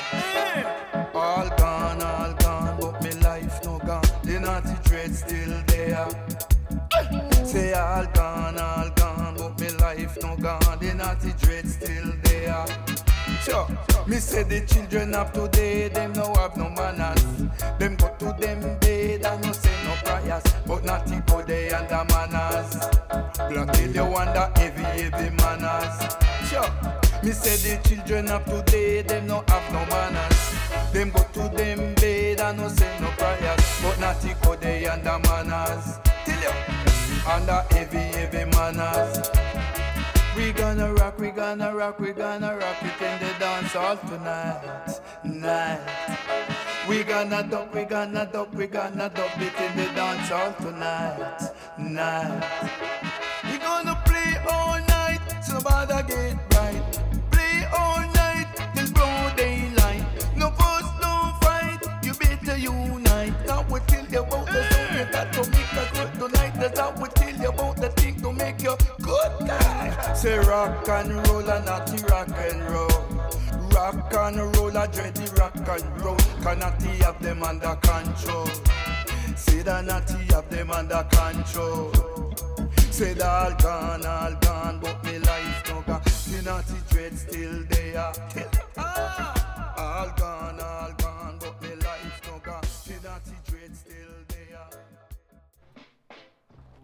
All 1.13 1.49
gone, 1.57 2.01
all 2.01 2.33
gone, 2.33 2.77
but 2.79 3.03
me 3.03 3.11
life 3.21 3.63
no 3.63 3.79
gone. 3.79 4.03
The 4.23 4.39
naughty 4.39 4.75
dread 4.83 5.15
still 5.15 5.63
there. 5.67 7.32
Say 7.43 7.73
all 7.73 8.05
gone, 8.13 8.57
all 8.57 8.89
gone, 8.91 9.35
but 9.37 9.59
me 9.59 9.69
life 9.71 10.17
no 10.21 10.35
gone. 10.37 10.79
They 10.79 10.93
not 10.93 11.19
the 11.19 11.29
naughty 11.29 11.45
dread 11.45 11.67
still 11.67 12.13
there. 12.23 12.65
Sure. 13.43 13.67
Me 14.07 14.17
say 14.17 14.43
the 14.43 14.61
children 14.65 15.13
of 15.13 15.33
today, 15.33 15.89
them 15.89 16.13
no 16.13 16.33
have 16.35 16.55
no 16.55 16.69
manners. 16.69 17.21
Them 17.79 17.95
go 17.97 18.07
to 18.19 18.35
them 18.39 18.61
bed 18.79 19.25
and 19.25 19.43
no 19.43 19.51
say 19.51 19.75
no 19.83 19.93
prayers, 20.03 20.43
but 20.65 20.85
naughty 20.85 21.21
go 21.27 21.41
they 21.41 21.69
under 21.71 22.05
manners. 22.13 22.79
Till 23.73 23.91
you 23.91 24.05
wonder 24.05 24.49
heavy, 24.55 24.83
heavy 24.83 25.29
manners. 25.35 26.15
Sure. 26.49 26.69
Me 27.23 27.31
say 27.31 27.55
the 27.57 27.81
children 27.87 28.29
of 28.29 28.45
today, 28.45 29.01
them 29.01 29.27
no 29.27 29.43
have 29.49 29.73
no 29.73 29.85
manners. 29.87 30.53
Them 30.93 31.09
go 31.11 31.23
to 31.33 31.55
them 31.55 31.93
bed 31.95 32.39
and 32.39 32.57
no 32.57 32.67
say 32.69 32.99
no 33.01 33.07
prayers, 33.17 33.79
but 33.81 33.99
naughty 33.99 34.33
go 34.43 34.55
they 34.55 34.85
under 34.87 35.19
manners. 35.19 35.32
Till 37.23 37.31
under 37.31 37.63
heavy, 37.71 37.97
heavy 37.97 38.45
manners. 38.51 39.29
We 40.35 40.51
gonna 40.51 40.93
rock, 40.93 41.19
we 41.19 41.29
gonna 41.29 41.73
rock, 41.73 41.99
we 41.99 42.11
gonna 42.11 42.57
rock 42.57 42.77
it 42.81 43.01
in 43.01 43.19
the 43.19 43.33
dance 43.39 43.73
hall 43.73 43.97
tonight, 43.97 44.99
night. 45.23 45.79
We 46.87 47.03
gonna 47.03 47.43
dub, 47.43 47.73
we 47.73 47.83
gonna 47.85 48.29
dub, 48.31 48.53
we 48.53 48.67
gonna 48.67 49.09
dub 49.09 49.31
it 49.37 49.53
in 49.61 49.77
the 49.77 49.85
dance 49.95 50.29
hall 50.29 50.53
tonight, 50.59 51.51
night. 51.77 52.43
We 53.45 53.57
gonna 53.57 54.01
play 54.05 54.35
all 54.49 54.79
night, 54.79 55.21
so 55.43 55.61
bother 55.61 56.03
get 56.03 56.35
right. 56.55 56.83
Play 57.31 57.65
all 57.73 58.01
night 58.01 58.47
till 58.75 58.91
broad 58.91 59.35
daylight. 59.37 60.03
No 60.35 60.49
fuss, 60.51 60.83
no 61.01 61.33
fight, 61.41 61.79
you 62.03 62.13
better 62.15 62.57
unite. 62.57 63.33
Now 63.47 63.65
we 63.69 63.79
tell 63.81 64.05
you 64.07 64.23
about 64.23 64.47
the 64.47 64.72
Say 70.23 70.39
rock 70.39 70.87
and 70.87 71.27
roll 71.27 71.49
and 71.49 71.65
not 71.65 72.09
rock 72.09 72.29
and 72.29 72.61
roll. 72.71 72.87
Rock 73.75 74.13
and 74.13 74.37
roll, 74.55 74.69
a 74.69 74.87
dready 74.87 75.37
rock 75.37 75.53
and 75.53 76.01
roll. 76.01 76.15
Cannot 76.41 76.81
have 76.81 77.21
them 77.21 77.43
under 77.43 77.75
control. 77.81 78.47
Say 79.35 79.63
that 79.63 79.83
natty 79.83 80.23
have 80.33 80.49
them 80.49 80.71
under 80.71 81.05
control. 81.11 81.91
Say 82.89 83.13
that 83.15 83.25
all 83.25 83.53
gone, 83.57 84.05
all 84.05 84.35
gone, 84.35 84.79
but 84.79 85.03
me 85.03 85.19
life 85.19 85.63
no 85.67 85.81
gone. 85.81 86.01
The 86.05 86.41
naughty 86.45 86.79
dread 86.89 87.17
still 87.17 87.65
there. 87.69 88.13
Ah, 88.77 89.75
all 89.77 90.13
gone, 90.17 90.59
all 90.61 90.93
gone, 90.99 91.37
but 91.41 91.61
me 91.61 91.75
life 91.75 92.21
no 92.27 92.39
gone. 92.39 92.63
The 92.87 93.09
naughty 93.09 93.42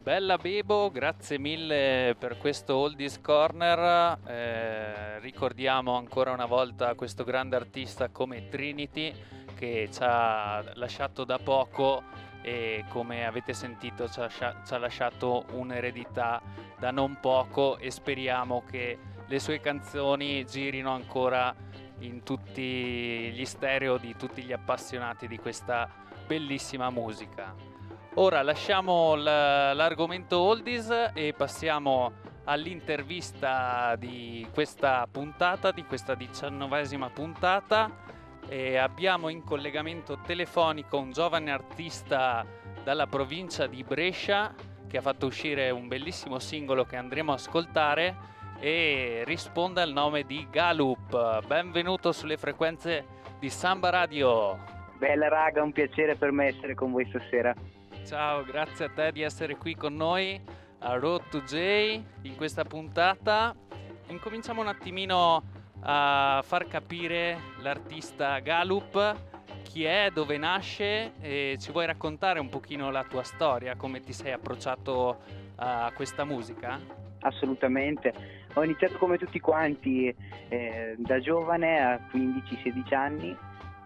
Bella 0.09 0.37
Bebo, 0.37 0.89
grazie 0.89 1.37
mille 1.37 2.15
per 2.17 2.39
questo 2.39 2.75
Oldies 2.75 3.21
Corner. 3.21 4.17
Eh, 4.25 5.19
ricordiamo 5.19 5.97
ancora 5.97 6.31
una 6.31 6.47
volta 6.47 6.95
questo 6.95 7.23
grande 7.23 7.55
artista 7.55 8.09
come 8.09 8.47
Trinity 8.47 9.13
che 9.53 9.87
ci 9.91 9.99
ha 10.01 10.63
lasciato 10.73 11.25
da 11.25 11.37
poco 11.37 12.01
e 12.41 12.85
come 12.89 13.23
avete 13.27 13.53
sentito 13.53 14.09
ci 14.09 14.19
ha, 14.19 14.29
ci 14.29 14.73
ha 14.73 14.77
lasciato 14.79 15.45
un'eredità 15.51 16.41
da 16.79 16.89
non 16.89 17.19
poco 17.21 17.77
e 17.77 17.91
speriamo 17.91 18.63
che 18.67 18.97
le 19.27 19.39
sue 19.39 19.59
canzoni 19.59 20.43
girino 20.43 20.91
ancora 20.91 21.55
in 21.99 22.23
tutti 22.23 23.29
gli 23.31 23.45
stereo 23.45 23.97
di 23.97 24.15
tutti 24.15 24.41
gli 24.41 24.53
appassionati 24.53 25.27
di 25.27 25.37
questa 25.37 25.87
bellissima 26.25 26.89
musica. 26.89 27.68
Ora 28.21 28.41
lasciamo 28.41 29.15
l'argomento 29.15 30.39
oldies 30.39 31.11
e 31.13 31.33
passiamo 31.33 32.11
all'intervista 32.43 33.95
di 33.95 34.45
questa 34.53 35.07
puntata, 35.09 35.71
di 35.71 35.85
questa 35.85 36.15
diciannovesima 36.15 37.09
puntata 37.11 37.89
e 38.49 38.75
abbiamo 38.75 39.29
in 39.29 39.41
collegamento 39.45 40.19
telefonico 40.21 40.97
un 40.97 41.13
giovane 41.13 41.49
artista 41.49 42.45
dalla 42.83 43.07
provincia 43.07 43.67
di 43.67 43.85
Brescia 43.85 44.53
che 44.85 44.97
ha 44.97 45.01
fatto 45.01 45.25
uscire 45.25 45.69
un 45.69 45.87
bellissimo 45.87 46.39
singolo 46.39 46.83
che 46.83 46.97
andremo 46.97 47.31
a 47.31 47.35
ascoltare 47.35 48.17
e 48.59 49.23
risponde 49.25 49.79
al 49.79 49.93
nome 49.93 50.23
di 50.23 50.45
Galup. 50.51 51.47
Benvenuto 51.47 52.11
sulle 52.11 52.35
frequenze 52.35 53.05
di 53.39 53.49
Samba 53.49 53.89
Radio. 53.91 54.59
Bella 54.97 55.29
raga, 55.29 55.63
un 55.63 55.71
piacere 55.71 56.17
per 56.17 56.33
me 56.33 56.47
essere 56.47 56.75
con 56.75 56.91
voi 56.91 57.05
stasera. 57.07 57.55
Ciao, 58.09 58.43
grazie 58.43 58.85
a 58.85 58.89
te 58.89 59.11
di 59.11 59.21
essere 59.21 59.55
qui 59.55 59.75
con 59.75 59.93
noi 59.93 60.41
a 60.79 60.95
Road 60.95 61.29
to 61.29 61.41
J 61.41 62.01
in 62.23 62.35
questa 62.37 62.63
puntata. 62.63 63.55
Incominciamo 64.07 64.61
un 64.61 64.67
attimino 64.67 65.43
a 65.81 66.41
far 66.43 66.67
capire 66.67 67.37
l'artista 67.61 68.39
Galup, 68.39 69.15
chi 69.61 69.83
è, 69.83 70.09
dove 70.11 70.39
nasce 70.39 71.11
e 71.21 71.57
ci 71.59 71.71
vuoi 71.71 71.85
raccontare 71.85 72.39
un 72.39 72.49
pochino 72.49 72.89
la 72.89 73.03
tua 73.03 73.21
storia, 73.21 73.75
come 73.75 73.99
ti 73.99 74.11
sei 74.11 74.31
approcciato 74.31 75.19
a 75.57 75.91
questa 75.93 76.25
musica? 76.25 76.79
Assolutamente, 77.19 78.11
ho 78.55 78.63
iniziato 78.63 78.97
come 78.97 79.19
tutti 79.19 79.39
quanti 79.39 80.11
eh, 80.47 80.95
da 80.97 81.19
giovane 81.19 81.79
a 81.79 81.99
15-16 82.11 82.95
anni, 82.95 83.37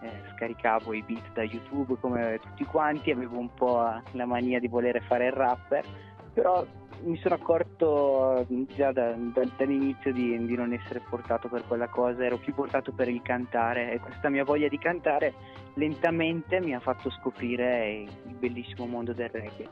eh, 0.03 0.21
scaricavo 0.35 0.93
i 0.93 1.03
beat 1.03 1.31
da 1.33 1.43
YouTube 1.43 1.97
come 1.99 2.39
tutti 2.41 2.65
quanti, 2.65 3.11
avevo 3.11 3.37
un 3.37 3.53
po' 3.53 3.81
la 4.11 4.25
mania 4.25 4.59
di 4.59 4.67
voler 4.67 5.01
fare 5.03 5.27
il 5.27 5.31
rapper, 5.31 5.85
però 6.33 6.65
mi 7.03 7.17
sono 7.17 7.35
accorto 7.35 8.45
già 8.75 8.91
da, 8.91 9.11
da, 9.11 9.43
dall'inizio 9.57 10.13
di, 10.13 10.45
di, 10.45 10.55
non 10.55 10.73
essere 10.73 11.01
portato 11.09 11.47
per 11.47 11.65
quella 11.67 11.87
cosa, 11.87 12.23
ero 12.23 12.37
più 12.37 12.53
portato 12.53 12.91
per 12.91 13.09
il 13.09 13.21
cantare 13.21 13.91
e 13.91 13.99
questa 13.99 14.29
mia 14.29 14.43
voglia 14.43 14.67
di 14.67 14.77
cantare 14.77 15.33
lentamente 15.75 16.59
mi 16.59 16.73
ha 16.73 16.79
fatto 16.79 17.09
scoprire 17.09 18.05
il 18.27 18.35
bellissimo 18.35 18.85
mondo 18.85 19.13
del 19.13 19.29
reggae. 19.29 19.67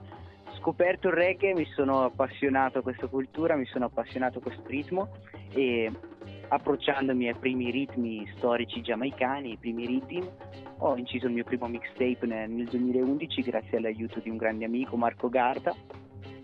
Scoperto 0.58 1.08
il 1.08 1.14
reggae 1.14 1.54
mi 1.54 1.66
sono 1.74 2.04
appassionato 2.04 2.80
a 2.80 2.82
questa 2.82 3.08
cultura, 3.08 3.56
mi 3.56 3.66
sono 3.66 3.86
appassionato 3.86 4.40
a 4.40 4.42
questo 4.42 4.68
ritmo 4.68 5.10
e 5.54 5.92
approcciandomi 6.54 7.30
ai 7.30 7.36
primi 7.36 7.72
ritmi 7.72 8.30
storici 8.36 8.82
giamaicani, 8.82 9.54
i 9.54 9.58
primi 9.58 9.86
ritmi, 9.86 10.30
ho 10.80 10.98
inciso 10.98 11.28
il 11.28 11.34
mio 11.34 11.46
primo 11.46 11.68
mixtape 11.68 12.26
nel, 12.26 12.50
nel 12.50 12.68
2011 12.68 13.42
grazie 13.42 13.78
all'aiuto 13.78 14.20
di 14.20 14.30
un 14.30 14.38
grande 14.38 14.66
amico 14.66 14.98
Marco 14.98 15.30
Garda 15.30 15.74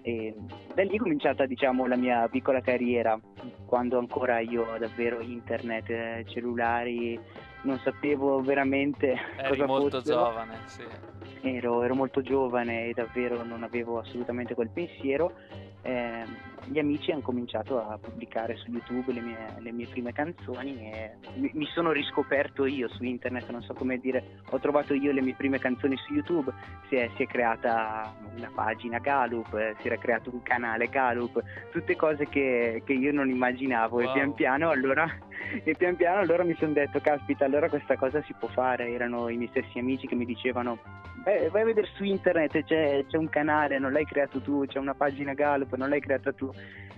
e 0.07 0.33
da 0.73 0.83
lì 0.83 0.95
è 0.95 0.99
cominciata 0.99 1.45
diciamo, 1.45 1.85
la 1.85 1.97
mia 1.97 2.25
piccola 2.29 2.61
carriera, 2.61 3.19
quando 3.65 3.97
ancora 3.97 4.39
io 4.39 4.65
davvero 4.79 5.19
internet, 5.19 5.89
eh, 5.89 6.23
cellulari, 6.27 7.19
non 7.63 7.77
sapevo 7.79 8.39
veramente 8.39 9.17
Eri 9.35 9.49
cosa 9.49 9.65
molto 9.65 10.01
giovane, 10.01 10.59
sì. 10.63 10.83
Ero, 11.41 11.83
ero, 11.83 11.93
molto 11.93 12.21
giovane 12.21 12.85
e 12.85 12.93
davvero 12.93 13.43
non 13.43 13.63
avevo 13.63 13.99
assolutamente 13.99 14.53
quel 14.53 14.69
pensiero. 14.69 15.33
Eh, 15.81 16.23
gli 16.69 16.79
amici 16.79 17.11
hanno 17.11 17.21
cominciato 17.21 17.79
a 17.79 17.97
pubblicare 17.97 18.55
su 18.57 18.69
YouTube 18.69 19.13
le 19.13 19.21
mie, 19.21 19.37
le 19.59 19.71
mie 19.71 19.87
prime 19.87 20.11
canzoni 20.11 20.91
e 20.91 21.11
mi, 21.35 21.49
mi, 21.53 21.65
sono 21.73 21.91
riscoperto 21.91 22.65
io 22.65 22.89
su 22.89 23.03
internet, 23.03 23.49
non 23.49 23.61
so 23.61 23.73
come 23.73 23.97
dire, 23.97 24.41
ho 24.49 24.59
trovato 24.59 24.93
io 24.93 25.11
le 25.11 25.21
mie 25.21 25.33
prime 25.33 25.59
canzoni 25.59 25.95
su 25.97 26.13
YouTube, 26.13 26.51
si 26.89 26.95
è, 26.95 27.09
si 27.15 27.23
è 27.23 27.27
creata 27.27 28.13
una 28.35 28.51
pagina 28.53 28.99
Galup, 28.99 29.49
si 29.79 29.87
era 29.87 29.97
creato 29.97 30.29
un 30.31 30.41
canale 30.41 30.87
Galup, 30.87 31.41
tutte 31.71 31.95
cose 31.95 32.27
che, 32.27 32.81
che 32.85 32.93
io 32.93 33.11
non 33.13 33.29
immaginavo 33.29 33.97
wow. 33.97 34.09
e 34.09 34.11
pian 34.13 34.33
piano 34.33 34.69
allora, 34.69 35.07
e 35.63 35.75
pian 35.75 35.95
piano 35.95 36.19
allora 36.19 36.43
mi 36.43 36.55
sono 36.55 36.73
detto, 36.73 36.99
caspita, 36.99 37.45
allora 37.45 37.69
questa 37.69 37.95
cosa 37.95 38.21
si 38.23 38.33
può 38.37 38.49
fare, 38.49 38.89
erano 38.89 39.29
i 39.29 39.37
miei 39.37 39.49
stessi 39.49 39.79
amici 39.79 40.07
che 40.07 40.15
mi 40.15 40.25
dicevano, 40.25 40.79
Beh, 41.27 41.49
vai 41.49 41.63
a 41.63 41.65
vedere 41.65 41.89
su 41.95 42.05
internet, 42.05 42.63
c'è, 42.63 43.03
c'è 43.05 43.17
un 43.17 43.27
canale, 43.27 43.79
non 43.79 43.91
l'hai 43.91 44.05
creato 44.05 44.39
tu, 44.39 44.65
c'è 44.65 44.79
una 44.79 44.93
pagina 44.93 45.33
Galup, 45.33 45.75
non 45.75 45.89
l'hai 45.89 45.99
creata 45.99 46.31
tu 46.31 46.49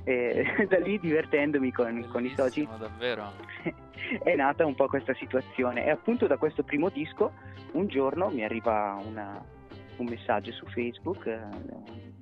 e 0.04 0.44
da 0.68 0.80
lì 0.80 1.00
divertendomi 1.00 1.72
con, 1.72 2.08
con, 2.12 2.26
i 2.26 2.34
soci. 2.36 2.68
Davvero. 2.78 3.32
È 4.24 4.36
nata 4.36 4.66
un 4.66 4.76
po' 4.76 4.88
questa 4.88 5.14
situazione. 5.16 5.86
E 5.86 5.90
appunto 5.90 6.28
da 6.28 6.38
questo 6.38 6.64
primo 6.64 6.90
disco 6.90 7.32
un 7.74 7.88
giorno 7.88 8.30
mi 8.30 8.44
arriva 8.44 9.00
una, 9.06 9.44
un 9.98 10.06
messaggio 10.06 10.52
su 10.52 10.66
Facebook 10.68 11.26
eh, 11.28 11.40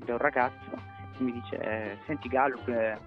da 0.04 0.14
un 0.14 0.18
ragazzo 0.18 0.96
che 1.16 1.24
mi 1.24 1.32
dice 1.32 1.58
eh, 1.58 1.98
senti 2.06 2.28
Gallup 2.28 2.68
eh, 2.68 2.98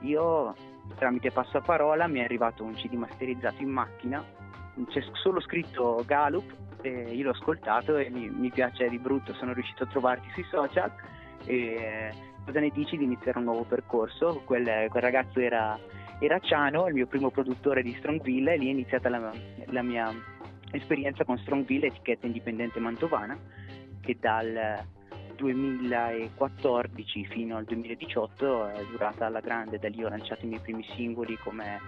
io 0.00 0.54
tramite 0.96 1.30
passaparola 1.30 2.06
mi 2.06 2.20
è 2.20 2.24
arrivato 2.24 2.64
un 2.64 2.72
CD 2.74 2.94
masterizzato 2.94 3.62
in 3.62 3.68
macchina. 3.68 4.24
C'è 4.88 5.02
solo 5.12 5.40
scritto 5.40 6.02
Gallup 6.06 6.56
io 6.82 7.24
l'ho 7.24 7.30
ascoltato 7.30 7.98
e 7.98 8.08
mi, 8.08 8.30
mi 8.30 8.50
piace 8.50 8.88
di 8.88 8.98
brutto 8.98 9.34
sono 9.34 9.52
riuscito 9.52 9.84
a 9.84 9.86
trovarti 9.86 10.30
sui 10.32 10.44
social. 10.44 10.90
E 11.44 12.10
cosa 12.44 12.60
ne 12.60 12.70
dici 12.70 12.96
di 12.96 13.04
iniziare 13.04 13.38
un 13.38 13.44
nuovo 13.44 13.64
percorso? 13.64 14.42
Quel, 14.44 14.88
quel 14.88 15.02
ragazzo 15.02 15.40
era, 15.40 15.78
era, 16.18 16.38
Ciano, 16.40 16.86
il 16.86 16.94
mio 16.94 17.06
primo 17.06 17.30
produttore 17.30 17.82
di 17.82 17.94
Strongville, 17.98 18.54
e 18.54 18.58
lì 18.58 18.66
è 18.68 18.70
iniziata 18.70 19.08
la, 19.08 19.32
la 19.66 19.82
mia 19.82 20.12
esperienza 20.70 21.24
con 21.24 21.38
Strongville, 21.38 21.86
etichetta 21.86 22.26
indipendente 22.26 22.80
mantovana, 22.80 23.38
che 24.00 24.16
dal 24.18 24.84
2014 25.36 27.26
fino 27.26 27.56
al 27.56 27.64
2018 27.64 28.68
è 28.68 28.84
durata 28.90 29.26
alla 29.26 29.40
grande, 29.40 29.78
da 29.78 29.88
lì 29.88 30.04
ho 30.04 30.08
lanciato 30.08 30.44
i 30.44 30.48
miei 30.48 30.60
primi 30.60 30.84
singoli 30.94 31.36
come, 31.38 31.80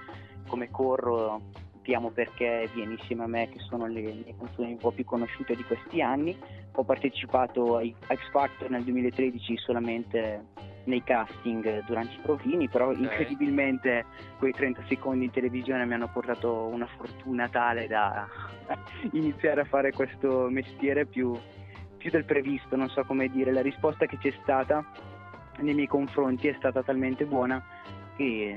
come 0.46 0.70
Corro, 0.70 1.42
Ti 1.82 1.94
amo 1.94 2.10
perché 2.10 2.68
vieni 2.74 2.92
insieme 2.92 3.24
a 3.24 3.26
me, 3.26 3.48
che 3.48 3.58
sono 3.60 3.86
le 3.86 4.00
mie 4.00 4.34
canzoni 4.38 4.72
un 4.72 4.78
po' 4.78 4.92
più 4.92 5.04
conosciute 5.04 5.56
di 5.56 5.64
questi 5.64 6.00
anni 6.00 6.36
ho 6.74 6.84
partecipato 6.84 7.76
ai 7.76 7.94
X 8.06 8.30
Factor 8.30 8.70
nel 8.70 8.82
2013 8.82 9.56
solamente 9.58 10.46
nei 10.84 11.02
casting 11.04 11.84
durante 11.84 12.14
i 12.14 12.20
provini, 12.22 12.68
però 12.68 12.88
okay. 12.88 13.02
incredibilmente 13.02 14.04
quei 14.38 14.52
30 14.52 14.82
secondi 14.88 15.26
in 15.26 15.30
televisione 15.30 15.84
mi 15.84 15.94
hanno 15.94 16.08
portato 16.08 16.66
una 16.66 16.86
fortuna 16.96 17.48
tale 17.48 17.86
da 17.86 18.26
iniziare 19.12 19.60
a 19.60 19.64
fare 19.64 19.92
questo 19.92 20.48
mestiere 20.50 21.06
più, 21.06 21.38
più 21.96 22.10
del 22.10 22.24
previsto, 22.24 22.74
non 22.74 22.88
so 22.88 23.04
come 23.04 23.28
dire, 23.28 23.52
la 23.52 23.62
risposta 23.62 24.06
che 24.06 24.18
c'è 24.18 24.32
stata 24.42 24.84
nei 25.58 25.74
miei 25.74 25.86
confronti 25.86 26.48
è 26.48 26.54
stata 26.56 26.82
talmente 26.82 27.26
buona 27.26 27.62
che 28.16 28.56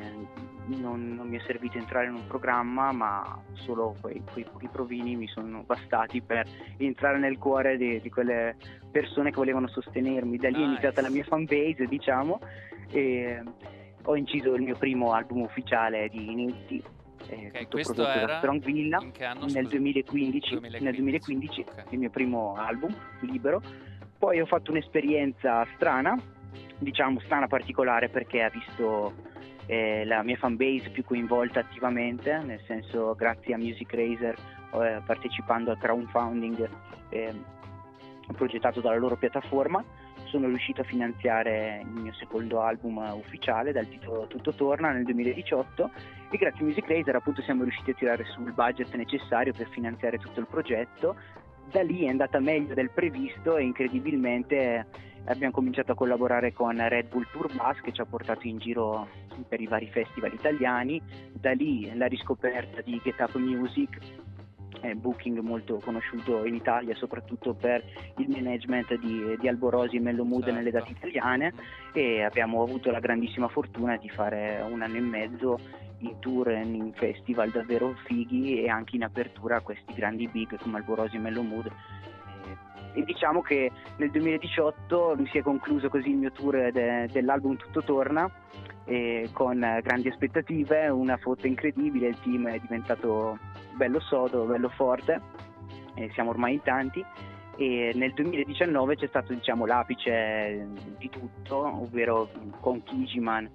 non, 0.67 1.15
non, 1.15 1.27
mi 1.27 1.37
è 1.37 1.41
servito 1.45 1.77
entrare 1.77 2.07
in 2.07 2.15
un 2.15 2.27
programma, 2.27 2.91
ma 2.91 3.41
solo 3.53 3.95
quei, 4.01 4.21
quei 4.31 4.45
pochi 4.45 4.67
provini 4.67 5.15
mi 5.15 5.27
sono 5.27 5.63
bastati 5.63 6.21
per 6.21 6.47
entrare 6.77 7.17
nel 7.19 7.37
cuore 7.37 7.77
di, 7.77 7.99
di 8.01 8.09
quelle 8.09 8.55
persone 8.91 9.29
che 9.29 9.35
volevano 9.35 9.67
sostenermi. 9.67 10.37
Da 10.37 10.49
lì 10.49 10.55
nice. 10.55 10.65
è 10.65 10.67
iniziata 10.67 11.01
la 11.01 11.09
mia 11.09 11.23
fanbase, 11.23 11.85
diciamo, 11.87 12.39
e 12.91 13.43
ho 14.03 14.15
inciso 14.15 14.53
il 14.53 14.61
mio 14.61 14.75
primo 14.77 15.11
album 15.11 15.41
ufficiale 15.41 16.09
di 16.09 16.31
Inetti. 16.31 16.83
Eh, 17.27 17.47
okay, 17.47 17.67
questo 17.67 18.07
era 18.07 18.37
Strong 18.37 18.63
Villa 18.63 18.99
nel 18.99 19.67
2015, 19.67 20.59
2015, 20.59 20.83
nel 20.83 20.95
2015 20.95 21.65
okay. 21.67 21.83
il 21.89 21.99
mio 21.99 22.09
primo 22.09 22.55
album 22.55 22.95
libero. 23.21 23.61
Poi 24.17 24.39
ho 24.39 24.45
fatto 24.45 24.71
un'esperienza 24.71 25.65
strana, 25.75 26.17
diciamo 26.77 27.19
strana 27.21 27.47
particolare 27.47 28.09
perché 28.09 28.43
ha 28.43 28.49
visto 28.49 29.13
eh, 29.67 30.05
la 30.05 30.23
mia 30.23 30.37
fanbase 30.37 30.89
più 30.89 31.03
coinvolta 31.03 31.59
attivamente, 31.59 32.37
nel 32.43 32.61
senso 32.65 33.15
grazie 33.15 33.53
a 33.53 33.57
Music 33.57 33.93
Razer 33.93 34.35
eh, 34.73 35.01
partecipando 35.05 35.71
al 35.71 35.77
crowdfunding 35.77 36.69
eh, 37.09 37.33
progettato 38.33 38.81
dalla 38.81 38.97
loro 38.97 39.15
piattaforma, 39.15 39.83
sono 40.25 40.47
riuscito 40.47 40.81
a 40.81 40.83
finanziare 40.83 41.81
il 41.81 42.01
mio 42.01 42.13
secondo 42.13 42.61
album 42.61 42.97
ufficiale 42.97 43.71
dal 43.71 43.87
titolo 43.87 44.27
Tutto 44.27 44.53
Torna 44.53 44.91
nel 44.91 45.03
2018 45.03 45.91
e 46.29 46.37
grazie 46.37 46.61
a 46.61 46.63
Music 46.63 46.87
Razer 46.87 47.15
appunto 47.15 47.41
siamo 47.41 47.63
riusciti 47.63 47.91
a 47.91 47.93
tirare 47.93 48.25
su 48.25 48.41
il 48.41 48.53
budget 48.53 48.93
necessario 48.95 49.53
per 49.53 49.69
finanziare 49.69 50.17
tutto 50.17 50.39
il 50.39 50.47
progetto. 50.47 51.15
Da 51.71 51.81
lì 51.81 52.03
è 52.05 52.09
andata 52.09 52.39
meglio 52.39 52.73
del 52.73 52.89
previsto 52.91 53.57
e 53.57 53.63
incredibilmente 53.63 54.85
abbiamo 55.25 55.53
cominciato 55.53 55.91
a 55.91 55.95
collaborare 55.95 56.53
con 56.53 56.75
Red 56.87 57.09
Bull 57.09 57.27
Tour 57.31 57.51
Bus 57.51 57.81
che 57.81 57.91
ci 57.91 58.01
ha 58.01 58.05
portato 58.05 58.47
in 58.47 58.57
giro 58.57 59.07
per 59.47 59.59
i 59.59 59.67
vari 59.67 59.87
festival 59.87 60.33
italiani, 60.33 61.01
da 61.33 61.51
lì 61.51 61.93
la 61.95 62.05
riscoperta 62.05 62.81
di 62.81 62.99
Get 63.03 63.19
Up 63.19 63.35
Music, 63.35 63.97
eh, 64.81 64.95
booking 64.95 65.39
molto 65.39 65.79
conosciuto 65.83 66.45
in 66.45 66.55
Italia 66.55 66.95
soprattutto 66.95 67.53
per 67.53 67.83
il 68.17 68.29
management 68.29 68.95
di, 68.99 69.35
di 69.39 69.47
Alborosi 69.47 69.97
e 69.97 69.99
Mello 69.99 70.23
Mood 70.23 70.43
certo. 70.43 70.57
nelle 70.57 70.71
date 70.71 70.91
italiane 70.91 71.53
e 71.93 72.23
abbiamo 72.23 72.61
avuto 72.61 72.91
la 72.91 72.99
grandissima 72.99 73.47
fortuna 73.47 73.97
di 73.97 74.09
fare 74.09 74.63
un 74.69 74.81
anno 74.81 74.97
e 74.97 75.01
mezzo 75.01 75.59
in 75.99 76.19
tour 76.19 76.49
in 76.51 76.91
festival 76.93 77.51
davvero 77.51 77.95
fighi 78.05 78.61
e 78.61 78.69
anche 78.69 78.95
in 78.95 79.03
apertura 79.03 79.57
a 79.57 79.61
questi 79.61 79.93
grandi 79.93 80.27
big 80.27 80.57
come 80.59 80.77
Alborosi 80.77 81.15
e 81.15 81.19
Mello 81.19 81.41
Mood. 81.41 81.71
E 82.93 83.03
diciamo 83.03 83.41
che 83.41 83.71
nel 83.97 84.09
2018 84.11 85.15
mi 85.17 85.27
si 85.27 85.37
è 85.37 85.41
concluso 85.41 85.89
così 85.89 86.09
il 86.09 86.17
mio 86.17 86.31
tour 86.31 86.71
de, 86.71 87.09
dell'album 87.11 87.57
Tutto 87.57 87.83
Torna 87.83 88.29
eh, 88.85 89.29
con 89.33 89.59
grandi 89.83 90.09
aspettative, 90.09 90.87
una 90.87 91.17
foto 91.17 91.47
incredibile, 91.47 92.07
il 92.07 92.19
team 92.21 92.47
è 92.47 92.59
diventato 92.59 93.37
bello 93.75 93.99
sodo, 93.99 94.45
bello 94.45 94.69
forte, 94.69 95.21
eh, 95.95 96.09
siamo 96.13 96.29
ormai 96.29 96.53
in 96.53 96.61
tanti. 96.61 97.03
E 97.57 97.91
nel 97.95 98.13
2019 98.13 98.97
c'è 98.97 99.07
stato 99.07 99.33
diciamo, 99.33 99.65
l'apice 99.65 100.67
di 100.97 101.09
tutto, 101.09 101.55
ovvero 101.57 102.29
con 102.59 102.83
Kijiman 102.83 103.49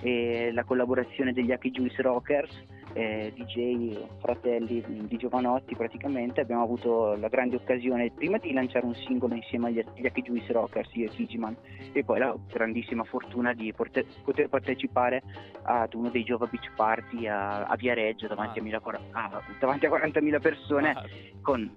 e 0.00 0.50
la 0.52 0.64
collaborazione 0.64 1.32
degli 1.32 1.52
Aki 1.52 1.70
Juice 1.70 2.02
Rockers 2.02 2.64
eh, 2.94 3.32
DJ 3.34 4.06
fratelli 4.20 4.82
di 5.06 5.16
Giovanotti 5.16 5.74
praticamente 5.74 6.40
abbiamo 6.40 6.62
avuto 6.62 7.16
la 7.16 7.28
grande 7.28 7.56
occasione 7.56 8.10
prima 8.12 8.38
di 8.38 8.52
lanciare 8.52 8.86
un 8.86 8.94
singolo 8.94 9.34
insieme 9.34 9.68
agli, 9.68 10.06
Happy 10.06 10.22
Juice 10.22 10.52
Rockers, 10.52 10.90
io 10.94 11.06
e 11.06 11.10
Kijiman 11.10 11.56
e 11.92 12.04
poi 12.04 12.20
la 12.20 12.34
grandissima 12.48 13.02
fortuna 13.04 13.52
di 13.52 13.72
porte, 13.72 14.06
poter 14.22 14.48
partecipare 14.48 15.22
ad 15.62 15.92
uno 15.94 16.08
dei 16.08 16.22
Giova 16.22 16.46
Beach 16.46 16.70
Party 16.74 17.26
a, 17.26 17.64
a 17.64 17.76
Viareggio 17.76 18.28
davanti, 18.28 18.58
ah. 18.58 18.62
a, 18.62 18.64
mila, 18.64 18.80
a, 19.10 19.42
davanti 19.58 19.86
a 19.86 19.90
40.000 19.90 20.40
persone 20.40 20.90
ah. 20.90 21.04
con 21.42 21.68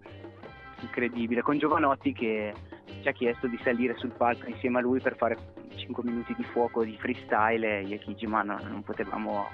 incredibile 0.82 1.42
con 1.42 1.58
Giovanotti 1.58 2.14
che 2.14 2.54
ci 3.02 3.08
ha 3.08 3.12
chiesto 3.12 3.48
di 3.48 3.60
salire 3.64 3.96
sul 3.98 4.12
palco 4.12 4.48
insieme 4.48 4.80
a 4.80 4.82
lui 4.82 5.00
per 5.00 5.16
fare 5.16 5.38
5 5.76 6.04
minuti 6.04 6.34
di 6.36 6.44
fuoco 6.44 6.84
di 6.84 6.96
freestyle 6.98 7.80
e 7.80 7.82
io 7.84 7.96
e 7.96 8.00
Kijiman 8.00 8.48
non 8.70 8.84
potevamo 8.84 9.48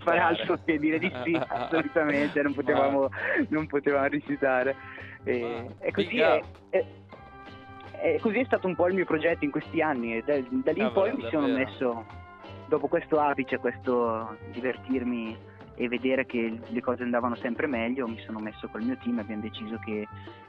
fare 0.00 0.18
altro 0.18 0.58
che 0.64 0.78
dire 0.78 0.98
di 0.98 1.10
sì, 1.24 1.34
assolutamente, 1.48 2.42
non 2.42 2.54
potevamo, 2.54 3.08
non 3.48 3.66
potevamo 3.66 4.06
rifiutare. 4.06 4.76
E, 5.24 5.66
e 5.78 5.92
così 5.92 6.18
è, 6.18 6.42
è, 6.70 6.84
è, 7.92 8.18
così 8.20 8.40
è 8.40 8.44
stato 8.44 8.66
un 8.66 8.74
po' 8.74 8.88
il 8.88 8.94
mio 8.94 9.06
progetto 9.06 9.44
in 9.44 9.50
questi 9.50 9.80
anni 9.80 10.16
e 10.16 10.22
da, 10.22 10.34
da 10.34 10.72
lì 10.72 10.80
in 10.80 10.86
ah, 10.86 10.90
poi 10.90 11.10
beh, 11.10 11.22
mi 11.22 11.28
sono 11.30 11.46
messo, 11.48 12.06
dopo 12.68 12.88
questo 12.88 13.18
apice, 13.18 13.58
questo 13.58 14.36
divertirmi 14.52 15.52
e 15.74 15.88
vedere 15.88 16.26
che 16.26 16.58
le 16.66 16.80
cose 16.80 17.02
andavano 17.02 17.34
sempre 17.36 17.66
meglio, 17.66 18.06
mi 18.06 18.20
sono 18.20 18.38
messo 18.38 18.68
col 18.68 18.82
mio 18.82 18.96
team 18.98 19.18
e 19.18 19.22
abbiamo 19.22 19.42
deciso 19.42 19.78
che 19.78 20.06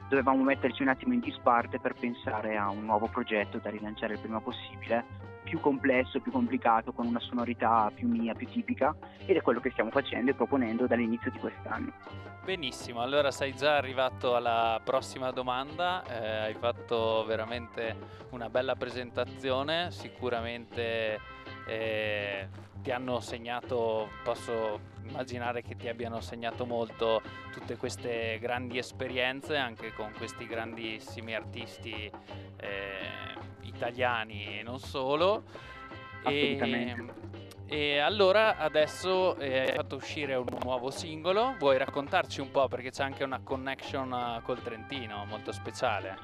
dovevamo 0.08 0.42
metterci 0.42 0.82
un 0.82 0.88
attimo 0.88 1.14
in 1.14 1.20
disparte 1.20 1.80
per 1.80 1.94
pensare 1.98 2.56
a 2.56 2.70
un 2.70 2.84
nuovo 2.84 3.08
progetto 3.08 3.58
da 3.58 3.70
rilanciare 3.70 4.14
il 4.14 4.20
prima 4.20 4.40
possibile 4.40 5.04
più 5.46 5.60
complesso, 5.60 6.20
più 6.20 6.32
complicato, 6.32 6.92
con 6.92 7.06
una 7.06 7.20
sonorità 7.20 7.90
più 7.94 8.08
mia, 8.08 8.34
più 8.34 8.48
tipica 8.48 8.94
ed 9.24 9.36
è 9.36 9.42
quello 9.42 9.60
che 9.60 9.70
stiamo 9.70 9.90
facendo 9.90 10.32
e 10.32 10.34
proponendo 10.34 10.86
dall'inizio 10.86 11.30
di 11.30 11.38
quest'anno. 11.38 11.92
Benissimo, 12.44 13.00
allora 13.00 13.30
sei 13.30 13.54
già 13.54 13.76
arrivato 13.76 14.36
alla 14.36 14.80
prossima 14.82 15.30
domanda, 15.30 16.04
eh, 16.04 16.46
hai 16.46 16.54
fatto 16.54 17.24
veramente 17.26 17.96
una 18.30 18.48
bella 18.48 18.76
presentazione, 18.76 19.90
sicuramente 19.90 21.18
eh, 21.66 22.48
ti 22.82 22.90
hanno 22.90 23.20
segnato, 23.20 24.08
posso 24.22 24.80
immaginare 25.06 25.62
che 25.62 25.76
ti 25.76 25.88
abbiano 25.88 26.20
segnato 26.20 26.66
molto 26.66 27.20
tutte 27.52 27.76
queste 27.76 28.38
grandi 28.40 28.78
esperienze 28.78 29.56
anche 29.56 29.92
con 29.92 30.12
questi 30.16 30.46
grandissimi 30.46 31.34
artisti. 31.34 32.10
Eh, 32.58 33.26
italiani 33.76 34.58
e 34.58 34.62
non 34.62 34.78
solo. 34.78 35.44
E, 36.24 36.96
e 37.66 37.98
allora 37.98 38.56
adesso 38.56 39.36
eh, 39.36 39.60
hai 39.60 39.72
fatto 39.74 39.96
uscire 39.96 40.34
un 40.34 40.46
nuovo 40.62 40.90
singolo, 40.90 41.54
vuoi 41.58 41.78
raccontarci 41.78 42.40
un 42.40 42.50
po' 42.50 42.66
perché 42.66 42.90
c'è 42.90 43.04
anche 43.04 43.22
una 43.22 43.40
connection 43.42 44.12
eh, 44.12 44.42
col 44.42 44.60
Trentino 44.60 45.24
molto 45.26 45.52
speciale? 45.52 46.16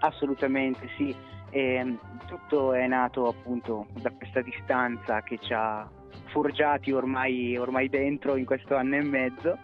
Assolutamente 0.00 0.88
sì, 0.96 1.14
e, 1.50 1.74
ehm, 1.74 1.98
tutto 2.26 2.72
è 2.72 2.86
nato 2.86 3.28
appunto 3.28 3.86
da 4.00 4.10
questa 4.10 4.40
distanza 4.40 5.22
che 5.22 5.38
ci 5.38 5.52
ha 5.52 5.88
forgiati 6.26 6.92
ormai, 6.92 7.56
ormai 7.56 7.88
dentro 7.88 8.36
in 8.36 8.44
questo 8.44 8.76
anno 8.76 8.96
e 8.96 9.02
mezzo 9.02 9.58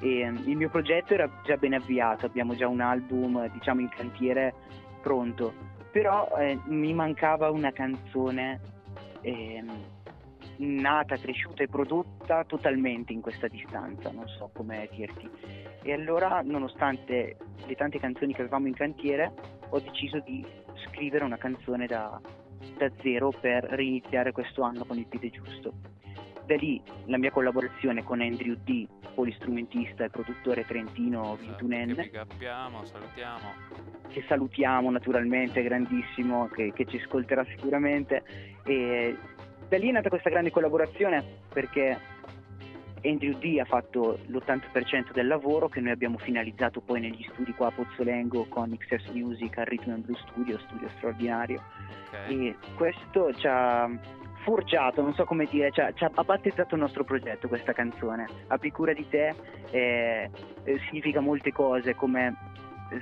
e 0.00 0.20
ehm, 0.20 0.42
il 0.46 0.56
mio 0.56 0.68
progetto 0.68 1.14
era 1.14 1.30
già 1.44 1.56
ben 1.56 1.74
avviato, 1.74 2.26
abbiamo 2.26 2.54
già 2.54 2.68
un 2.68 2.80
album 2.80 3.50
diciamo 3.50 3.80
in 3.80 3.88
cantiere 3.88 4.54
pronto 5.02 5.70
però 5.90 6.28
eh, 6.38 6.58
mi 6.66 6.94
mancava 6.94 7.50
una 7.50 7.72
canzone 7.72 8.60
eh, 9.22 9.64
nata, 10.58 11.16
cresciuta 11.16 11.62
e 11.62 11.68
prodotta 11.68 12.44
totalmente 12.44 13.12
in 13.12 13.20
questa 13.20 13.48
distanza, 13.48 14.10
non 14.10 14.28
so 14.28 14.50
come 14.54 14.88
dirti. 14.92 15.28
E 15.82 15.92
allora, 15.92 16.42
nonostante 16.44 17.36
le 17.66 17.74
tante 17.74 17.98
canzoni 17.98 18.34
che 18.34 18.42
avevamo 18.42 18.68
in 18.68 18.74
cantiere, 18.74 19.32
ho 19.70 19.80
deciso 19.80 20.20
di 20.20 20.44
scrivere 20.86 21.24
una 21.24 21.38
canzone 21.38 21.86
da, 21.86 22.20
da 22.76 22.90
zero 23.02 23.30
per 23.30 23.64
riniziare 23.64 24.32
questo 24.32 24.62
anno 24.62 24.84
con 24.84 24.98
il 24.98 25.06
piede 25.06 25.30
giusto. 25.30 25.72
Da 26.46 26.56
lì 26.56 26.82
la 27.06 27.16
mia 27.16 27.30
collaborazione 27.30 28.02
con 28.02 28.20
Andrew 28.20 28.56
D, 28.64 28.86
polistrumentista 29.14 30.04
e 30.04 30.10
produttore 30.10 30.64
trentino 30.64 31.36
21enne. 31.36 31.94
Che 31.94 32.10
salutiamo, 32.12 32.84
salutiamo. 32.84 33.52
Che 34.08 34.24
salutiamo 34.26 34.90
naturalmente, 34.90 35.62
grandissimo, 35.62 36.48
che, 36.48 36.72
che 36.72 36.86
ci 36.86 36.96
ascolterà 36.96 37.44
sicuramente. 37.44 38.24
E 38.64 39.16
da 39.68 39.78
lì 39.78 39.88
è 39.88 39.92
nata 39.92 40.08
questa 40.08 40.30
grande 40.30 40.50
collaborazione 40.50 41.24
perché 41.52 41.96
Andrew 43.02 43.38
D 43.38 43.58
ha 43.60 43.64
fatto 43.64 44.18
l'80% 44.26 45.12
del 45.12 45.26
lavoro 45.26 45.68
che 45.68 45.80
noi 45.80 45.92
abbiamo 45.92 46.18
finalizzato 46.18 46.80
poi 46.80 47.00
negli 47.00 47.26
studi 47.32 47.52
qua 47.52 47.68
a 47.68 47.70
Pozzolengo 47.70 48.46
con 48.48 48.76
XS 48.76 49.08
Music 49.10 49.58
al 49.58 49.66
Rhythm 49.66 49.90
and 49.90 50.04
Blue 50.04 50.18
Studio, 50.28 50.58
studio 50.58 50.88
straordinario. 50.96 51.62
Okay. 52.08 52.48
E 52.48 52.56
questo 52.74 53.32
ci 53.34 53.46
ha 53.46 53.88
forgiato, 54.42 55.02
non 55.02 55.14
so 55.14 55.24
come 55.24 55.46
dire, 55.46 55.70
cioè, 55.70 55.92
cioè, 55.94 56.10
ha 56.12 56.24
battezzato 56.24 56.74
il 56.74 56.80
nostro 56.80 57.04
progetto 57.04 57.48
questa 57.48 57.72
canzone. 57.72 58.26
Abbi 58.48 58.70
cura 58.70 58.92
di 58.92 59.06
te 59.08 59.34
eh, 59.70 60.30
eh, 60.64 60.78
significa 60.88 61.20
molte 61.20 61.52
cose, 61.52 61.94
come 61.94 62.34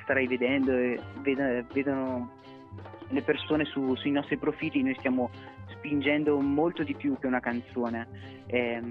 starai 0.02 0.26
vedendo 0.26 0.72
e 0.72 1.00
ved- 1.20 1.72
vedono 1.72 2.36
le 3.10 3.22
persone 3.22 3.64
su, 3.64 3.94
sui 3.94 4.10
nostri 4.10 4.36
profili, 4.36 4.82
noi 4.82 4.94
stiamo 4.98 5.30
spingendo 5.70 6.38
molto 6.40 6.82
di 6.82 6.94
più 6.94 7.16
che 7.18 7.26
una 7.26 7.40
canzone. 7.40 8.06
Eh, 8.46 8.82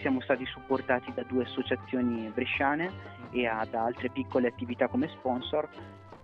siamo 0.00 0.20
stati 0.20 0.44
supportati 0.46 1.12
da 1.14 1.22
due 1.22 1.44
associazioni 1.44 2.30
bresciane 2.34 2.90
e 3.30 3.42
da 3.70 3.84
altre 3.84 4.10
piccole 4.10 4.48
attività 4.48 4.88
come 4.88 5.08
sponsor 5.08 5.68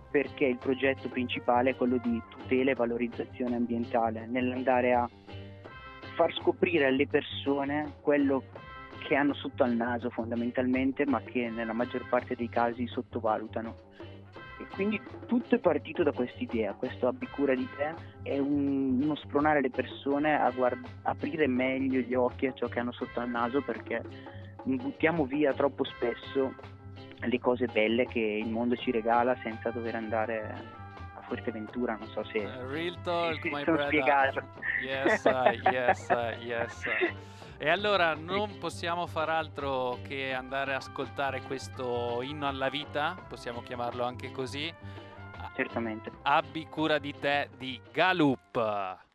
perché 0.09 0.45
il 0.45 0.57
progetto 0.57 1.09
principale 1.09 1.71
è 1.71 1.75
quello 1.75 1.97
di 1.97 2.21
tutela 2.29 2.71
e 2.71 2.75
valorizzazione 2.75 3.55
ambientale, 3.55 4.25
nell'andare 4.25 4.93
a 4.93 5.09
far 6.15 6.33
scoprire 6.33 6.85
alle 6.85 7.07
persone 7.07 7.93
quello 8.01 8.43
che 9.07 9.15
hanno 9.15 9.33
sotto 9.33 9.63
al 9.63 9.75
naso 9.75 10.09
fondamentalmente, 10.09 11.05
ma 11.05 11.21
che 11.21 11.49
nella 11.49 11.73
maggior 11.73 12.07
parte 12.09 12.35
dei 12.35 12.49
casi 12.49 12.87
sottovalutano. 12.87 13.75
E 14.59 14.65
quindi 14.73 14.99
tutto 15.27 15.55
è 15.55 15.59
partito 15.59 16.03
da 16.03 16.11
questa 16.11 16.39
idea, 16.39 16.73
questo 16.73 17.07
abbi 17.07 17.27
cura 17.27 17.53
di 17.53 17.67
te 17.75 17.93
è 18.23 18.39
un, 18.39 19.01
uno 19.01 19.15
spronare 19.15 19.61
le 19.61 19.69
persone 19.69 20.39
a 20.39 20.49
guard- 20.49 20.85
aprire 21.03 21.47
meglio 21.47 21.99
gli 21.99 22.15
occhi 22.15 22.47
a 22.47 22.53
ciò 22.53 22.67
che 22.67 22.79
hanno 22.79 22.91
sotto 22.91 23.19
al 23.19 23.29
naso 23.29 23.61
perché 23.61 24.01
buttiamo 24.63 25.25
via 25.25 25.53
troppo 25.53 25.83
spesso 25.83 26.53
le 27.19 27.39
cose 27.39 27.67
belle 27.67 28.05
che 28.05 28.19
il 28.19 28.49
mondo 28.49 28.75
ci 28.75 28.91
regala 28.91 29.35
senza 29.43 29.69
dover 29.69 29.95
andare 29.95 30.85
Fuerteventura, 31.27 31.97
non 31.99 32.07
so 32.07 32.23
se... 32.23 32.39
Uh, 32.39 32.69
real 32.69 32.97
talk, 33.03 33.43
my 33.43 33.63
brother. 33.63 33.87
spiegato. 33.87 34.43
Yes, 34.81 35.23
uh, 35.25 35.69
yes, 35.69 36.07
uh, 36.09 36.41
yes. 36.41 36.85
E 37.59 37.69
allora 37.69 38.13
non 38.13 38.59
possiamo 38.59 39.07
far 39.07 39.29
altro 39.29 39.97
che 40.07 40.31
andare 40.31 40.73
a 40.73 40.77
ascoltare 40.77 41.41
questo 41.41 42.21
inno 42.21 42.47
alla 42.47 42.69
vita, 42.69 43.17
possiamo 43.27 43.63
chiamarlo 43.63 44.03
anche 44.03 44.31
così. 44.31 44.71
Certamente. 45.55 46.11
Abbi 46.21 46.67
cura 46.67 46.99
di 46.99 47.15
te 47.19 47.49
di 47.57 47.81
Galup. 47.91 49.05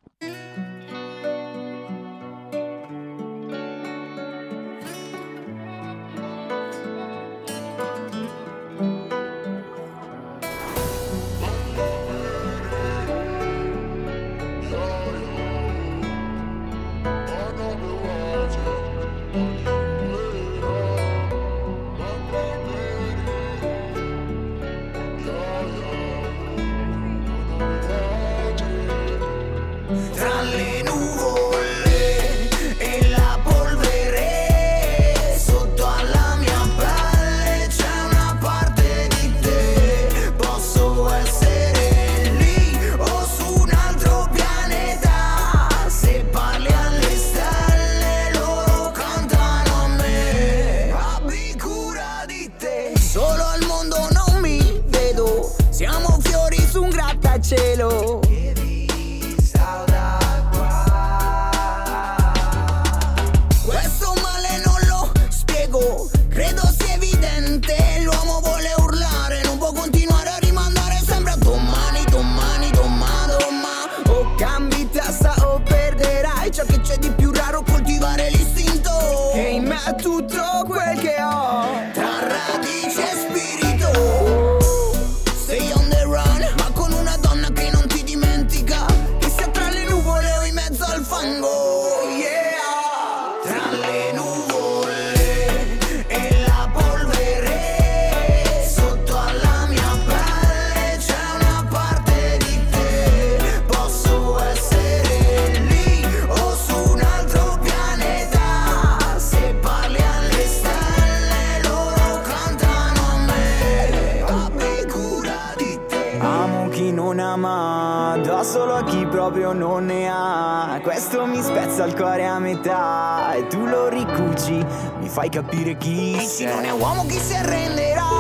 Ama 117.33 118.18
Da 118.22 118.43
solo 118.43 118.74
a 118.74 118.85
chi 118.85 119.07
proprio 119.07 119.53
non 119.53 119.87
ne 119.87 120.09
ha. 120.09 120.78
Questo 120.83 121.26
mi 121.26 121.41
spezza 121.43 121.85
il 121.85 121.95
cuore 121.95 122.26
a 122.26 122.39
metà 122.39 123.33
E 123.35 123.47
tu 123.47 123.64
lo 123.64 123.89
ricuci, 123.89 124.64
mi 124.99 125.09
fai 125.09 125.28
capire 125.28 125.76
chi 125.76 126.14
sei. 126.14 126.26
Dici 126.26 126.45
non 126.45 126.64
è 126.64 126.70
uomo 126.70 127.05
chi 127.07 127.18
si 127.18 127.35
arrenderà? 127.35 128.11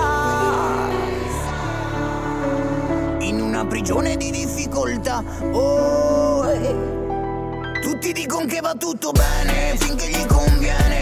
In 3.20 3.40
una 3.40 3.64
prigione 3.66 4.16
di 4.16 4.30
difficoltà 4.30 5.22
Oh, 5.52 6.50
eh. 6.50 7.80
Tutti 7.82 8.12
dicono 8.12 8.46
che 8.46 8.60
va 8.60 8.74
tutto 8.74 9.12
bene 9.12 9.76
Finché 9.76 10.08
gli 10.08 10.26
conviene 10.26 11.01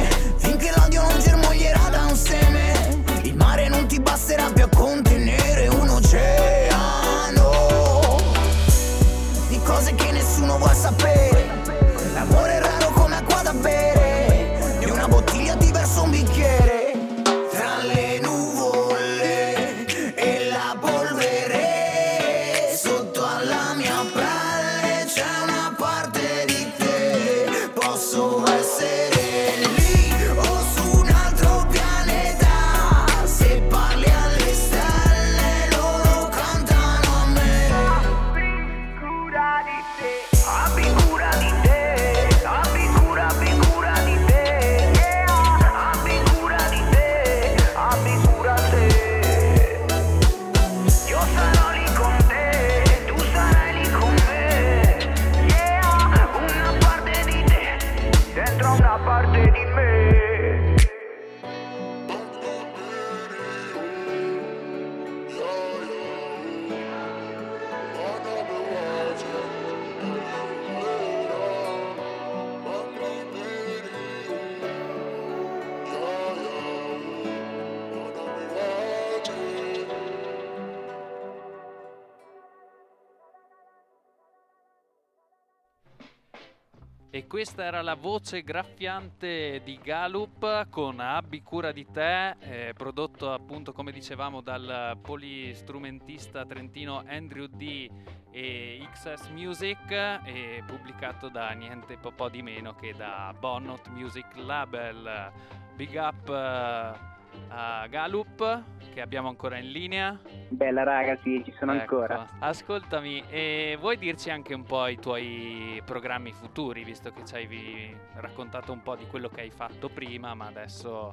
questa 87.26 87.64
era 87.64 87.82
la 87.82 87.96
voce 87.96 88.44
graffiante 88.44 89.62
di 89.64 89.80
Galup 89.82 90.68
con 90.68 91.00
Abbi 91.00 91.42
cura 91.42 91.72
di 91.72 91.84
te, 91.90 92.36
eh, 92.38 92.72
prodotto 92.72 93.32
appunto 93.32 93.72
come 93.72 93.90
dicevamo 93.90 94.40
dal 94.40 94.96
polistrumentista 95.02 96.46
trentino 96.46 97.02
Andrew 97.04 97.46
D 97.46 97.90
e 98.30 98.88
XS 98.92 99.26
Music 99.30 99.90
e 99.90 100.62
pubblicato 100.64 101.28
da 101.28 101.50
niente 101.50 101.98
po' 101.98 102.28
di 102.28 102.42
meno 102.42 102.76
che 102.76 102.94
da 102.96 103.34
Bonnot 103.36 103.88
Music 103.88 104.36
Label. 104.36 105.32
Big 105.74 105.94
up 105.94 106.28
uh, 106.28 107.09
a 107.48 107.86
Galup 107.88 108.62
che 108.92 109.00
abbiamo 109.00 109.28
ancora 109.28 109.58
in 109.58 109.70
linea. 109.70 110.18
Bella 110.48 110.82
raga, 110.82 111.16
sì, 111.22 111.42
ci 111.44 111.52
sono 111.58 111.72
ecco. 111.72 112.00
ancora. 112.00 112.26
Ascoltami, 112.38 113.22
e 113.28 113.76
vuoi 113.80 113.96
dirci 113.96 114.30
anche 114.30 114.54
un 114.54 114.64
po' 114.64 114.86
i 114.86 114.98
tuoi 114.98 115.80
programmi 115.84 116.32
futuri, 116.32 116.84
visto 116.84 117.10
che 117.12 117.24
ci 117.24 117.34
hai 117.34 117.96
raccontato 118.14 118.72
un 118.72 118.82
po' 118.82 118.96
di 118.96 119.06
quello 119.06 119.28
che 119.28 119.42
hai 119.42 119.50
fatto 119.50 119.88
prima, 119.88 120.34
ma 120.34 120.46
adesso 120.46 121.12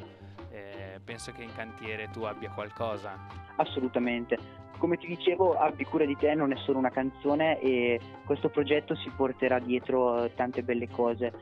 eh, 0.50 1.00
penso 1.04 1.32
che 1.32 1.44
in 1.44 1.54
cantiere 1.56 2.10
tu 2.12 2.24
abbia 2.24 2.50
qualcosa. 2.50 3.16
Assolutamente. 3.58 4.66
Come 4.78 4.98
ti 4.98 5.08
dicevo, 5.08 5.58
Abbi 5.58 5.86
cura 5.86 6.06
di 6.06 6.16
te 6.16 6.36
non 6.36 6.52
è 6.52 6.56
solo 6.58 6.78
una 6.78 6.92
canzone 6.92 7.60
e 7.60 8.00
questo 8.26 8.50
progetto 8.50 8.96
si 8.96 9.10
porterà 9.10 9.58
dietro 9.60 10.30
tante 10.36 10.62
belle 10.62 10.88
cose. 10.88 11.34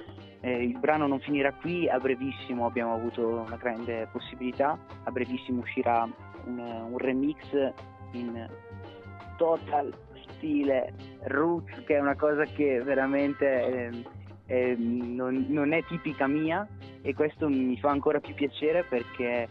Eh, 0.42 0.64
il 0.64 0.78
brano 0.80 1.08
non 1.08 1.20
finirà 1.20 1.52
qui, 1.54 1.88
a 1.90 2.00
brevissimo 2.00 2.66
abbiamo 2.66 2.94
avuto 2.94 3.44
una 3.46 3.56
grande 3.56 4.08
possibilità, 4.12 4.78
a 5.04 5.12
brevissimo 5.12 5.62
uscirà 5.62 6.08
un, 6.46 6.60
un 6.60 6.98
remix 6.98 7.38
in 8.12 8.48
total 9.38 9.94
stile 10.34 10.94
roots, 11.24 11.84
che 11.86 11.96
è 11.96 12.00
una 12.00 12.16
cosa 12.16 12.44
che 12.44 12.82
veramente 12.82 13.46
eh, 13.48 14.04
eh, 14.48 14.76
non, 14.78 15.46
non, 15.50 15.74
è 15.74 15.84
tipica 15.86 16.28
mia 16.28 16.68
e 17.02 17.14
questo 17.14 17.50
mi 17.50 17.78
fa 17.78 17.90
ancora 17.90 18.20
più 18.20 18.34
piacere 18.34 18.84
perché 18.84 19.48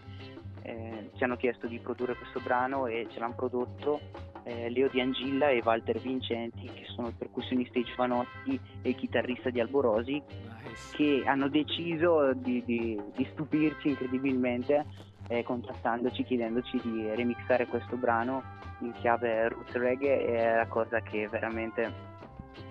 eh, 0.62 1.10
ci 1.14 1.24
hanno 1.24 1.36
chiesto 1.36 1.66
di 1.66 1.78
produrre 1.78 2.14
questo 2.14 2.40
brano 2.40 2.86
e 2.86 3.06
ce 3.10 3.18
l'hanno 3.18 3.34
prodotto 3.34 4.00
eh, 4.44 4.70
Leo 4.70 4.88
Di 4.88 5.00
Angilla 5.00 5.48
e 5.48 5.60
Walter 5.64 6.00
Vincenti 6.00 6.66
che 6.66 6.84
sono 6.94 7.08
il 7.08 7.14
percussionista 7.14 7.78
di 7.78 7.84
Giovanotti 7.84 8.60
e 8.82 8.90
il 8.90 8.94
chitarrista 8.94 9.50
di 9.50 9.60
Alborosi 9.60 10.12
nice. 10.12 10.96
che 10.96 11.22
hanno 11.26 11.48
deciso 11.48 12.32
di, 12.34 12.62
di, 12.64 13.00
di 13.14 13.28
stupirci 13.32 13.88
incredibilmente 13.88 14.84
eh, 15.28 15.42
contattandoci 15.42 16.22
chiedendoci 16.24 16.80
di 16.82 17.14
remixare 17.14 17.66
questo 17.66 17.96
brano 17.96 18.42
in 18.80 18.92
chiave 18.92 19.48
roots 19.48 19.72
reggae 19.74 20.24
è 20.26 20.56
la 20.56 20.66
cosa 20.66 21.00
che 21.00 21.28
veramente 21.28 22.12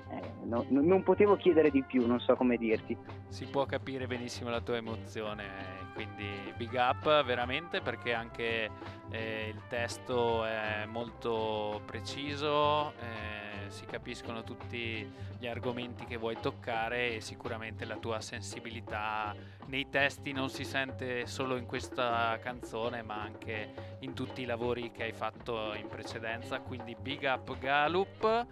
eh, 0.09 0.32
no, 0.43 0.65
non 0.69 1.01
potevo 1.01 1.36
chiedere 1.36 1.71
di 1.71 1.82
più, 1.84 2.05
non 2.05 2.19
so 2.19 2.36
come 2.36 2.57
dirti. 2.57 2.95
Si 3.28 3.45
può 3.45 3.65
capire 3.65 4.05
benissimo 4.05 4.49
la 4.49 4.61
tua 4.61 4.78
emozione, 4.78 5.45
quindi 5.93 6.53
big 6.55 6.73
up 6.73 7.23
veramente 7.23 7.81
perché 7.81 8.13
anche 8.13 8.69
eh, 9.09 9.47
il 9.47 9.61
testo 9.67 10.45
è 10.45 10.85
molto 10.85 11.81
preciso. 11.85 12.93
Eh, 12.99 13.69
si 13.73 13.85
capiscono 13.85 14.43
tutti 14.43 15.11
gli 15.39 15.47
argomenti 15.47 16.05
che 16.05 16.17
vuoi 16.17 16.37
toccare 16.39 17.15
e 17.15 17.21
sicuramente 17.21 17.85
la 17.85 17.97
tua 17.97 18.21
sensibilità 18.21 19.35
nei 19.65 19.89
testi 19.89 20.31
non 20.31 20.49
si 20.49 20.63
sente 20.63 21.25
solo 21.25 21.57
in 21.57 21.65
questa 21.65 22.37
canzone 22.41 23.01
ma 23.01 23.19
anche 23.19 23.97
in 23.99 24.13
tutti 24.13 24.43
i 24.43 24.45
lavori 24.45 24.91
che 24.91 25.03
hai 25.03 25.11
fatto 25.11 25.73
in 25.73 25.87
precedenza 25.87 26.59
quindi 26.59 26.95
big 26.95 27.23
up 27.23 27.57
Galup 27.57 28.45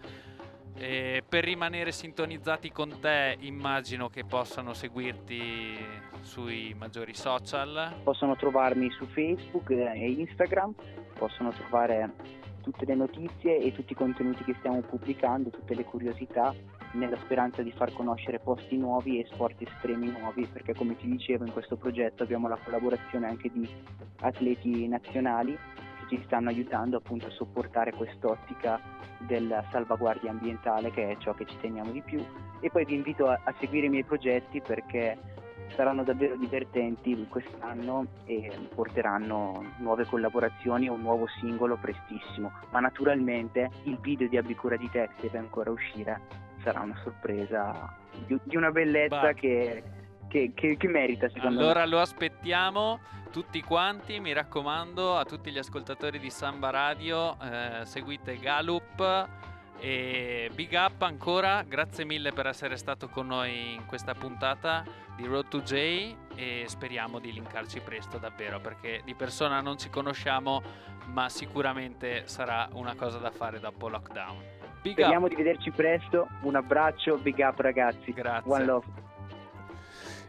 per 1.27 1.43
rimanere 1.43 1.91
sintonizzati 1.91 2.71
con 2.71 2.99
te 2.99 3.37
immagino 3.39 4.09
che 4.09 4.23
possano 4.23 4.73
seguirti 4.73 5.77
sui 6.21 6.75
maggiori 6.77 7.13
social. 7.13 7.95
Possono 8.03 8.35
trovarmi 8.35 8.89
su 8.91 9.05
Facebook 9.07 9.69
e 9.69 10.11
Instagram 10.11 10.73
possono 11.21 11.51
trovare 11.51 12.09
tutte 12.63 12.85
le 12.85 12.95
notizie 12.95 13.59
e 13.59 13.71
tutti 13.73 13.91
i 13.91 13.95
contenuti 13.95 14.43
che 14.43 14.55
stiamo 14.57 14.81
pubblicando, 14.81 15.51
tutte 15.51 15.75
le 15.75 15.83
curiosità, 15.83 16.53
nella 16.93 17.17
speranza 17.17 17.61
di 17.61 17.71
far 17.71 17.93
conoscere 17.93 18.39
posti 18.39 18.75
nuovi 18.75 19.19
e 19.19 19.27
sport 19.31 19.61
estremi 19.61 20.11
nuovi, 20.11 20.47
perché 20.47 20.73
come 20.73 20.95
ti 20.95 21.07
dicevo 21.07 21.45
in 21.45 21.53
questo 21.53 21.75
progetto 21.77 22.23
abbiamo 22.23 22.47
la 22.47 22.57
collaborazione 22.63 23.27
anche 23.27 23.49
di 23.51 23.69
atleti 24.21 24.87
nazionali 24.87 25.57
ci 26.11 26.21
stanno 26.25 26.49
aiutando 26.49 26.97
appunto 26.97 27.27
a 27.27 27.29
sopportare 27.29 27.93
quest'ottica 27.93 28.81
della 29.19 29.63
salvaguardia 29.71 30.29
ambientale 30.29 30.91
che 30.91 31.09
è 31.09 31.17
ciò 31.17 31.33
che 31.33 31.45
ci 31.45 31.57
teniamo 31.61 31.91
di 31.91 32.01
più 32.01 32.21
e 32.59 32.69
poi 32.69 32.83
vi 32.83 32.95
invito 32.95 33.27
a, 33.27 33.39
a 33.41 33.53
seguire 33.59 33.85
i 33.85 33.89
miei 33.89 34.03
progetti 34.03 34.59
perché 34.59 35.17
saranno 35.75 36.03
davvero 36.03 36.35
divertenti 36.35 37.27
quest'anno 37.29 38.05
e 38.25 38.51
porteranno 38.75 39.63
nuove 39.77 40.05
collaborazioni 40.05 40.87
e 40.87 40.89
un 40.89 40.99
nuovo 40.99 41.27
singolo 41.39 41.77
prestissimo. 41.77 42.51
Ma 42.71 42.81
naturalmente 42.81 43.69
il 43.83 43.97
video 44.01 44.27
di 44.27 44.35
Abicura 44.35 44.75
di 44.75 44.89
Te 44.89 45.07
che 45.15 45.21
deve 45.21 45.37
ancora 45.37 45.71
uscire 45.71 46.19
sarà 46.61 46.81
una 46.81 46.99
sorpresa 47.03 47.95
di, 48.27 48.37
di 48.43 48.57
una 48.57 48.71
bellezza 48.71 49.31
che, 49.31 49.81
che, 50.31 50.51
che, 50.55 50.77
che, 50.77 50.87
merita 50.87 51.27
secondo 51.27 51.59
allora 51.59 51.59
me. 51.59 51.81
Allora 51.81 51.85
lo 51.85 51.99
aspettiamo 51.99 52.99
tutti 53.31 53.61
quanti, 53.61 54.19
mi 54.19 54.31
raccomando 54.31 55.17
a 55.17 55.25
tutti 55.25 55.51
gli 55.51 55.57
ascoltatori 55.57 56.19
di 56.19 56.29
Samba 56.29 56.69
Radio, 56.69 57.37
eh, 57.41 57.85
seguite 57.85 58.37
Galup 58.37 59.29
e 59.79 60.49
big 60.53 60.71
up 60.73 61.01
ancora, 61.01 61.63
grazie 61.67 62.05
mille 62.05 62.31
per 62.31 62.47
essere 62.47 62.77
stato 62.77 63.09
con 63.09 63.27
noi 63.27 63.73
in 63.73 63.85
questa 63.85 64.13
puntata 64.13 64.83
di 65.15 65.25
Road 65.25 65.49
to 65.49 65.61
J 65.61 66.15
e 66.35 66.63
speriamo 66.65 67.19
di 67.19 67.33
linkarci 67.33 67.81
presto 67.81 68.17
davvero 68.17 68.59
perché 68.59 69.01
di 69.03 69.13
persona 69.15 69.59
non 69.59 69.77
ci 69.77 69.89
conosciamo 69.89 70.61
ma 71.07 71.27
sicuramente 71.29 72.23
sarà 72.25 72.69
una 72.73 72.95
cosa 72.95 73.17
da 73.17 73.31
fare 73.31 73.59
dopo 73.59 73.89
lockdown. 73.89 74.59
Big 74.81 74.93
Speriamo 74.93 75.25
up. 75.25 75.29
di 75.29 75.35
vederci 75.35 75.71
presto, 75.71 76.27
un 76.41 76.55
abbraccio, 76.55 77.17
big 77.17 77.37
up 77.39 77.59
ragazzi. 77.59 78.11
Grazie. 78.13 78.51
One 78.51 78.65
love. 78.65 78.85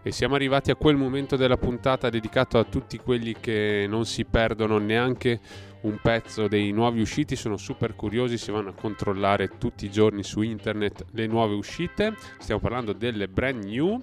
E 0.05 0.11
siamo 0.11 0.34
arrivati 0.34 0.72
a 0.72 0.74
quel 0.74 0.96
momento 0.96 1.36
della 1.36 1.57
puntata 1.57 2.11
dedicato 2.11 2.59
a 2.59 2.64
tutti 2.64 2.98
quelli 2.98 3.36
che 3.38 3.86
non 3.88 4.05
si 4.05 4.24
perdono 4.24 4.78
neanche 4.78 5.38
un 5.82 6.00
pezzo 6.03 6.48
dei 6.48 6.72
nuovi 6.72 7.00
usciti, 7.00 7.36
sono 7.36 7.57
super 7.57 7.94
curiosi, 7.94 8.36
si 8.36 8.50
vanno 8.50 8.70
a 8.70 8.74
controllare 8.74 9.59
tutti 9.59 9.84
i 9.84 9.92
giorni 9.92 10.24
su 10.24 10.42
internet 10.42 11.05
le 11.12 11.28
nuove 11.28 11.55
uscite. 11.55 12.14
Stiamo 12.38 12.61
parlando 12.61 12.92
delle 12.92 13.28
brand 13.28 13.62
new 13.62 14.03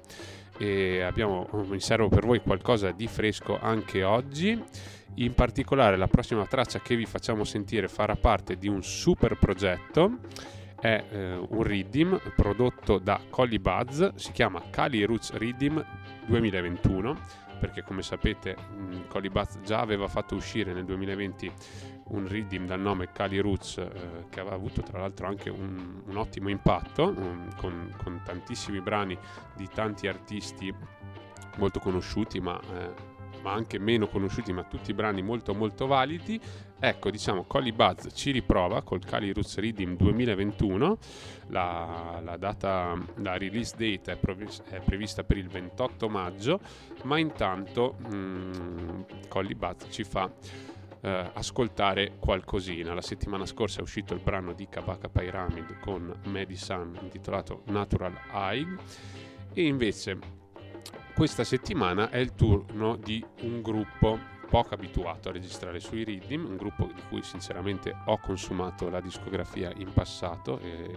e 0.58 1.02
abbiamo 1.02 1.50
in 1.70 1.82
serbo 1.82 2.08
per 2.08 2.26
voi 2.26 2.39
qualcosa 2.39 2.91
di 2.91 3.08
fresco 3.08 3.60
anche 3.60 4.02
oggi. 4.04 4.58
In 5.16 5.34
particolare 5.34 5.97
la 5.97 6.08
prossima 6.08 6.45
traccia 6.45 6.80
che 6.80 6.95
vi 6.95 7.06
facciamo 7.06 7.43
sentire 7.43 7.89
farà 7.89 8.16
parte 8.16 8.56
di 8.56 8.70
un 8.70 8.82
super 8.84 9.38
progetto. 9.38 10.20
È 10.80 11.06
eh, 11.12 11.36
un 11.36 11.64
Riddim 11.64 12.20
prodotto 12.36 13.00
da 13.00 13.20
Collie 13.30 13.60
Buzz, 13.60 14.16
si 14.16 14.32
chiama 14.32 14.62
Kali 14.70 15.04
Roots 15.04 15.34
Riddim 15.34 15.84
2021 16.26 17.48
perché 17.60 17.84
come 17.84 18.02
sapete 18.02 18.56
Collie 19.10 19.30
Buzz 19.30 19.58
già 19.64 19.82
aveva 19.82 20.08
fatto 20.08 20.36
uscire 20.36 20.74
nel 20.74 20.86
2020 20.86 21.52
un 22.06 22.28
redeem 22.28 22.66
dal 22.66 22.80
nome 22.80 23.12
Kali 23.12 23.40
Roots 23.40 23.78
eh, 23.78 24.26
che 24.30 24.40
aveva 24.40 24.56
avuto 24.56 24.82
tra 24.82 25.00
l'altro 25.00 25.28
anche 25.28 25.50
un, 25.50 26.02
un 26.06 26.18
ottimo 26.18 26.50
impatto 26.50 27.10
un, 27.10 27.50
con, 27.58 27.94
con, 28.02 28.22
tantissimi 28.24 28.80
brani 28.80 29.18
di 29.56 29.68
tanti 29.68 30.08
artisti 30.08 30.74
molto 31.58 31.80
conosciuti 31.80 32.40
ma, 32.40 32.60
eh, 32.60 33.09
ma, 33.42 33.54
anche 33.54 33.80
meno 33.80 34.08
conosciuti 34.08 34.54
ma 34.54 34.64
tutti 34.64 34.94
brani 34.94 35.22
molto 35.22 35.54
molto 35.54 35.88
validi. 35.88 36.40
Ecco 36.82 37.12
diciamo 37.12 37.44
Collie 37.44 37.74
Buzz 37.74 38.08
ci 38.14 38.32
riprova 38.32 38.82
col 38.84 39.04
Kali 39.04 39.34
Roots 39.34 39.58
Redeem 39.58 39.98
2021 39.98 40.98
la, 41.48 42.22
la 42.24 42.38
data 42.38 42.98
la 43.16 43.38
release 43.38 43.76
date 43.76 44.14
è, 44.14 44.16
previs- 44.16 44.64
è, 44.64 44.80
prevista 44.80 45.26
per 45.26 45.36
il 45.36 45.50
28 45.50 46.08
maggio 46.08 46.62
ma 47.04 47.18
intanto 47.18 47.98
mm, 48.14 49.02
Collie 49.28 49.56
Buzz 49.56 49.88
ci 49.90 50.06
fa 50.06 50.32
eh, 51.02 51.32
ascoltare 51.34 52.14
qualcosina. 52.20 52.94
La 52.94 53.02
settimana 53.02 53.46
scorsa 53.46 53.80
è 53.80 53.82
uscito 53.82 54.14
il 54.14 54.22
brano 54.22 54.54
di 54.54 54.68
Kabaka 54.70 55.10
Pyramid 55.10 55.80
con 55.80 56.14
Madison 56.26 56.98
intitolato 57.02 57.64
Natural 57.68 58.18
Eye. 58.32 58.78
E 59.54 59.66
invece 59.66 60.39
questa 61.20 61.43
settimana 61.43 62.09
è 62.09 62.17
il 62.17 62.34
turno 62.34 62.95
di 62.95 63.22
un 63.41 63.61
gruppo 63.61 64.17
poco 64.49 64.74
abituato 64.74 65.28
a 65.28 65.34
registrare 65.34 65.82
sui 65.82 66.05
Riddim, 66.05 66.45
un 66.45 66.55
gruppo 66.55 66.86
di 66.86 67.01
cui 67.09 67.22
sinceramente 67.24 67.93
ho 68.05 68.17
consumato 68.20 68.88
la 68.88 69.01
discografia 69.01 69.70
in 69.76 69.91
passato 69.91 70.59
e, 70.59 70.95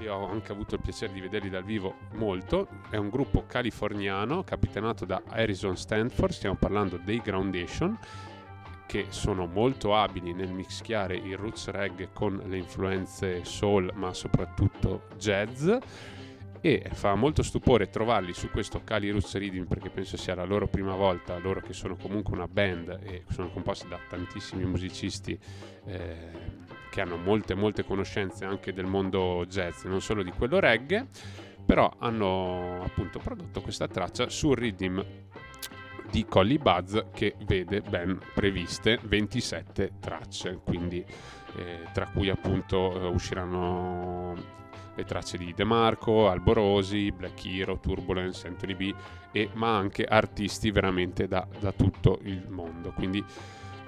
e, 0.00 0.08
ho 0.08 0.28
anche 0.28 0.50
avuto 0.50 0.74
il 0.74 0.80
piacere 0.80 1.12
di 1.12 1.20
vederli 1.20 1.48
dal 1.48 1.62
vivo 1.62 1.94
molto. 2.14 2.66
È 2.90 2.96
un 2.96 3.08
gruppo 3.08 3.44
californiano 3.46 4.42
capitanato 4.42 5.04
da 5.04 5.22
Harrison 5.28 5.76
Stanford, 5.76 6.32
stiamo 6.32 6.56
parlando 6.56 6.96
dei 6.96 7.20
Groundation 7.22 7.96
che 8.84 9.06
sono 9.10 9.46
molto 9.46 9.94
abili 9.94 10.32
nel 10.32 10.50
mischiare 10.50 11.14
il 11.14 11.36
roots 11.36 11.68
reggae 11.68 12.08
con 12.12 12.42
le 12.46 12.56
influenze 12.56 13.44
soul 13.44 13.92
ma 13.94 14.12
soprattutto 14.12 15.04
jazz 15.16 15.70
e 16.60 16.88
fa 16.92 17.14
molto 17.14 17.42
stupore 17.42 17.88
trovarli 17.88 18.32
su 18.32 18.50
questo 18.50 18.82
Cali 18.82 19.10
Roots 19.10 19.36
Reading 19.36 19.66
perché 19.66 19.90
penso 19.90 20.16
sia 20.16 20.34
la 20.34 20.44
loro 20.44 20.66
prima 20.66 20.94
volta, 20.94 21.38
loro 21.38 21.60
che 21.60 21.72
sono 21.72 21.96
comunque 21.96 22.34
una 22.34 22.48
band 22.48 23.00
e 23.02 23.24
sono 23.30 23.50
composti 23.50 23.88
da 23.88 23.98
tantissimi 24.08 24.64
musicisti 24.64 25.38
eh, 25.86 26.16
che 26.90 27.00
hanno 27.00 27.16
molte 27.16 27.54
molte 27.54 27.84
conoscenze 27.84 28.44
anche 28.44 28.72
del 28.72 28.86
mondo 28.86 29.44
jazz, 29.46 29.84
non 29.84 30.00
solo 30.00 30.22
di 30.22 30.30
quello 30.30 30.58
reggae, 30.58 31.06
però 31.64 31.92
hanno 31.98 32.82
appunto 32.82 33.18
prodotto 33.18 33.60
questa 33.60 33.88
traccia 33.88 34.28
sul 34.28 34.56
Reading 34.56 35.04
di 36.10 36.24
Collie 36.24 36.58
Buzz 36.58 36.96
che 37.12 37.34
vede 37.44 37.80
ben 37.80 38.18
previste 38.34 38.98
27 39.02 39.94
tracce, 40.00 40.60
quindi 40.64 41.04
eh, 41.56 41.88
tra 41.92 42.06
cui 42.06 42.28
appunto 42.28 43.00
eh, 43.00 43.06
usciranno 43.06 44.34
le 44.96 45.04
tracce 45.04 45.38
di 45.38 45.52
De 45.54 45.64
Marco, 45.64 46.28
Alborosi, 46.28 47.12
Black 47.12 47.44
Hero, 47.44 47.78
Turbulence, 47.78 48.46
Anthony 48.46 48.74
B, 48.74 48.94
e, 49.30 49.50
ma 49.52 49.76
anche 49.76 50.04
artisti 50.04 50.70
veramente 50.70 51.28
da, 51.28 51.46
da 51.60 51.72
tutto 51.72 52.18
il 52.22 52.48
mondo. 52.48 52.92
Quindi 52.92 53.22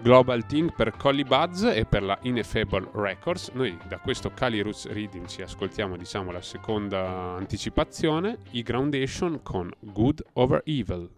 Global 0.00 0.46
Team 0.46 0.72
per 0.76 0.96
Collie 0.96 1.24
Buzz 1.24 1.64
e 1.64 1.84
per 1.84 2.02
la 2.02 2.18
Ineffable 2.22 2.88
Records. 2.92 3.50
Noi 3.54 3.76
da 3.88 3.98
questo 3.98 4.30
Cali 4.32 4.60
Roots 4.60 4.86
Reading 4.88 5.26
ci 5.26 5.42
ascoltiamo 5.42 5.96
diciamo 5.96 6.30
la 6.30 6.42
seconda 6.42 7.34
anticipazione, 7.36 8.38
i 8.52 8.62
Groundation 8.62 9.40
con 9.42 9.70
Good 9.80 10.24
Over 10.34 10.62
Evil. 10.64 11.10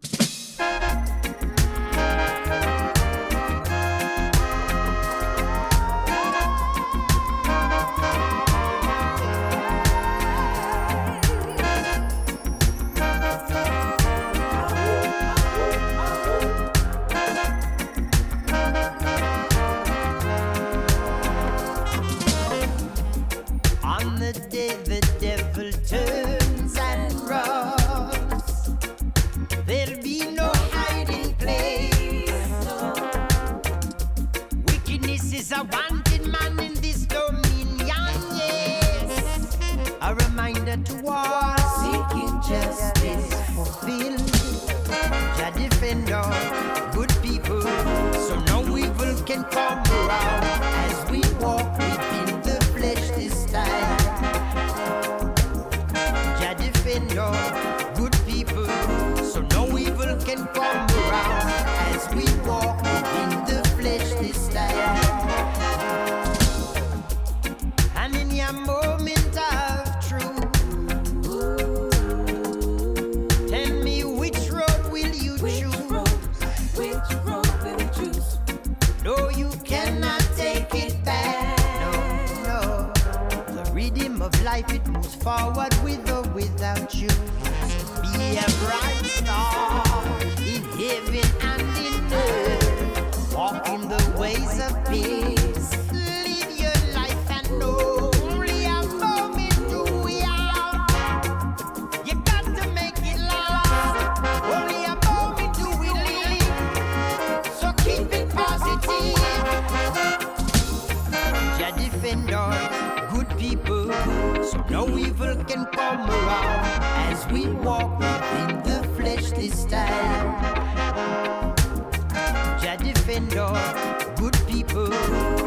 good 124.17 124.37
people, 124.47 124.91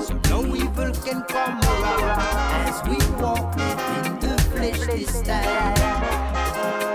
so 0.01 0.19
no 0.29 0.55
evil 0.55 0.91
can 1.05 1.21
come 1.23 1.59
around 1.61 2.67
as 2.67 2.81
we 2.87 2.97
walk 3.21 3.57
in 3.57 4.19
the 4.19 4.37
flesh 4.51 4.85
this 4.87 5.21
time. 5.21 6.92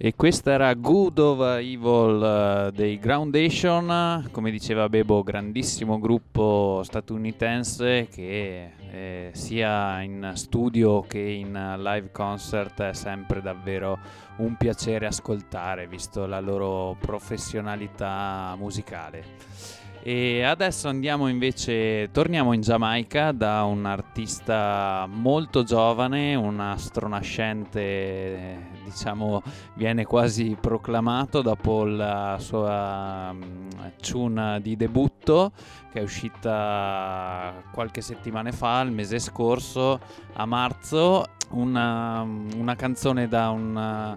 E 0.00 0.14
questa 0.14 0.52
era 0.52 0.72
Good 0.74 1.18
of 1.18 1.40
Evil 1.58 2.68
uh, 2.68 2.70
dei 2.70 3.00
Groundation, 3.00 4.28
come 4.30 4.52
diceva 4.52 4.88
Bebo, 4.88 5.24
grandissimo 5.24 5.98
gruppo 5.98 6.82
statunitense 6.84 8.06
che 8.08 8.70
eh, 8.92 9.30
sia 9.32 10.00
in 10.02 10.30
studio 10.34 11.00
che 11.00 11.18
in 11.18 11.52
live 11.78 12.12
concert 12.12 12.80
è 12.82 12.94
sempre 12.94 13.42
davvero 13.42 13.98
un 14.36 14.54
piacere 14.56 15.06
ascoltare, 15.06 15.88
visto 15.88 16.26
la 16.26 16.38
loro 16.38 16.96
professionalità 17.00 18.54
musicale. 18.56 19.77
E 20.10 20.42
adesso 20.42 20.88
andiamo 20.88 21.28
invece, 21.28 22.08
torniamo 22.12 22.54
in 22.54 22.62
Giamaica 22.62 23.30
da 23.30 23.64
un 23.64 23.84
artista 23.84 25.06
molto 25.06 25.64
giovane, 25.64 26.34
un 26.34 26.60
astronascente, 26.60 28.68
diciamo, 28.84 29.42
viene 29.74 30.06
quasi 30.06 30.56
proclamato 30.58 31.42
dopo 31.42 31.84
la 31.84 32.38
sua 32.40 33.32
um, 33.32 33.68
tune 34.00 34.62
di 34.62 34.76
debutto 34.76 35.52
che 35.92 36.00
è 36.00 36.02
uscita 36.02 37.52
qualche 37.70 38.00
settimana 38.00 38.50
fa, 38.50 38.80
il 38.80 38.92
mese 38.92 39.18
scorso, 39.18 40.00
a 40.32 40.46
marzo, 40.46 41.26
una, 41.50 42.22
una 42.22 42.76
canzone 42.76 43.28
da 43.28 43.50
un 43.50 44.16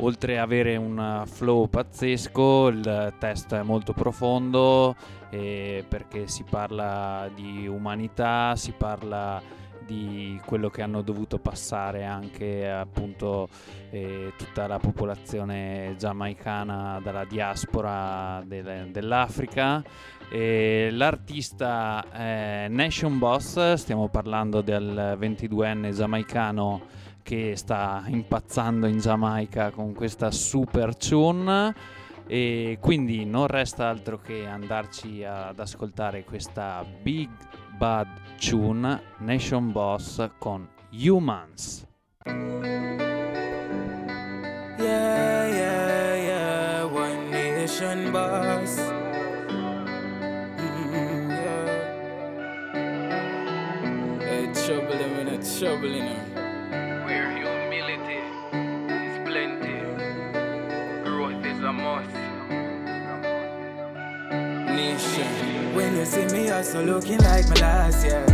oltre 0.00 0.38
ad 0.38 0.44
avere 0.44 0.76
un 0.76 1.22
flow 1.26 1.68
pazzesco, 1.68 2.68
il 2.68 3.14
testo 3.18 3.56
è 3.56 3.62
molto 3.62 3.92
profondo 3.92 4.94
eh, 5.30 5.84
perché 5.88 6.26
si 6.26 6.44
parla 6.48 7.30
di 7.34 7.66
umanità, 7.66 8.54
si 8.56 8.72
parla 8.72 9.40
di 9.90 10.40
quello 10.44 10.70
che 10.70 10.82
hanno 10.82 11.02
dovuto 11.02 11.38
passare 11.38 12.04
anche 12.04 12.70
appunto 12.70 13.48
eh, 13.90 14.32
tutta 14.36 14.68
la 14.68 14.78
popolazione 14.78 15.96
giamaicana 15.98 17.00
dalla 17.02 17.24
diaspora 17.24 18.42
del, 18.44 18.88
dell'Africa. 18.92 19.82
E 20.30 20.90
l'artista 20.92 22.04
è 22.12 22.68
Nation 22.68 23.18
Boss, 23.18 23.72
stiamo 23.72 24.08
parlando 24.08 24.60
del 24.60 25.16
22enne 25.18 25.92
giamaicano 25.92 26.82
che 27.22 27.56
sta 27.56 28.04
impazzando 28.06 28.86
in 28.86 28.98
Giamaica 28.98 29.70
con 29.70 29.94
questa 29.94 30.30
super 30.30 30.96
tune 30.96 31.74
e 32.26 32.78
quindi 32.80 33.24
non 33.24 33.48
resta 33.48 33.88
altro 33.88 34.20
che 34.20 34.46
andarci 34.46 35.24
ad 35.24 35.58
ascoltare 35.58 36.22
questa 36.24 36.84
Big 37.02 37.28
Bad 37.76 38.06
Tune 38.38 39.02
Nation 39.18 39.72
Boss 39.72 40.30
con 40.38 40.68
Humans. 40.92 41.86
Yeah, 44.78 45.46
yeah, 45.48 46.14
yeah, 46.14 46.84
one 46.84 47.30
nation 47.30 48.12
boss. 48.12 48.78
Mm, 50.58 51.30
yeah. 51.30 51.88
Hey, 54.20 54.52
trouble 54.52 55.00
in 55.00 55.28
it, 55.28 55.42
trouble 55.58 55.96
it. 55.96 56.39
Nation. 65.20 65.74
When 65.74 65.96
you 65.96 66.04
see 66.04 66.26
me, 66.26 66.50
also 66.50 66.84
looking 66.84 67.18
like 67.18 67.48
my 67.48 67.54
last 67.60 68.04
year. 68.04 68.24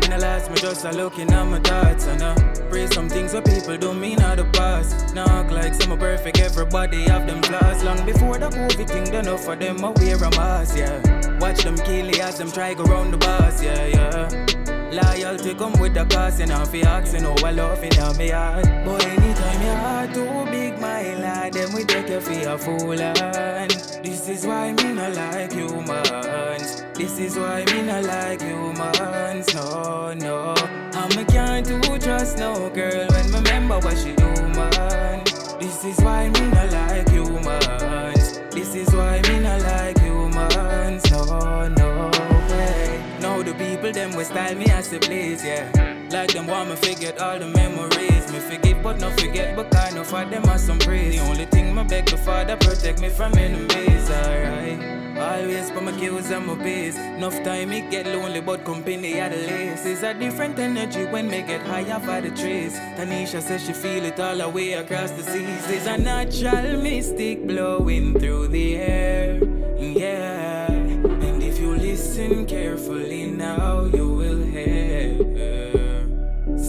When 0.00 0.12
I 0.12 0.16
last, 0.16 0.50
me 0.50 0.56
just 0.56 0.84
a 0.84 0.90
looking 0.92 1.30
at 1.32 1.44
my 1.44 1.60
thoughts. 1.60 2.06
And 2.06 2.22
I 2.22 2.34
pray 2.70 2.86
some 2.88 3.08
things 3.08 3.32
what 3.32 3.44
people 3.44 3.76
don't 3.76 4.00
mean 4.00 4.20
out 4.20 4.38
the 4.38 4.44
past. 4.44 5.14
Knock 5.14 5.50
like 5.50 5.74
some 5.74 5.98
perfect, 5.98 6.40
everybody 6.40 7.02
have 7.04 7.26
them 7.26 7.42
flaws. 7.42 7.84
Long 7.84 8.04
before 8.04 8.38
the 8.38 8.48
COVID 8.48 8.88
thing, 8.88 9.04
done 9.04 9.26
enough 9.26 9.44
for 9.44 9.56
them, 9.56 9.84
I 9.84 9.90
wear 9.90 10.16
a 10.16 10.30
mask, 10.30 10.76
yeah. 10.76 11.38
Watch 11.38 11.62
them 11.62 11.76
kill 11.76 12.10
as 12.20 12.38
them 12.38 12.50
try 12.50 12.74
go 12.74 12.84
round 12.84 13.12
the 13.12 13.18
bus, 13.18 13.62
yeah, 13.62 13.86
yeah. 13.86 14.46
Loyalty 14.90 15.54
come 15.54 15.78
with 15.80 15.94
the 15.94 16.04
cost, 16.06 16.40
and 16.40 16.50
if 16.50 16.74
you 16.74 16.82
asking 16.82 17.22
how 17.22 17.36
I 17.44 17.52
love 17.52 17.82
in 17.82 17.90
my 17.96 18.28
heart. 18.28 18.64
But 18.84 19.06
anytime 19.06 19.62
your 19.62 19.76
heart 19.76 20.14
too 20.14 20.50
big, 20.50 20.80
my 20.80 21.14
lad, 21.14 21.52
then 21.52 21.72
we 21.72 21.84
take 21.84 22.08
you 22.08 22.20
for 22.20 22.32
a 22.32 22.58
fool. 22.58 23.00
And 23.00 23.89
this 24.02 24.28
is 24.28 24.46
why 24.46 24.72
me 24.72 24.92
not 24.92 25.14
like 25.14 25.52
humans. 25.52 26.84
This 26.94 27.18
is 27.18 27.36
why 27.38 27.64
me 27.66 27.82
not 27.82 28.04
like 28.04 28.40
humans. 28.42 29.54
No, 29.54 30.14
no. 30.14 30.54
I'm 30.92 31.18
a 31.18 31.24
can't 31.24 31.66
do 31.66 31.80
trust 31.98 32.38
no 32.38 32.70
girl 32.70 33.06
when 33.08 33.32
remember 33.32 33.78
what 33.80 33.96
she 33.98 34.14
do, 34.14 34.30
man. 34.56 35.24
This 35.60 35.84
is 35.84 35.98
why 36.04 36.28
me 36.28 36.50
not 36.50 36.70
like 36.72 37.08
humans. 37.10 38.40
This 38.50 38.74
is 38.74 38.92
why 38.94 39.20
me 39.22 39.40
not 39.40 39.60
like 39.62 39.98
humans. 39.98 41.10
No, 41.10 41.68
no 41.68 42.10
way. 42.50 43.18
Now 43.20 43.42
the 43.42 43.54
people, 43.54 43.92
them 43.92 44.14
will 44.14 44.24
style 44.24 44.54
me 44.54 44.66
as 44.66 44.90
they 44.90 44.98
please, 44.98 45.44
yeah. 45.44 45.99
Like 46.10 46.32
them 46.32 46.48
want 46.48 46.70
me 46.70 46.76
forget 46.76 47.20
all 47.20 47.38
the 47.38 47.46
memories. 47.46 48.32
Me 48.32 48.40
forgive 48.40 48.82
but 48.82 48.98
not 48.98 49.18
forget, 49.20 49.54
but 49.54 49.70
kind 49.70 49.96
of 49.96 50.08
for 50.08 50.24
them 50.24 50.44
are 50.46 50.58
some 50.58 50.80
praise. 50.80 51.14
The 51.14 51.22
only 51.22 51.44
thing 51.46 51.72
my 51.72 51.84
beg 51.84 52.06
the 52.06 52.16
Father 52.16 52.56
protect 52.56 53.00
me 53.00 53.08
from 53.08 53.38
enemies, 53.38 54.10
alright. 54.10 55.00
Always 55.16 55.70
put 55.70 55.84
my 55.84 55.92
kills 55.92 56.30
and 56.30 56.46
my 56.46 56.54
base. 56.56 56.96
Enough 56.96 57.44
time 57.44 57.70
it 57.70 57.92
get 57.92 58.06
lonely, 58.06 58.40
but 58.40 58.64
company 58.64 59.20
at 59.20 59.30
least. 59.30 59.86
It's 59.86 60.02
a 60.02 60.12
different 60.12 60.58
energy 60.58 61.04
when 61.04 61.28
me 61.28 61.42
get 61.42 61.62
higher 61.62 62.00
for 62.00 62.20
the 62.20 62.34
trees. 62.34 62.74
Tanisha 62.96 63.40
says 63.40 63.64
she 63.64 63.72
feel 63.72 64.04
it 64.04 64.18
all 64.18 64.36
the 64.36 64.48
way 64.48 64.72
across 64.72 65.12
the 65.12 65.22
seas. 65.22 65.66
There's 65.68 65.86
a 65.86 65.96
natural 65.96 66.82
mystic 66.82 67.46
blowing 67.46 68.18
through 68.18 68.48
the 68.48 68.76
air, 68.76 69.40
yeah 69.78 70.66
And 70.70 71.42
if 71.42 71.60
you 71.60 71.76
listen 71.76 72.46
carefully 72.46 73.26
now. 73.26 73.99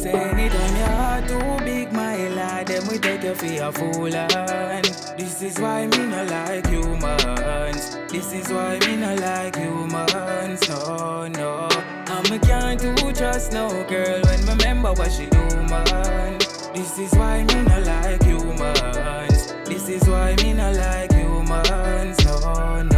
Say 0.02 0.14
anytime 0.14 0.76
your 0.78 0.88
heart 0.88 1.28
too 1.28 1.64
big, 1.64 1.93
my 1.93 2.28
lad, 2.30 2.66
then 2.66 2.88
we 2.88 2.97
take 2.97 3.22
you 3.22 3.36
for 3.36 3.45
a 3.45 3.72
fool. 3.72 4.16
And 4.16 4.84
this 5.16 5.43
is 5.43 5.60
why 5.60 5.86
me 5.86 6.08
not 6.08 6.28
like 6.28 6.66
humans. 6.66 7.97
This 8.12 8.34
is 8.34 8.49
why 8.49 8.80
me 8.80 8.95
not 8.95 9.20
like 9.20 9.56
humans. 9.56 10.68
No, 10.68 11.28
no. 11.28 11.70
I'm 12.08 12.34
a 12.34 12.39
can't 12.39 12.82
do 12.82 13.14
trust 13.14 13.54
no 13.54 13.70
girl 13.88 14.22
when 14.24 14.43
remember 14.47 14.91
what 14.93 15.12
she 15.12 15.28
do, 15.28 15.45
man. 15.70 16.39
This 16.74 16.97
is 16.97 17.12
why 17.14 17.43
me 17.43 17.62
not 17.62 17.84
like 17.84 18.24
humans. 18.24 19.54
This 19.66 19.88
is 19.88 20.10
why 20.10 20.36
me 20.38 20.54
not 20.54 20.78
like 20.78 21.14
humans. 21.14 22.26
No, 22.26 22.82
no. 22.82 22.91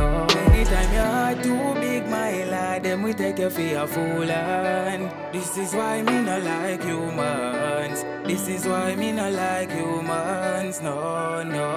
Them 2.94 3.02
we 3.02 3.14
take 3.14 3.39
you 3.39 3.50
for 3.50 3.76
a 3.84 3.88
fool 3.88 4.30
and 4.30 5.12
This 5.34 5.58
is 5.58 5.74
why 5.74 6.04
me 6.04 6.22
not 6.22 6.44
like 6.44 6.84
humans. 6.84 8.00
This 8.30 8.48
is 8.48 8.68
why 8.68 8.96
me 8.96 9.12
not 9.12 9.32
like 9.32 9.72
humans, 9.72 10.80
no, 10.80 11.41
no. 11.41 11.70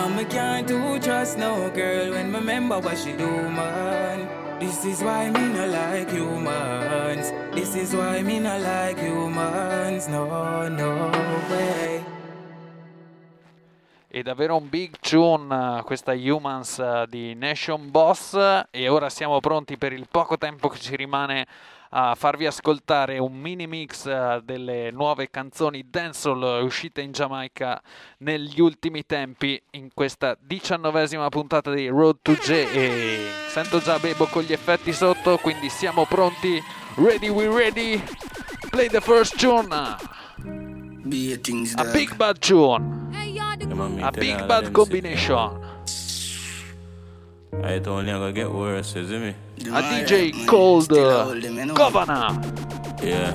And 0.00 0.16
me 0.16 0.24
can't 0.24 0.66
do 0.66 0.98
trust 1.00 1.36
no 1.36 1.70
girl 1.70 2.12
when 2.12 2.32
me 2.32 2.38
remember 2.38 2.78
what 2.80 2.96
she 2.96 3.12
do, 3.12 3.30
man. 3.58 4.18
This 4.58 4.84
is 4.86 5.02
why 5.02 5.30
me 5.30 5.44
not 5.56 5.68
like 5.68 6.10
humans. 6.10 7.26
This 7.54 7.76
is 7.76 7.94
why 7.94 8.22
me 8.22 8.38
not 8.38 8.60
like 8.62 8.98
humans, 8.98 10.08
no, 10.08 10.68
no 10.68 10.90
way 11.50 12.13
È 14.14 14.22
davvero 14.22 14.56
un 14.56 14.68
big 14.68 14.94
tune 15.00 15.82
questa 15.82 16.12
Humans 16.12 16.78
eh, 16.78 17.06
di 17.08 17.34
Nation 17.34 17.90
Boss. 17.90 18.38
E 18.70 18.88
ora 18.88 19.10
siamo 19.10 19.40
pronti 19.40 19.76
per 19.76 19.92
il 19.92 20.06
poco 20.08 20.38
tempo 20.38 20.68
che 20.68 20.78
ci 20.78 20.94
rimane 20.94 21.44
a 21.90 22.14
farvi 22.14 22.46
ascoltare 22.46 23.18
un 23.18 23.32
mini 23.32 23.66
mix 23.66 24.06
eh, 24.06 24.40
delle 24.44 24.92
nuove 24.92 25.30
canzoni 25.30 25.86
dancehall 25.90 26.62
uscite 26.62 27.00
in 27.00 27.10
Giamaica 27.10 27.82
negli 28.18 28.60
ultimi 28.60 29.04
tempi 29.04 29.60
in 29.70 29.88
questa 29.92 30.36
diciannovesima 30.38 31.28
puntata 31.28 31.72
di 31.72 31.88
Road 31.88 32.18
to 32.22 32.34
J. 32.34 32.50
E 32.50 33.26
sento 33.48 33.80
già 33.80 33.98
Bebo 33.98 34.26
con 34.26 34.44
gli 34.44 34.52
effetti 34.52 34.92
sotto 34.92 35.38
quindi 35.38 35.68
siamo 35.68 36.04
pronti. 36.06 36.62
Ready 36.94 37.30
we 37.30 37.48
ready? 37.48 38.00
Play 38.70 38.86
the 38.86 39.00
first 39.00 39.36
tune 39.36 40.73
a 41.06 41.92
big 41.92 42.16
bad 42.16 42.40
tune 42.40 43.04
a 44.02 44.12
big 44.12 44.36
bad 44.48 44.72
combination. 44.72 45.60
It 47.52 47.86
only 47.86 48.12
gonna 48.12 48.32
get 48.32 48.52
worse, 48.52 48.96
isn't 48.96 49.22
it? 49.22 49.36
A 49.68 49.82
DJ 49.82 50.46
called 50.46 50.92
uh, 50.92 51.34
Governor. 51.72 52.40
Yeah. 53.02 53.32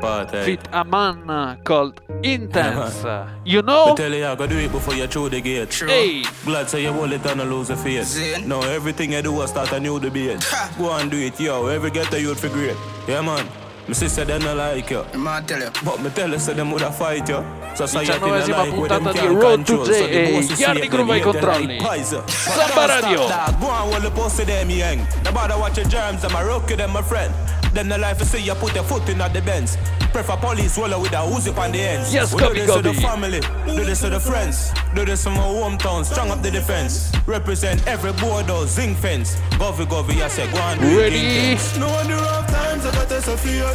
Party. 0.00 0.56
Fit 0.56 0.68
a 0.72 0.84
man 0.84 1.58
called 1.64 2.00
Intense. 2.22 3.04
you 3.44 3.62
know? 3.62 3.92
I 3.92 3.94
tell 3.94 4.12
you, 4.12 4.26
I 4.26 4.34
gotta 4.34 4.48
do 4.48 4.58
it 4.58 4.72
before 4.72 4.94
you 4.94 5.06
throw 5.06 5.28
the 5.28 5.40
gate. 5.40 5.70
True. 5.70 5.88
Hey. 5.88 6.22
Glad 6.44 6.68
say 6.68 6.82
you 6.82 6.92
hold 6.92 7.12
it 7.12 7.24
and 7.26 7.40
lose 7.50 7.70
a 7.70 7.76
face. 7.76 8.16
Now 8.46 8.60
everything 8.62 9.14
I 9.14 9.22
do, 9.22 9.40
I 9.40 9.46
start 9.46 9.72
a 9.72 9.80
new 9.80 9.98
debate. 9.98 10.46
Go 10.78 10.92
and 10.92 11.10
do 11.10 11.18
it, 11.18 11.40
yo. 11.40 11.66
Every 11.66 11.90
get 11.90 12.12
you 12.20 12.34
for 12.34 12.48
great. 12.48 12.76
Yeah, 13.08 13.22
man. 13.22 13.46
My 13.90 13.94
sister 13.94 14.24
them 14.24 14.40
not 14.42 14.56
like 14.56 14.88
you. 14.88 15.04
Ma 15.16 15.40
tell 15.40 15.58
you. 15.58 15.68
But 15.84 16.00
me 16.00 16.10
tell 16.10 16.30
you, 16.30 16.38
say 16.38 16.54
them 16.54 16.70
woulda 16.70 16.92
fight 16.92 17.28
you. 17.28 17.44
Society 17.74 18.08
not 18.10 18.20
Diciannovesima 18.20 18.56
like 18.56 18.78
where 18.78 18.88
them 18.88 19.02
puntata 19.02 19.12
di 19.12 19.18
can't 19.18 19.42
Road 19.42 19.66
to 19.66 19.76
control. 19.76 19.84
So 19.84 19.92
J 19.92 20.06
the 20.12 20.32
boss 20.32 20.48
who 20.48 20.54
see 20.54 20.64
it, 20.64 20.90
Groove 20.90 21.10
ai 21.10 21.18
them 21.18 21.34
hate 21.34 21.42
them 21.42 21.66
like 21.66 21.80
poison. 21.82 22.28
Samba 22.28 22.86
Radio. 22.86 23.26
stop, 23.26 23.50
dog. 23.50 23.60
Go 23.60 23.66
on, 23.66 23.90
well, 23.90 24.00
the 24.00 24.10
pussy 24.12 24.44
them 24.44 24.70
young. 24.70 24.98
The 25.24 25.32
bother 25.32 25.58
watch 25.58 25.76
your 25.76 25.86
germs, 25.86 26.22
them 26.22 26.36
a 26.36 26.44
rookie, 26.44 26.76
them 26.76 26.92
my 26.92 27.02
friend. 27.02 27.34
Then 27.72 27.88
the 27.88 27.98
life 27.98 28.18
you 28.18 28.24
see 28.26 28.42
you 28.42 28.54
put 28.54 28.74
your 28.74 28.84
foot 28.84 29.08
in 29.08 29.20
at 29.20 29.32
the 29.32 29.42
bends. 29.42 29.76
Prefer 30.12 30.36
police 30.36 30.76
roller 30.76 30.98
with 30.98 31.12
a 31.12 31.22
Uzi 31.22 31.56
on 31.56 31.70
the 31.70 31.80
ends. 31.80 32.12
Yes, 32.12 32.34
we 32.34 32.40
copy, 32.40 32.54
do 32.54 32.66
this 32.66 32.74
to 32.74 32.82
the 32.82 32.94
family, 32.94 33.40
do 33.40 33.84
this 33.84 34.00
to 34.00 34.10
the 34.10 34.18
friends, 34.18 34.72
do 34.94 35.04
this 35.04 35.22
to 35.22 35.30
my 35.30 35.38
hometown, 35.38 36.04
strong 36.04 36.30
up 36.30 36.42
the 36.42 36.50
defense. 36.50 37.12
Represent 37.26 37.86
every 37.86 38.12
border, 38.14 38.66
zinc 38.66 38.98
fence. 38.98 39.36
Govy, 39.58 39.86
govy, 39.86 40.20
I 40.20 40.28
say, 40.28 40.50
go 40.50 40.58
on, 40.58 40.78
do 40.78 40.86
it 40.86 40.96
Ready? 41.02 41.18
intense. 41.18 41.78
No 41.78 41.86
wonder 41.86 42.16
the 42.16 42.22
rough 42.22 42.46
times 42.48 42.84
I 42.86 42.90
got 42.92 43.08
this 43.08 43.28
a 43.28 43.36
fear. 43.36 43.70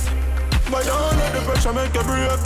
But 0.70 0.84
don't 0.84 1.18
let 1.18 1.32
the 1.34 1.42
pressure 1.46 1.72
make 1.72 1.94
you 1.94 2.04
break. 2.04 2.40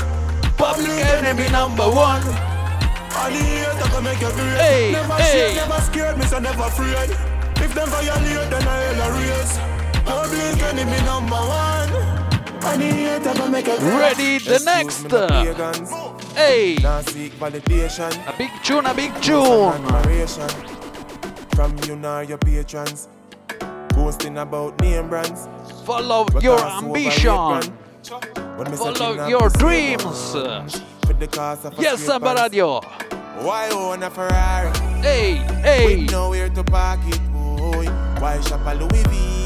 Public 0.58 0.90
enemy 0.90 1.50
number 1.50 1.90
one. 1.90 2.22
And 2.22 3.36
the 3.36 3.42
hate 3.42 3.92
can 3.92 4.04
make 4.04 4.22
you 4.22 4.30
break. 4.30 4.58
Hey, 4.62 4.92
never 4.92 5.14
hey. 5.16 5.32
shake, 5.32 5.56
never 5.56 5.82
scared, 5.82 6.18
me 6.18 6.26
so 6.26 6.38
never 6.40 6.64
afraid. 6.64 7.10
If 7.58 7.74
them 7.74 7.90
violate, 7.90 8.50
then 8.52 8.68
I 8.68 8.78
hell 8.94 9.02
a 9.02 9.18
race. 9.18 9.89
Public 10.10 10.58
enemy 10.64 11.00
number 11.06 11.36
one. 11.36 11.94
And 12.66 12.82
the 12.82 12.86
hate 12.86 13.24
can 13.24 13.52
make 13.52 13.68
you. 13.68 13.78
Ready, 13.78 14.40
the 14.40 14.60
next. 14.66 15.06
Hey, 16.36 16.78
a 16.78 18.34
big 18.38 18.52
tune, 18.64 18.86
a 18.88 18.94
big 18.94 19.14
tune. 19.22 19.86
from 21.56 21.78
you 21.86 21.96
nor 21.96 22.24
your 22.24 22.40
patrons. 22.40 23.08
Boasting 23.90 24.38
about 24.40 24.82
name 24.82 25.10
brands. 25.10 25.48
Follow 25.86 26.26
your 26.42 26.60
ambition. 26.60 27.30
overrate 27.30 27.72
brand. 28.04 28.58
When 28.58 28.72
me 28.72 28.78
Follow 28.78 29.28
your 29.28 29.50
dreams. 29.50 30.34
The 31.20 31.28
cost 31.28 31.66
of 31.66 31.78
a 31.78 31.82
Yes, 31.82 32.00
Samba. 32.00 32.34
Radio. 32.34 32.80
Why 33.46 33.70
own 33.72 34.04
a 34.04 34.10
Ferrari? 34.10 34.72
Hey, 35.02 35.36
hey. 35.62 35.98
With 35.98 36.12
nowhere 36.12 36.50
to 36.50 36.64
park 36.64 37.00
it, 37.08 37.22
boy. 37.32 37.86
Why 38.20 38.40
shop 38.42 38.62
a 38.66 38.74
Louis 38.76 39.04
V? 39.04 39.39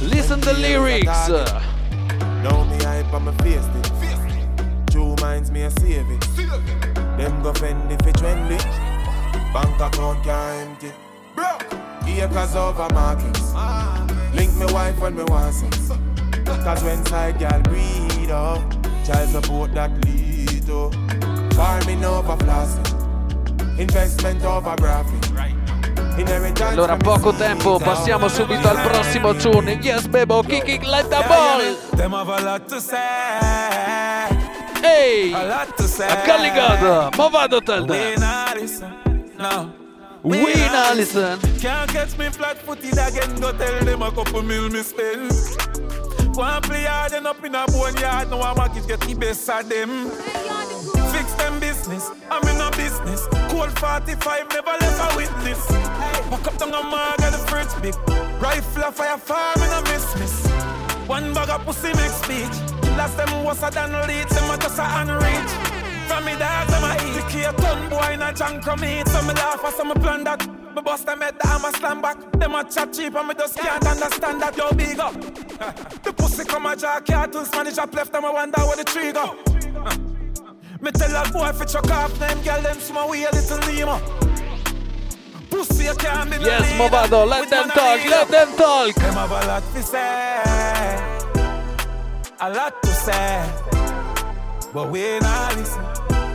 Listen 0.00 0.40
the 0.40 0.54
lyrics. 0.54 1.28
Now 2.42 2.64
me 2.64 2.76
hype 2.84 3.12
on 3.12 3.24
my 3.24 3.32
face 3.38 3.66
it. 3.74 4.90
True 4.90 5.16
minds 5.20 5.50
me 5.50 5.62
a 5.62 5.70
save 5.72 6.08
it. 6.08 6.20
Them 7.16 7.42
go 7.42 7.52
fend 7.52 7.90
if 7.90 8.06
it 8.06 8.14
trendy. 8.14 8.58
Bank 9.52 9.80
account 9.80 10.22
can't 10.24 10.84
empty. 10.84 10.92
Acres 12.20 12.54
over 12.54 12.88
markets. 12.94 13.52
Link 14.34 14.54
me 14.54 14.72
wife 14.72 15.00
when 15.00 15.16
me 15.16 15.24
want 15.24 15.54
sex. 15.54 15.90
Cause 16.44 16.82
when 16.84 17.04
side 17.06 17.38
girl 17.38 17.60
breed 17.62 18.30
up, 18.30 18.60
child 19.04 19.28
support 19.30 19.74
that 19.74 19.90
lead 20.04 20.70
up. 20.70 20.94
Farming 21.54 22.04
over 22.04 22.36
flossing. 22.44 23.78
Investment 23.78 24.44
over 24.44 24.76
graphic. 24.76 25.57
Allora, 26.60 26.96
poco 26.96 27.32
tempo, 27.32 27.78
passiamo 27.78 28.28
subito 28.28 28.68
al 28.68 28.80
prossimo 28.82 29.34
tune. 29.34 29.78
Yes, 29.80 30.06
bebo, 30.06 30.42
kicking 30.42 30.82
like 30.84 31.08
the 31.08 31.24
ball. 31.28 31.60
Say. 32.80 32.96
Hey, 34.82 35.32
A 35.32 35.44
lot 35.44 35.76
to 35.76 35.84
say. 35.84 36.06
a 36.08 36.24
Gully 36.24 36.50
God, 36.50 37.16
ma 37.16 37.28
vado 37.28 37.60
tell 37.60 37.84
We. 40.22 40.38
We 40.38 40.54
now 40.54 40.94
listen. 40.94 41.38
Can't 41.60 41.90
catch 41.92 42.18
me 42.18 42.28
flat 42.30 42.58
footed 42.58 42.98
again. 42.98 43.40
Go 43.40 43.52
tell 43.52 43.84
them 43.84 44.02
a 44.02 44.10
couple 44.10 44.42
mil 44.42 44.68
me 44.68 44.82
spend. 44.82 45.30
One 46.34 46.62
play 46.62 46.84
hard 46.84 47.12
and 47.12 47.26
up 47.26 47.44
in 47.44 47.54
a 47.54 47.64
boneyard. 47.66 48.30
Now 48.30 48.42
I'm 48.42 48.58
a 48.58 48.68
kid 48.68 48.86
get 48.88 49.00
the 49.00 49.14
best 49.14 49.48
of 49.48 49.68
them. 49.68 50.10
Fix 51.12 51.32
them 51.34 51.60
business. 51.60 52.10
I'm 52.30 52.42
in 52.48 52.60
a 52.60 52.70
business. 52.72 53.37
Cold 53.48 53.78
45 53.78 54.48
never 54.50 54.76
left 54.80 55.12
a 55.12 55.16
witness. 55.16 55.70
Walk 56.30 56.46
up 56.46 56.58
down 56.58 56.74
a 56.74 56.82
mark 56.82 57.20
at 57.22 57.32
the 57.32 57.38
fridge 57.48 57.74
big. 57.82 57.94
Rifle 58.40 58.84
a 58.84 58.92
fire 58.92 59.18
farm 59.18 59.60
in 59.62 59.72
a 59.72 59.82
miss 59.90 60.06
miss. 60.18 60.46
One 61.08 61.32
bag 61.32 61.48
of 61.48 61.64
pussy 61.64 61.88
make 61.88 62.12
speech. 62.12 62.56
Last 62.96 63.16
them 63.16 63.44
was 63.44 63.62
a 63.62 63.70
than 63.70 63.92
lead. 64.06 64.28
Them 64.28 64.50
a 64.50 64.56
just 64.58 64.78
a 64.78 64.82
unreach. 64.82 65.52
From 66.06 66.24
me 66.24 66.32
dog, 66.36 66.68
them 66.68 66.84
a 66.84 66.92
eat. 67.08 67.24
The 67.32 67.48
a 67.48 67.52
ton 67.54 67.88
boy 67.88 68.12
in 68.12 68.22
a 68.22 68.32
junk 68.34 68.62
from 68.62 68.80
me. 68.80 69.02
So 69.06 69.22
me 69.22 69.34
laugh 69.34 69.64
as 69.64 69.74
some 69.74 69.92
plan 69.94 70.24
that. 70.24 70.46
Me 70.74 70.82
bust 70.82 71.06
them 71.06 71.20
head 71.20 71.38
down, 71.38 71.64
a 71.64 71.72
slam 71.72 72.02
back. 72.02 72.18
Them 72.32 72.54
a 72.54 72.64
chat 72.64 72.92
cheap 72.92 73.14
and 73.14 73.28
me 73.28 73.34
just 73.34 73.58
can't 73.58 73.86
understand 73.86 74.42
that. 74.42 74.56
Yo, 74.56 74.70
big 74.72 74.98
up. 74.98 75.14
the 76.02 76.12
pussy 76.12 76.44
come 76.44 76.66
a 76.66 76.76
jack 76.76 77.06
cartoons, 77.06 77.48
Spanish 77.48 77.78
up 77.78 77.94
left 77.94 78.12
them 78.12 78.24
a 78.24 78.32
wonder 78.32 78.60
where 78.60 78.76
the 78.76 78.84
tree 78.84 79.12
go. 79.12 80.04
Me 80.80 80.90
tell 80.92 81.14
a 81.16 81.28
boy 81.32 81.52
fi 81.52 81.64
chuck 81.64 81.90
off 81.90 82.16
them 82.18 82.40
girl 82.42 82.62
them 82.62 82.78
small 82.80 83.08
way 83.10 83.24
a 83.24 83.30
little 83.32 83.58
Nemo. 83.72 83.98
Pussy 85.50 85.84
you 85.84 85.94
can't 85.94 86.30
be 86.30 86.36
Yes, 86.36 86.62
leader. 86.62 86.78
mo 86.78 87.24
let 87.24 87.50
them 87.50 87.68
talk, 87.68 88.04
let 88.08 88.28
them 88.28 88.56
talk. 88.56 88.94
Them 88.94 89.14
have 89.14 89.30
a 89.30 89.46
lot 89.46 89.62
to 89.74 89.82
say, 89.82 90.94
a 92.40 92.50
lot 92.50 92.82
to 92.82 92.88
say, 92.88 93.44
but 94.72 94.88
we 94.90 95.18
not 95.20 95.56
listen. 95.56 95.82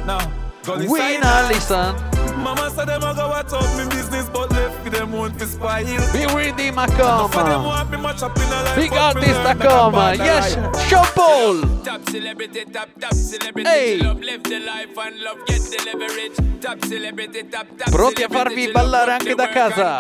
No, 0.06 0.18
go 0.64 0.76
We 0.78 0.84
inside 0.84 1.20
now 1.22 1.42
now. 1.42 1.48
listen. 1.50 1.96
Mama 2.44 2.70
said 2.72 2.88
them 2.90 3.04
a 3.04 3.14
go 3.16 3.30
watch 3.30 3.54
out 3.54 3.78
me 3.78 3.86
business, 3.96 4.28
but 4.30 4.50
them 4.94 5.12
won't 5.12 5.38
be 5.38 5.46
spoil. 5.46 5.84
Be 6.14 6.26
ready, 6.34 6.68
Enough 6.68 6.90
of 6.90 7.32
them 7.34 7.46
Macom. 7.46 7.66
want 7.66 7.92
me 7.92 7.98
match 7.98 8.22
up 8.24 8.36
in 8.38 8.44
a 8.44 8.64
life, 8.64 8.76
Big 8.76 8.94
artist 8.94 9.28
learn 9.28 9.44
make 9.44 9.64
a 9.64 9.70
Macom. 9.70 9.92
bad 9.94 10.18
Yes. 10.18 10.54
Sean 10.88 11.06
Paul. 11.14 11.82
Top 11.84 12.10
celebrity, 12.10 12.66
top, 12.72 12.90
top 13.00 13.14
celebrity. 13.14 13.70
Hey. 13.70 13.98
Love, 13.98 14.20
live 14.20 14.44
the 14.44 14.60
life 14.60 14.98
and 14.98 15.20
love, 15.22 15.38
get 15.46 15.62
the 15.62 15.78
leverage. 15.86 16.62
Top 16.62 16.86
celebrity, 16.86 17.44
top, 17.50 17.68
top 17.78 17.90
Pronti 17.92 18.24
a 18.24 18.28
farvi 18.30 18.72
ballare 18.72 19.12
anche 19.12 19.36
da 19.36 19.50
casa. 19.50 20.00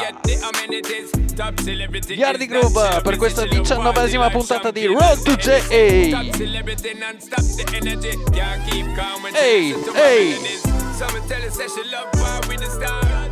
Yardi 2.07 2.47
top 2.47 3.01
per 3.01 3.17
questa 3.17 3.45
diciannovesima 3.45 4.29
puntata 4.29 4.71
di 4.71 4.85
Road 4.85 5.21
to 5.23 5.35
JA. 5.35 6.21
When 9.23 9.33
she 9.33 9.73
Hey, 9.95 10.43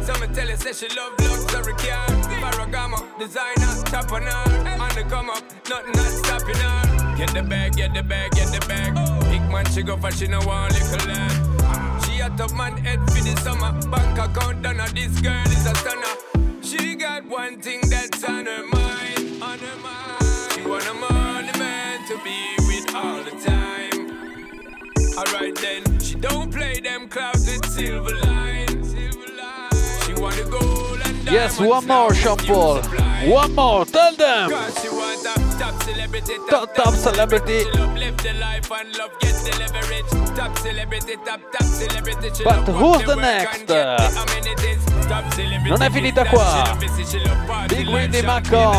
Some 0.04 0.34
tell 0.34 0.48
her 0.48 0.58
say 0.58 0.74
she 0.74 0.88
love 0.96 1.14
luxury 1.20 1.74
car. 1.74 2.08
Paragama, 2.42 3.00
designer, 3.20 3.84
top 3.86 4.12
on 4.12 4.24
her. 4.24 4.82
On 4.82 4.90
the 4.96 5.04
come 5.08 5.30
up, 5.30 5.44
nothing 5.70 5.94
not 5.94 6.12
stopping 6.22 6.56
her. 6.56 7.16
Get 7.18 7.34
the 7.34 7.44
bag, 7.44 7.74
get 7.74 7.94
the 7.94 8.02
bag, 8.02 8.32
get 8.32 8.48
the 8.48 8.66
bag. 8.68 8.96
Big 9.30 9.42
man 9.52 9.66
she 9.72 9.84
go 9.84 9.98
for 9.98 10.12
she 10.12 10.28
no 10.28 10.40
want 10.40 10.74
little 10.74 11.08
lad. 11.08 12.04
She 12.04 12.20
a 12.20 12.30
top 12.32 12.52
man 12.54 12.78
head 12.78 13.00
for 13.12 13.22
the 13.24 13.36
summer. 13.42 13.72
Bank 13.90 14.18
account 14.18 14.64
done 14.64 14.80
her. 14.80 14.90
This 14.90 15.20
girl 15.22 15.46
is 15.46 15.66
a 15.68 15.76
stunner. 15.76 16.16
She 16.64 16.96
got 16.96 17.26
one 17.26 17.62
thing 17.62 17.82
that's 17.90 18.24
on 18.24 18.46
her 18.48 18.66
mind, 18.66 19.44
on 19.44 19.60
her 19.60 19.78
mind. 19.84 20.52
She 20.54 20.62
want 20.68 20.88
a 20.88 20.94
money 20.94 21.60
man 21.60 22.08
to 22.08 22.18
be 22.24 22.56
with 22.66 22.96
all 22.96 23.24
the 23.24 23.32
time. 23.46 23.92
Alright 25.18 25.56
then, 25.58 26.00
she 26.00 26.16
don't 26.16 26.52
play 26.52 26.80
them 26.80 27.08
clouds 27.08 27.46
with 27.46 27.66
silver 27.70 28.16
line. 28.16 28.31
Yes, 31.32 31.60
one 31.60 31.88
more, 31.88 32.14
Sean 32.14 32.38
Paul. 32.38 32.82
One 33.26 33.56
more, 33.56 33.86
tell 33.86 34.16
them. 34.16 34.50
Top, 34.50 34.66
celebrity, 35.86 36.34
top 36.76 36.96
celebrity. 36.96 37.66
But 42.44 42.68
who's 42.68 43.04
the 43.06 43.16
next? 43.16 43.68
Non 45.68 45.82
è 45.82 45.90
finita 45.90 46.26
qua. 46.26 46.78
Big 47.68 47.88
Windy 47.88 48.22
Macom. 48.22 48.78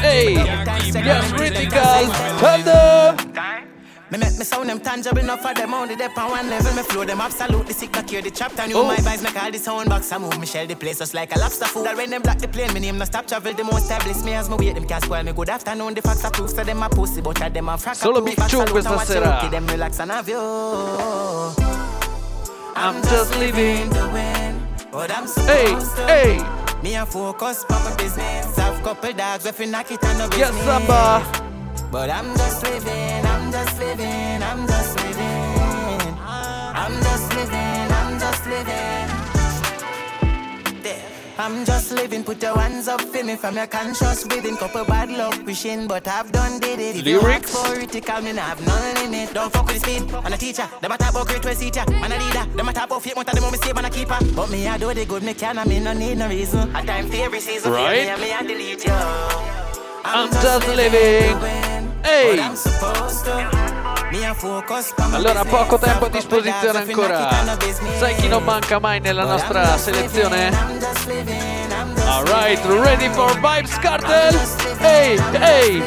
Hey, 0.00 0.34
yes, 0.34 1.32
critical. 1.32 2.10
Tell 2.38 2.62
them. 2.62 3.75
Me 4.08 4.18
make 4.18 4.38
me 4.38 4.44
sound 4.44 4.68
them 4.68 4.78
tangible 4.78 5.18
enough 5.18 5.40
for 5.42 5.52
them 5.52 5.74
only 5.74 5.96
dep 5.96 6.16
on 6.16 6.30
one 6.30 6.48
level. 6.48 6.72
Me 6.74 6.82
flow 6.82 7.04
them 7.04 7.20
absolutely 7.20 7.72
sick, 7.74 7.92
not 7.92 8.06
cure 8.06 8.22
the 8.22 8.30
chapter. 8.30 8.64
New 8.68 8.76
Oh. 8.76 8.84
my 8.86 8.94
vibes 8.96 9.22
make 9.22 9.42
all 9.42 9.50
the 9.50 9.58
sound 9.58 9.88
box. 9.88 10.12
I 10.12 10.18
move 10.18 10.38
me 10.38 10.46
shell 10.46 10.64
the 10.64 10.76
place 10.76 10.98
just 10.98 11.12
like 11.12 11.34
a 11.34 11.38
lobster 11.40 11.64
food. 11.64 11.88
When 11.96 12.10
them 12.10 12.22
block 12.22 12.38
the 12.38 12.46
plane, 12.46 12.72
me 12.72 12.78
name 12.80 12.98
no 12.98 13.04
stop 13.04 13.26
travel. 13.26 13.52
The 13.52 13.64
most 13.64 13.82
established 13.82 14.24
me 14.24 14.34
as 14.34 14.48
me 14.48 14.56
wait 14.56 14.74
them 14.76 14.86
can't 14.86 15.02
spoil 15.02 15.24
me. 15.24 15.32
Good 15.32 15.48
afternoon, 15.50 15.94
the 15.94 16.02
facts 16.02 16.24
are 16.24 16.30
proof. 16.30 16.50
So 16.50 16.62
them 16.62 16.82
a 16.84 16.88
pussy, 16.88 17.20
but 17.20 17.40
at 17.42 17.52
them 17.52 17.68
a 17.68 17.72
frack. 17.72 17.96
Solo 17.96 18.20
Big 18.20 18.36
Chum 18.48 18.66
questa 18.68 18.96
sera. 19.06 19.48
Them 19.50 19.66
relax 19.66 19.98
and 19.98 20.10
have 20.12 20.28
you. 20.28 20.38
I'm 22.76 23.02
just 23.02 23.36
living. 23.38 23.90
the 23.90 24.08
win, 24.12 24.66
but 24.92 25.10
I'm 25.10 25.26
supposed 25.26 25.96
Hey, 25.98 26.36
to. 26.36 26.38
hey. 26.38 26.82
Me 26.82 26.94
a 26.94 27.04
focus 27.06 27.64
on 27.70 27.82
my 27.84 27.96
business. 27.96 28.54
Have 28.56 28.80
couple 28.84 29.12
dogs 29.14 29.46
if 29.46 29.58
you 29.58 29.66
knock 29.66 29.90
it 29.90 30.04
on 30.04 30.16
the 30.18 30.36
Yes, 30.36 30.52
business. 30.54 31.42
But 31.90 32.10
I'm 32.10 32.26
just 32.36 32.62
living, 32.64 33.24
I'm 33.26 33.35
just 33.56 33.78
living, 33.78 34.42
I'm 34.42 34.66
just 34.66 34.96
living. 35.02 36.14
I'm 36.82 36.94
just 37.06 37.28
living, 37.34 37.88
I'm 37.98 38.18
just 38.20 38.44
living. 38.46 39.08
There. 40.82 41.02
I'm 41.38 41.64
just 41.64 41.92
living, 41.92 42.22
put 42.22 42.42
your 42.42 42.58
hands 42.58 42.86
up 42.86 43.00
for 43.00 43.24
me 43.24 43.36
from 43.36 43.56
your 43.56 43.66
conscious 43.66 44.24
within. 44.24 44.56
Couple 44.58 44.84
bad 44.84 45.08
luck 45.10 45.38
wishing, 45.46 45.86
but 45.86 46.06
I've 46.06 46.30
done 46.32 46.60
did 46.60 46.78
it. 46.80 46.96
If 46.96 47.04
Lyrics. 47.06 47.54
you 47.54 47.58
for 47.64 47.80
it, 47.80 47.94
you 47.94 48.02
call 48.02 48.20
me 48.20 48.32
now, 48.32 48.44
have 48.44 48.60
no 48.66 48.74
limit. 49.00 49.32
Don't 49.32 49.50
fuck 49.50 49.66
with 49.66 49.82
the 49.82 49.90
speed. 50.00 50.14
I'm 50.14 50.32
a 50.34 50.36
teacher, 50.36 50.68
them 50.82 50.92
a 50.92 50.98
talk 50.98 51.12
about 51.12 51.26
great 51.28 51.44
way 51.46 51.54
seat 51.54 51.76
ya. 51.76 51.84
Man 51.88 52.12
a 52.12 52.18
leader, 52.18 52.44
them 52.56 52.68
a 52.68 52.72
talk 52.74 52.86
about 52.90 53.02
fate, 53.02 53.16
one 53.16 53.26
of 53.26 53.34
them 53.34 53.50
me 53.50 53.56
say 53.56 53.72
man 53.72 53.86
a 53.86 53.90
keeper. 53.90 54.18
But 54.34 54.50
me 54.50 54.68
I 54.68 54.76
do 54.76 54.92
the 54.92 55.06
good, 55.06 55.22
me 55.22 55.32
can, 55.32 55.56
I 55.56 55.64
me 55.64 55.80
no 55.80 55.94
need 55.94 56.18
no 56.18 56.28
reason. 56.28 56.76
A 56.76 56.84
time 56.84 57.08
for 57.08 57.16
every 57.16 57.40
season, 57.40 57.72
Right. 57.72 58.18
me, 58.18 58.24
me 58.26 58.32
I 58.34 58.42
delete 58.42 58.84
you. 58.84 58.92
I'm 60.04 60.30
just 60.30 60.68
living. 60.68 61.32
I'm 61.32 61.40
supposed 61.40 61.40
to. 61.40 61.42
Me 61.42 61.62
a 61.62 61.75
my 62.06 63.14
Allora, 65.12 65.44
poco 65.44 65.78
tempo 65.78 66.04
a 66.04 66.08
disposizione 66.08 66.78
ancora. 66.78 67.28
Sai 67.98 68.14
chi 68.16 68.28
non 68.28 68.44
manca 68.44 68.78
mai 68.78 69.00
nella 69.00 69.24
nostra 69.24 69.76
selezione? 69.76 70.50
Alright, 72.06 72.64
ready 72.64 73.08
for 73.10 73.34
Vibes 73.34 73.78
Cartel? 73.78 74.38
Ehi, 74.80 75.20
ehi, 75.40 75.82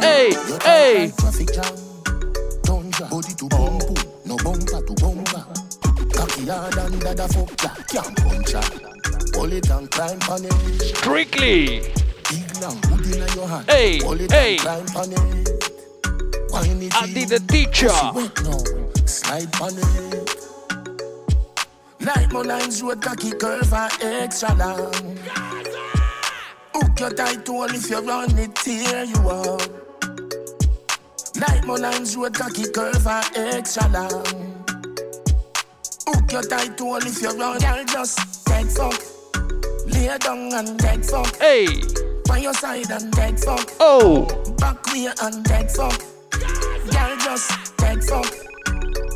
ehi, 0.00 0.38
ehi! 0.64 1.14
Strictly! 10.78 12.13
Big 12.34 12.62
long 12.62 12.80
hood 12.84 13.06
inna 13.14 13.34
your 13.36 13.46
hand. 13.46 13.70
Hey, 13.70 13.98
hey. 14.30 14.56
and 14.56 14.60
climb 14.60 14.96
on 14.96 15.12
it. 15.12 15.20
Wine 16.50 16.82
it 16.82 16.94
I 16.96 17.06
in. 17.06 17.14
did 17.14 17.28
the 17.28 17.38
teacher. 17.46 17.88
Pussy 17.88 18.10
wet 18.12 18.42
now, 18.42 19.06
slide 19.06 19.60
on 19.60 19.78
it. 19.78 20.44
Night 22.00 22.32
my 22.32 22.40
lines 22.42 22.82
road 22.82 23.00
cocky 23.00 23.30
curve 23.32 23.72
and 23.72 24.02
extra 24.02 24.52
long. 24.56 25.16
Hook 26.74 26.98
your 26.98 27.10
tight 27.10 27.46
hole 27.46 27.64
if 27.66 27.88
you 27.88 28.00
run 28.00 28.36
it, 28.36 28.54
tear 28.56 29.04
you 29.04 29.28
up. 29.28 29.62
Night 31.36 31.64
my 31.64 31.76
lines 31.76 32.16
road 32.16 32.34
cocky 32.34 32.68
curve 32.68 33.06
and 33.06 33.36
extra 33.36 33.88
long. 33.90 34.64
Hook 36.08 36.32
your 36.32 36.42
tight 36.42 36.80
hole 36.80 36.96
if 36.96 37.22
you 37.22 37.30
run, 37.38 37.60
girl 37.60 37.84
just 37.84 38.44
dead 38.44 38.66
fuck. 38.66 39.00
Lay 39.86 40.18
down 40.18 40.52
and 40.52 40.76
dead 40.78 41.06
fuck. 41.06 41.36
Hey! 41.36 41.68
On 42.30 42.40
your 42.40 42.54
side 42.54 42.90
and 42.90 43.10
dead 43.12 43.38
fuck. 43.38 43.72
Oh! 43.80 44.26
Back 44.58 44.86
way 44.92 45.08
and 45.22 45.44
dead 45.44 45.70
fuck. 45.70 46.02
Girl 46.30 47.16
just 47.18 47.76
dead 47.76 48.02
fuck. 48.04 48.32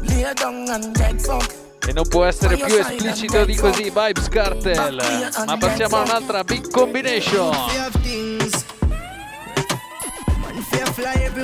Lay 0.03 0.33
down 0.35 0.69
and 0.69 0.95
dead 0.95 1.21
fuck. 1.21 1.53
E 1.87 1.93
non 1.93 2.07
può 2.07 2.25
essere 2.25 2.57
più 2.57 2.75
esplicito 2.75 3.45
di 3.47 3.55
così, 3.55 3.85
Vibes 3.85 4.29
Cartel. 4.29 5.33
Ma 5.47 5.57
passiamo 5.57 5.97
a 5.97 6.03
un'altra 6.03 6.45
big 6.45 6.71
combination. 6.71 7.51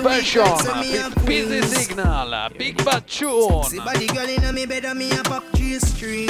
Passion, 0.02 0.44
Big 0.80 1.20
Busy 1.22 1.62
Signal, 1.62 2.50
Big 2.56 2.82
Bachun. 2.82 3.64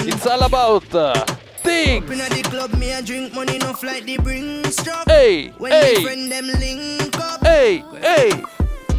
It's 0.06 0.26
all 0.26 0.42
about 0.42 1.43
things. 1.64 2.10
Inna 2.10 2.28
the 2.28 2.42
club, 2.42 2.74
me 2.74 2.92
a 2.92 3.02
drink 3.02 3.34
money, 3.34 3.58
no 3.58 3.72
flight 3.72 4.04
the 4.04 4.16
bring 4.18 4.62
struck. 4.70 5.08
Hey, 5.08 5.48
when 5.58 5.72
hey. 5.72 6.02
friend 6.02 6.30
them 6.30 6.46
link 6.46 7.18
up. 7.18 7.44
Hey, 7.44 7.82
hey. 8.00 8.30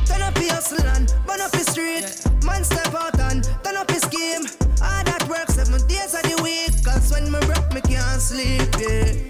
Turn 0.06 0.22
up 0.22 0.38
your 0.38 0.54
hustle 0.54 0.86
and 0.88 1.14
burn 1.26 1.40
up 1.42 1.54
your 1.54 1.64
street. 1.64 2.06
Man 2.44 2.64
step 2.64 2.94
out 2.94 3.18
and 3.20 3.44
turn 3.64 3.78
up 3.78 3.90
your 3.90 4.00
scheme. 4.00 4.44
All 4.82 5.04
that 5.06 5.26
work 5.30 5.50
seven 5.50 5.80
days 5.88 6.14
of 6.14 6.24
the 6.24 6.42
week. 6.44 6.84
Cause 6.84 7.12
when 7.12 7.32
me 7.32 7.40
broke, 7.46 7.74
me 7.74 7.82
can't 7.82 8.22
sleep. 8.22 8.68
Yeah. 8.80 9.25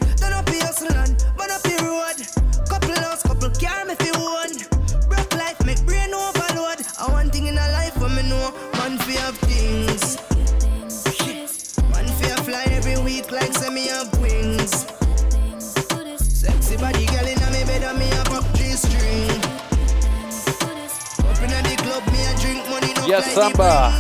Samba. 23.34 23.98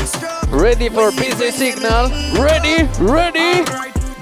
Ready 0.49 0.89
for 0.89 1.11
Busy 1.11 1.51
Signal? 1.51 2.09
Ready? 2.41 2.83
Ready? 2.99 3.63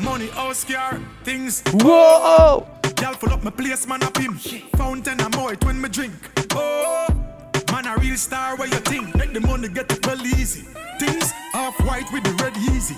Money, 0.01 0.28
house, 0.30 0.64
car, 0.64 0.99
things. 1.24 1.64
Whoa! 1.74 2.68
Y'all 3.01 3.14
full 3.14 3.34
up 3.34 3.43
my 3.43 3.51
place, 3.51 3.88
man, 3.88 4.04
up 4.04 4.18
him. 4.18 4.36
Fountain 4.78 5.20
and 5.22 5.36
more 5.36 5.54
when 5.64 5.82
me 5.82 5.89
drink. 5.89 6.14
Oh, 6.51 7.08
man, 7.72 7.88
a 7.88 7.95
real 7.97 8.18
star, 8.18 8.56
where 8.56 8.68
you 8.68 8.80
think? 8.80 9.16
Make 9.16 9.34
the 9.34 9.41
money 9.41 9.68
get 9.70 9.91
it 9.91 10.06
well 10.06 10.22
easy. 10.26 10.62
Things 10.99 11.32
half 11.51 11.80
white 11.86 12.12
with 12.12 12.24
the 12.24 12.32
red 12.43 12.56
easy. 12.58 12.95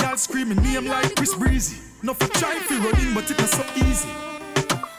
Y'all 0.00 0.16
screaming 0.16 0.58
name 0.62 0.86
like 0.86 1.14
Chris 1.16 1.34
Breezy. 1.34 1.76
No 2.02 2.14
for 2.14 2.28
try 2.38 2.54
fi 2.60 2.76
running, 2.76 3.14
but 3.14 3.30
it 3.30 3.38
not 3.38 3.48
so 3.48 3.64
easy. 3.76 4.08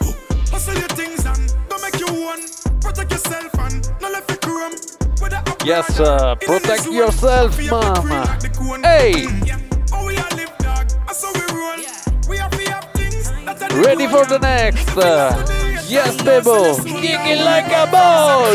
Oh, 0.02 0.14
Hustle 0.50 0.74
your 0.74 0.88
things 0.88 1.24
and 1.24 1.54
don't 1.68 1.80
make 1.82 1.98
you 1.98 2.06
one. 2.24 2.40
Protect 2.80 3.10
yourself 3.10 3.58
and 3.60 3.88
no 4.00 4.10
left 4.10 4.30
it 4.30 4.40
crumb. 4.40 4.72
Yes, 5.64 5.98
uh, 6.00 6.34
protect 6.36 6.86
yourself, 6.86 7.58
mama. 7.70 8.38
Hey. 8.82 9.26
Ready 13.74 14.06
for 14.08 14.24
the 14.26 14.38
next? 14.40 14.88
Uh, 14.96 15.34
yes, 15.86 16.16
Bebo. 16.22 16.82
Kick 16.84 17.18
like 17.44 17.70
a 17.72 17.86
ball. 17.90 18.54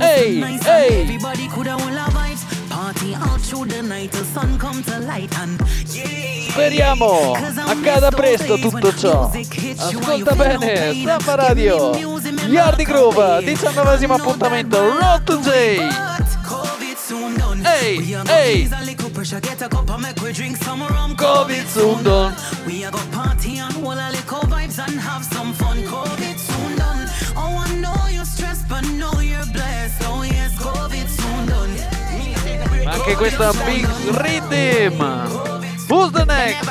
Hey, 0.00 0.40
hey. 0.62 1.18
Speriamo 6.50 7.32
accada 7.66 8.10
presto 8.10 8.58
tutto 8.58 8.94
ciò. 8.94 9.30
Ascolta 9.76 10.34
bene, 10.34 10.94
Samba 11.04 11.34
Radio. 11.36 11.92
Yardi 12.50 12.84
Groove, 12.84 13.42
diciannovesimo 13.44 14.14
appuntamento, 14.14 14.78
Road 14.78 15.22
to 15.24 15.40
J. 15.40 15.88
Some 20.64 20.86
rum. 20.88 21.14
COVID 21.16 21.66
soon 21.66 22.02
done. 22.02 22.34
We 22.66 22.84
a 22.84 22.90
go 22.90 22.98
party 23.10 23.58
and 23.58 23.72
hold 23.74 23.98
a 23.98 24.10
little 24.10 24.40
vibes 24.48 24.78
and 24.78 24.98
have 24.98 25.24
some 25.24 25.52
fun. 25.52 25.78
COVID 25.82 26.38
soon 26.38 26.76
done. 26.76 27.08
Oh, 27.36 27.56
I 27.58 27.74
know 27.76 28.08
you're 28.08 28.24
stressed, 28.24 28.68
but 28.68 28.82
know 28.96 29.20
you're 29.20 29.46
blessed. 29.52 30.02
Oh 30.06 30.22
yes, 30.22 30.56
COVID 30.58 31.06
soon 31.08 31.46
done. 31.46 31.74
Ma 32.84 32.92
anche 32.92 33.14
questa 33.14 33.52
big 33.64 33.86
rhythm. 34.22 34.98
Who's 35.88 36.10
the 36.12 36.24
next? 36.24 36.68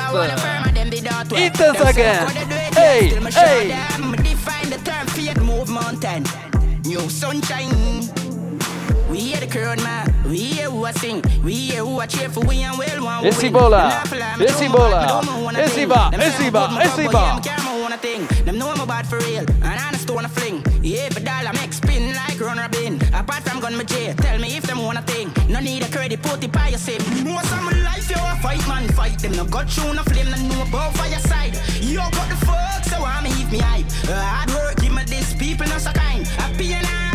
Is 1.32 1.80
again. 1.80 2.26
Hey, 2.74 3.12
hey. 3.32 3.99
Mountain. 6.00 6.24
New 6.84 7.08
sunshine. 7.08 7.70
We 9.10 9.18
hear 9.18 9.40
the 9.40 9.46
crowd 9.48 9.82
man, 9.82 10.14
we 10.24 10.38
hear 10.38 10.70
who 10.70 10.84
I 10.84 10.92
sing, 10.92 11.22
we 11.42 11.52
hear 11.52 11.84
who 11.84 11.98
I 11.98 12.06
cheer 12.06 12.28
for, 12.28 12.44
we 12.46 12.62
and 12.62 12.78
well 12.78 13.04
one 13.04 13.26
E 13.26 13.32
si 13.32 13.48
vola, 13.48 14.04
e 14.38 14.48
si 14.52 14.68
vola, 14.68 15.20
e 15.58 15.68
si 15.68 15.84
va, 15.84 16.10
e 16.12 16.30
si 16.30 16.48
va, 16.48 16.80
e 16.80 16.88
si 16.90 17.06
va. 17.08 17.40
Them 18.44 18.56
know 18.56 18.70
I'm 18.70 18.80
about 18.80 19.06
for 19.06 19.18
real, 19.18 19.40
and 19.40 19.64
I 19.64 19.90
just 19.90 20.08
wanna 20.10 20.28
fling. 20.28 20.64
Yeah, 20.80 21.08
but 21.12 21.24
dollar 21.24 21.52
make 21.54 21.72
spin 21.72 22.14
like 22.14 22.40
runner 22.40 22.68
bin. 22.68 23.00
Apart 23.12 23.42
from 23.42 23.60
gun 23.60 23.76
my 23.76 23.82
J, 23.84 24.14
tell 24.14 24.38
me 24.38 24.56
if 24.56 24.62
them 24.62 24.80
wanna 24.82 25.02
thing. 25.02 25.30
No 25.48 25.58
need 25.60 25.82
a 25.82 25.88
credit, 25.88 26.22
put 26.22 26.42
it 26.42 26.52
by 26.52 26.68
your 26.68 26.78
sim. 26.78 27.02
Most 27.24 27.52
of 27.52 27.62
my 27.64 27.72
life, 27.82 28.08
you 28.08 28.16
a 28.16 28.36
fight 28.40 28.66
man, 28.68 28.88
fight 28.92 29.18
them. 29.18 29.32
No 29.32 29.44
got 29.44 29.76
you 29.76 29.92
no 29.92 30.02
flame, 30.04 30.30
no 30.30 30.36
know 30.36 30.62
about 30.62 30.94
fire 30.96 31.18
side. 31.18 31.54
Yo, 31.82 32.00
got 32.00 32.28
the 32.30 32.36
fuck, 32.46 32.84
so 32.84 33.04
I'm 33.04 33.26
if 33.26 33.50
me 33.50 33.58
hype. 33.58 33.86
Uh, 34.08 34.14
hard 34.14 34.50
work, 34.50 34.76
give 34.76 34.79
me 34.79 34.79
this, 34.79 34.79
people 35.50 35.66
not 35.66 35.80
so 35.80 35.92
kind. 35.92 36.26
Happy 36.26 36.72
and 36.72 36.86
I 36.86 37.10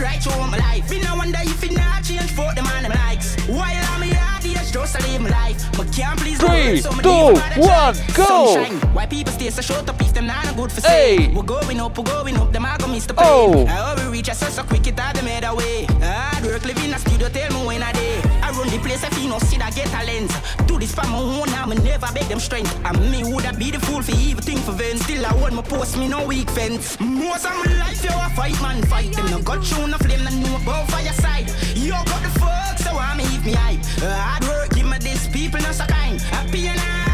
right 0.00 0.22
through 0.22 0.46
my 0.46 0.58
life. 0.58 0.90
Me 0.90 1.00
no 1.00 1.16
wonder 1.16 1.38
if 1.42 1.62
it 1.62 1.72
not 1.72 2.02
change 2.04 2.30
for 2.32 2.52
them 2.54 2.66
and 2.74 2.84
them 2.86 2.92
likes. 3.06 3.36
While 3.46 3.84
I'm 3.92 4.02
it's 4.02 4.70
just 4.72 4.96
to 4.96 5.02
live 5.06 5.22
my 5.22 5.30
life. 5.30 5.58
But 5.76 5.92
can't 5.92 6.18
please 6.18 6.38
Three, 6.38 6.80
so 6.80 6.90
two, 6.90 7.00
the 7.00 7.60
one, 7.60 7.94
go. 8.14 8.54
Sunshine. 8.54 8.76
Why 8.94 9.06
people 9.06 9.32
stay 9.32 9.50
so 9.50 9.62
short 9.62 9.88
up 9.88 10.00
if 10.00 10.12
them 10.12 10.26
not 10.26 10.56
good 10.56 10.72
for 10.72 10.80
Hey. 10.80 11.18
say. 11.18 11.34
We're 11.34 11.42
going 11.42 11.80
up, 11.80 11.96
we're 11.96 12.04
going 12.04 12.36
up, 12.36 12.52
them 12.52 12.64
I 12.64 12.76
go 12.78 12.86
miss 12.88 13.06
the 13.06 13.14
plane. 13.14 13.28
Oh. 13.28 13.66
How 13.66 13.94
we 13.96 14.10
reach 14.10 14.28
us 14.28 14.38
so 14.54 14.62
quick 14.64 14.86
it 14.86 14.98
had 14.98 15.16
them 15.16 15.24
made 15.24 15.44
away. 15.44 15.86
Hard 16.02 16.44
work 16.44 16.64
living 16.64 16.92
a 16.92 16.98
studio, 16.98 17.28
tell 17.28 17.52
me 17.52 17.66
when 17.66 17.82
I 17.82 17.92
day. 17.92 18.37
I 18.68 18.70
the 18.70 18.82
place, 18.82 19.02
if 19.02 19.18
you 19.22 19.30
no 19.30 19.38
see 19.38 19.56
that 19.56 19.74
get 19.74 19.88
talent. 19.88 20.30
Do 20.66 20.78
this 20.78 20.92
for 20.92 21.06
my 21.08 21.18
own, 21.18 21.48
I'm 21.56 21.70
never 21.82 22.06
beg 22.12 22.28
them 22.28 22.38
strength. 22.38 22.68
And 22.84 23.10
me 23.10 23.24
would 23.24 23.44
have 23.44 23.58
be 23.58 23.70
the 23.70 23.80
fool 23.80 24.02
for 24.02 24.12
evil 24.12 24.42
thing 24.42 24.58
for 24.58 24.72
vent. 24.72 25.00
Still 25.00 25.24
I 25.24 25.32
want 25.34 25.54
my 25.54 25.62
post, 25.62 25.96
me 25.96 26.06
no 26.06 26.26
weak 26.26 26.50
fence. 26.50 27.00
Most 27.00 27.46
of 27.46 27.52
my 27.64 27.72
life, 27.78 28.04
you 28.04 28.10
a 28.12 28.28
fight 28.36 28.60
man, 28.60 28.82
fight 28.84 29.12
them. 29.14 29.30
No 29.30 29.40
got 29.40 29.64
you, 29.70 29.86
no 29.86 29.96
flame, 29.96 30.24
no 30.24 30.30
know 30.30 30.56
about 30.56 30.86
fire 30.90 31.12
side. 31.14 31.48
You 31.74 31.92
got 31.92 32.22
the 32.22 32.30
fuck, 32.40 32.78
so 32.78 32.90
I'm 32.92 33.20
if 33.20 33.44
me 33.44 33.52
hype. 33.52 33.80
Hard 34.04 34.44
work, 34.44 34.70
give 34.74 34.86
me 34.86 34.98
this 34.98 35.28
people, 35.28 35.60
no 35.60 35.72
so 35.72 35.86
kind. 35.86 36.20
Happy 36.20 36.68
and 36.68 36.78
I 36.78 37.08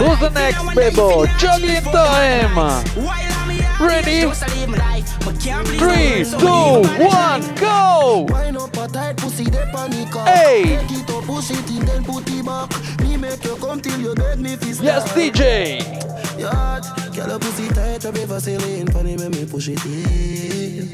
Who's 0.00 0.18
the 0.18 0.30
next, 0.30 0.58
Bebo? 0.58 1.26
Juggling 1.38 1.82
time! 1.82 3.39
Ready? 3.80 4.28
Three, 5.78 6.24
two, 6.38 6.82
one, 7.02 7.40
go! 7.56 8.26
Hey! 10.26 10.78
Yes, 14.82 15.12
DJ! 15.12 15.80
Girl, 17.14 17.38
pussy 17.38 17.68
tight, 17.68 18.04
up 18.04 18.14
Vaseline, 18.14 18.86
funny 18.88 19.16
make 19.16 19.30
me 19.30 19.46
push 19.46 19.68
it 19.68 19.84
in. 19.86 20.92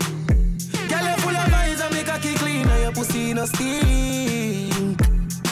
Girl, 0.89 1.05
you 1.05 1.17
full 1.19 1.37
of 1.37 1.47
vibes 1.51 1.81
and 1.85 1.93
make 1.93 2.09
a 2.09 2.19
kick 2.21 2.37
clean, 2.37 2.69
and 2.69 2.83
your 2.83 2.93
pussy 2.93 3.35
no 3.35 3.47
stink. 3.47 5.01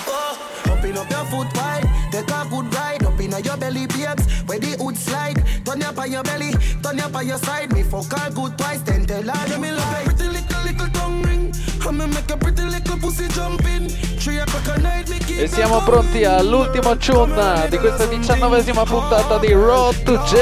Oh, 0.07 0.71
up 0.71 1.11
your 1.11 1.25
foot 1.27 1.57
wide, 1.57 1.85
take 2.15 2.31
a 2.31 2.47
good 2.49 2.73
ride, 2.75 3.05
up 3.05 3.21
inna 3.21 3.41
your 3.41 3.57
belly, 3.57 3.87
babes, 3.87 4.25
where 4.47 4.59
the 4.59 4.77
hood 4.79 4.97
slide. 4.97 5.43
Turn 5.65 5.83
up 5.83 5.99
on 5.99 6.11
your 6.13 6.23
belly, 6.23 6.53
turn 6.83 7.01
up 7.01 7.17
on 7.17 7.27
your 7.27 7.39
side. 7.39 7.73
Me 7.73 7.83
fuck 7.83 8.13
her 8.13 8.31
good 8.31 8.57
twice, 8.57 8.83
then 8.83 9.05
tell 9.05 9.23
her 9.23 9.59
me 9.59 9.73
like 9.73 10.05
pretty 10.05 10.29
little 10.29 10.63
little 10.63 10.89
tongue 10.91 11.23
ring. 11.23 11.53
I'ma 11.87 12.07
make 12.07 12.31
a 12.31 12.37
pretty 12.37 12.63
little 12.63 12.99
pussy 12.99 13.27
jump 13.29 13.65
in. 13.67 13.89
Three 14.23 14.39
o'clock 14.39 14.69
at 14.69 14.83
night, 14.83 15.09
me 15.09 15.19
keep 15.19 15.41
E 15.41 15.49
siamo 15.49 15.83
pronti 15.83 16.25
all'ultimo 16.25 16.97
tune 16.97 17.67
di 17.69 17.79
questa 17.79 18.07
diciannovesima 18.07 18.85
puntata 18.85 19.39
di 19.39 19.53
Road 19.53 20.03
to 20.05 20.17
J. 20.25 20.35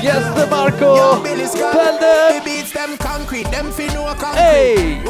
Yes, 0.00 0.32
De 0.34 0.46
Marco. 0.46 1.22
Tell 1.22 1.98
them. 1.98 2.28
Hey. 4.34 5.02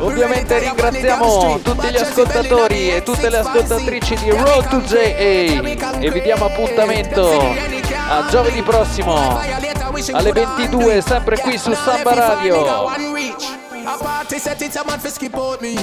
Ovviamente 0.00 0.58
ringraziamo 0.58 1.58
tutti 1.62 1.88
gli 1.88 1.96
ascoltatori 1.96 2.90
e 2.90 3.02
tutte 3.02 3.28
le 3.28 3.38
ascoltatrici 3.38 4.14
di 4.16 4.30
Road 4.30 4.68
to 4.68 4.80
JA 4.82 4.98
e 5.98 6.10
vi 6.10 6.20
diamo 6.22 6.44
appuntamento 6.46 7.28
a 8.08 8.26
giovedì 8.30 8.62
prossimo 8.62 9.40
alle 10.12 10.32
22 10.32 11.02
sempre 11.02 11.38
qui 11.38 11.58
su 11.58 11.72
Samba 11.74 12.14
Radio. 12.14 12.86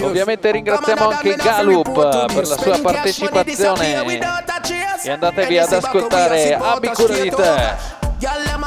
Ovviamente 0.01 0.51
ringraziamo 0.51 1.09
anche 1.09 1.35
Galup 1.35 2.33
per 2.33 2.47
la 2.47 2.57
sua 2.57 2.79
partecipazione. 2.79 4.03
e 5.03 5.11
andatevi 5.11 5.57
ad 5.57 5.73
ascoltare 5.73 6.53
Abbi 6.55 6.89
cura 6.89 7.17
di 7.17 7.29
te. 7.29 8.04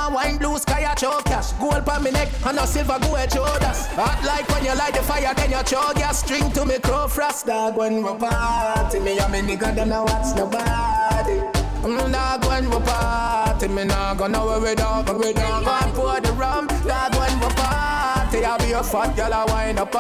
Girl, 0.09 0.17
them 0.17 0.25
a 0.25 0.27
wine 0.29 0.39
blue 0.39 0.59
sky 0.59 0.91
a 0.91 0.97
choke 0.97 1.25
cash 1.25 1.53
Gold 1.53 1.85
pa 1.85 1.99
me 1.99 2.11
neck 2.11 2.29
and 2.47 2.59
a 2.59 2.67
silver 2.67 2.99
go 3.01 3.17
at 3.17 3.31
Jodas 3.31 3.87
Hot 3.95 4.25
like 4.25 4.49
when 4.49 4.65
you 4.65 4.75
light 4.75 4.95
the 4.95 5.03
fire 5.03 5.35
then 5.35 5.51
you 5.51 5.63
choke 5.65 5.97
gas 5.97 6.21
String 6.21 6.51
to 6.53 6.65
me 6.65 6.79
crow 6.79 7.09
frost 7.09 7.47
dog 7.47 7.77
when 7.77 8.03
we 8.03 8.19
party. 8.19 9.01
Me 9.01 9.19
and 9.19 9.33
me 9.33 9.41
nigga 9.41 9.75
them 9.75 9.93
a 9.93 10.03
watch 10.05 10.37
nobody. 10.37 11.41
Mm, 11.83 12.13
dog 12.13 12.45
when 12.47 12.71
we 12.71 12.79
party 12.87 13.69
Me 13.69 13.85
nah 13.85 14.15
gonna 14.15 14.45
worry 14.45 14.75
dog 14.75 15.09
We 15.19 15.33
don't 15.33 15.65
go 15.65 15.71
and 15.71 15.95
pour 15.95 16.21
the 16.21 16.33
rum. 16.33 16.67
Dog 16.67 17.15
when 17.15 17.41
we 17.41 17.49
party 17.55 18.45
I 18.45 18.57
be 18.59 18.73
a 18.73 18.83
fat 18.83 19.15
girl 19.17 19.33
a 19.33 19.47
wine 19.47 19.79
up 19.79 19.95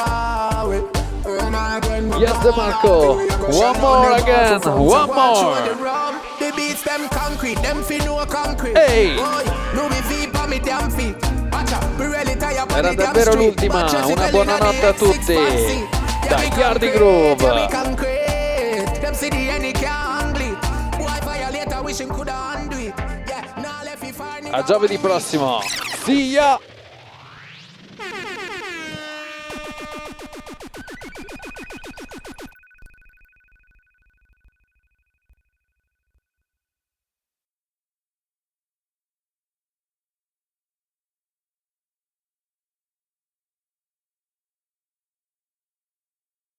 with. 0.68 0.84
Yes, 2.18 2.42
De 2.42 2.50
Marco. 2.52 3.16
One 3.52 3.80
more 3.80 4.12
again. 4.12 4.60
One 4.62 5.08
more. 5.08 6.27
The 6.48 6.56
beats 6.56 6.82
them 6.82 7.06
concrete, 7.10 7.60
them 7.60 7.82
fi 7.82 7.98
know 7.98 8.24
concrete. 8.24 8.72
Pa 8.72 8.80
Era 12.74 12.94
davvero 12.94 13.34
l'ultima. 13.34 13.84
Una 14.06 14.28
buonanotte 14.28 14.86
a 14.86 14.92
tutti. 14.94 15.34
Da 16.26 16.42
Yardi 16.42 16.90
Groove. 16.90 17.68
A 24.50 24.62
giovedì 24.62 24.96
prossimo. 24.96 25.60
See 26.02 26.30
ya! 26.30 26.58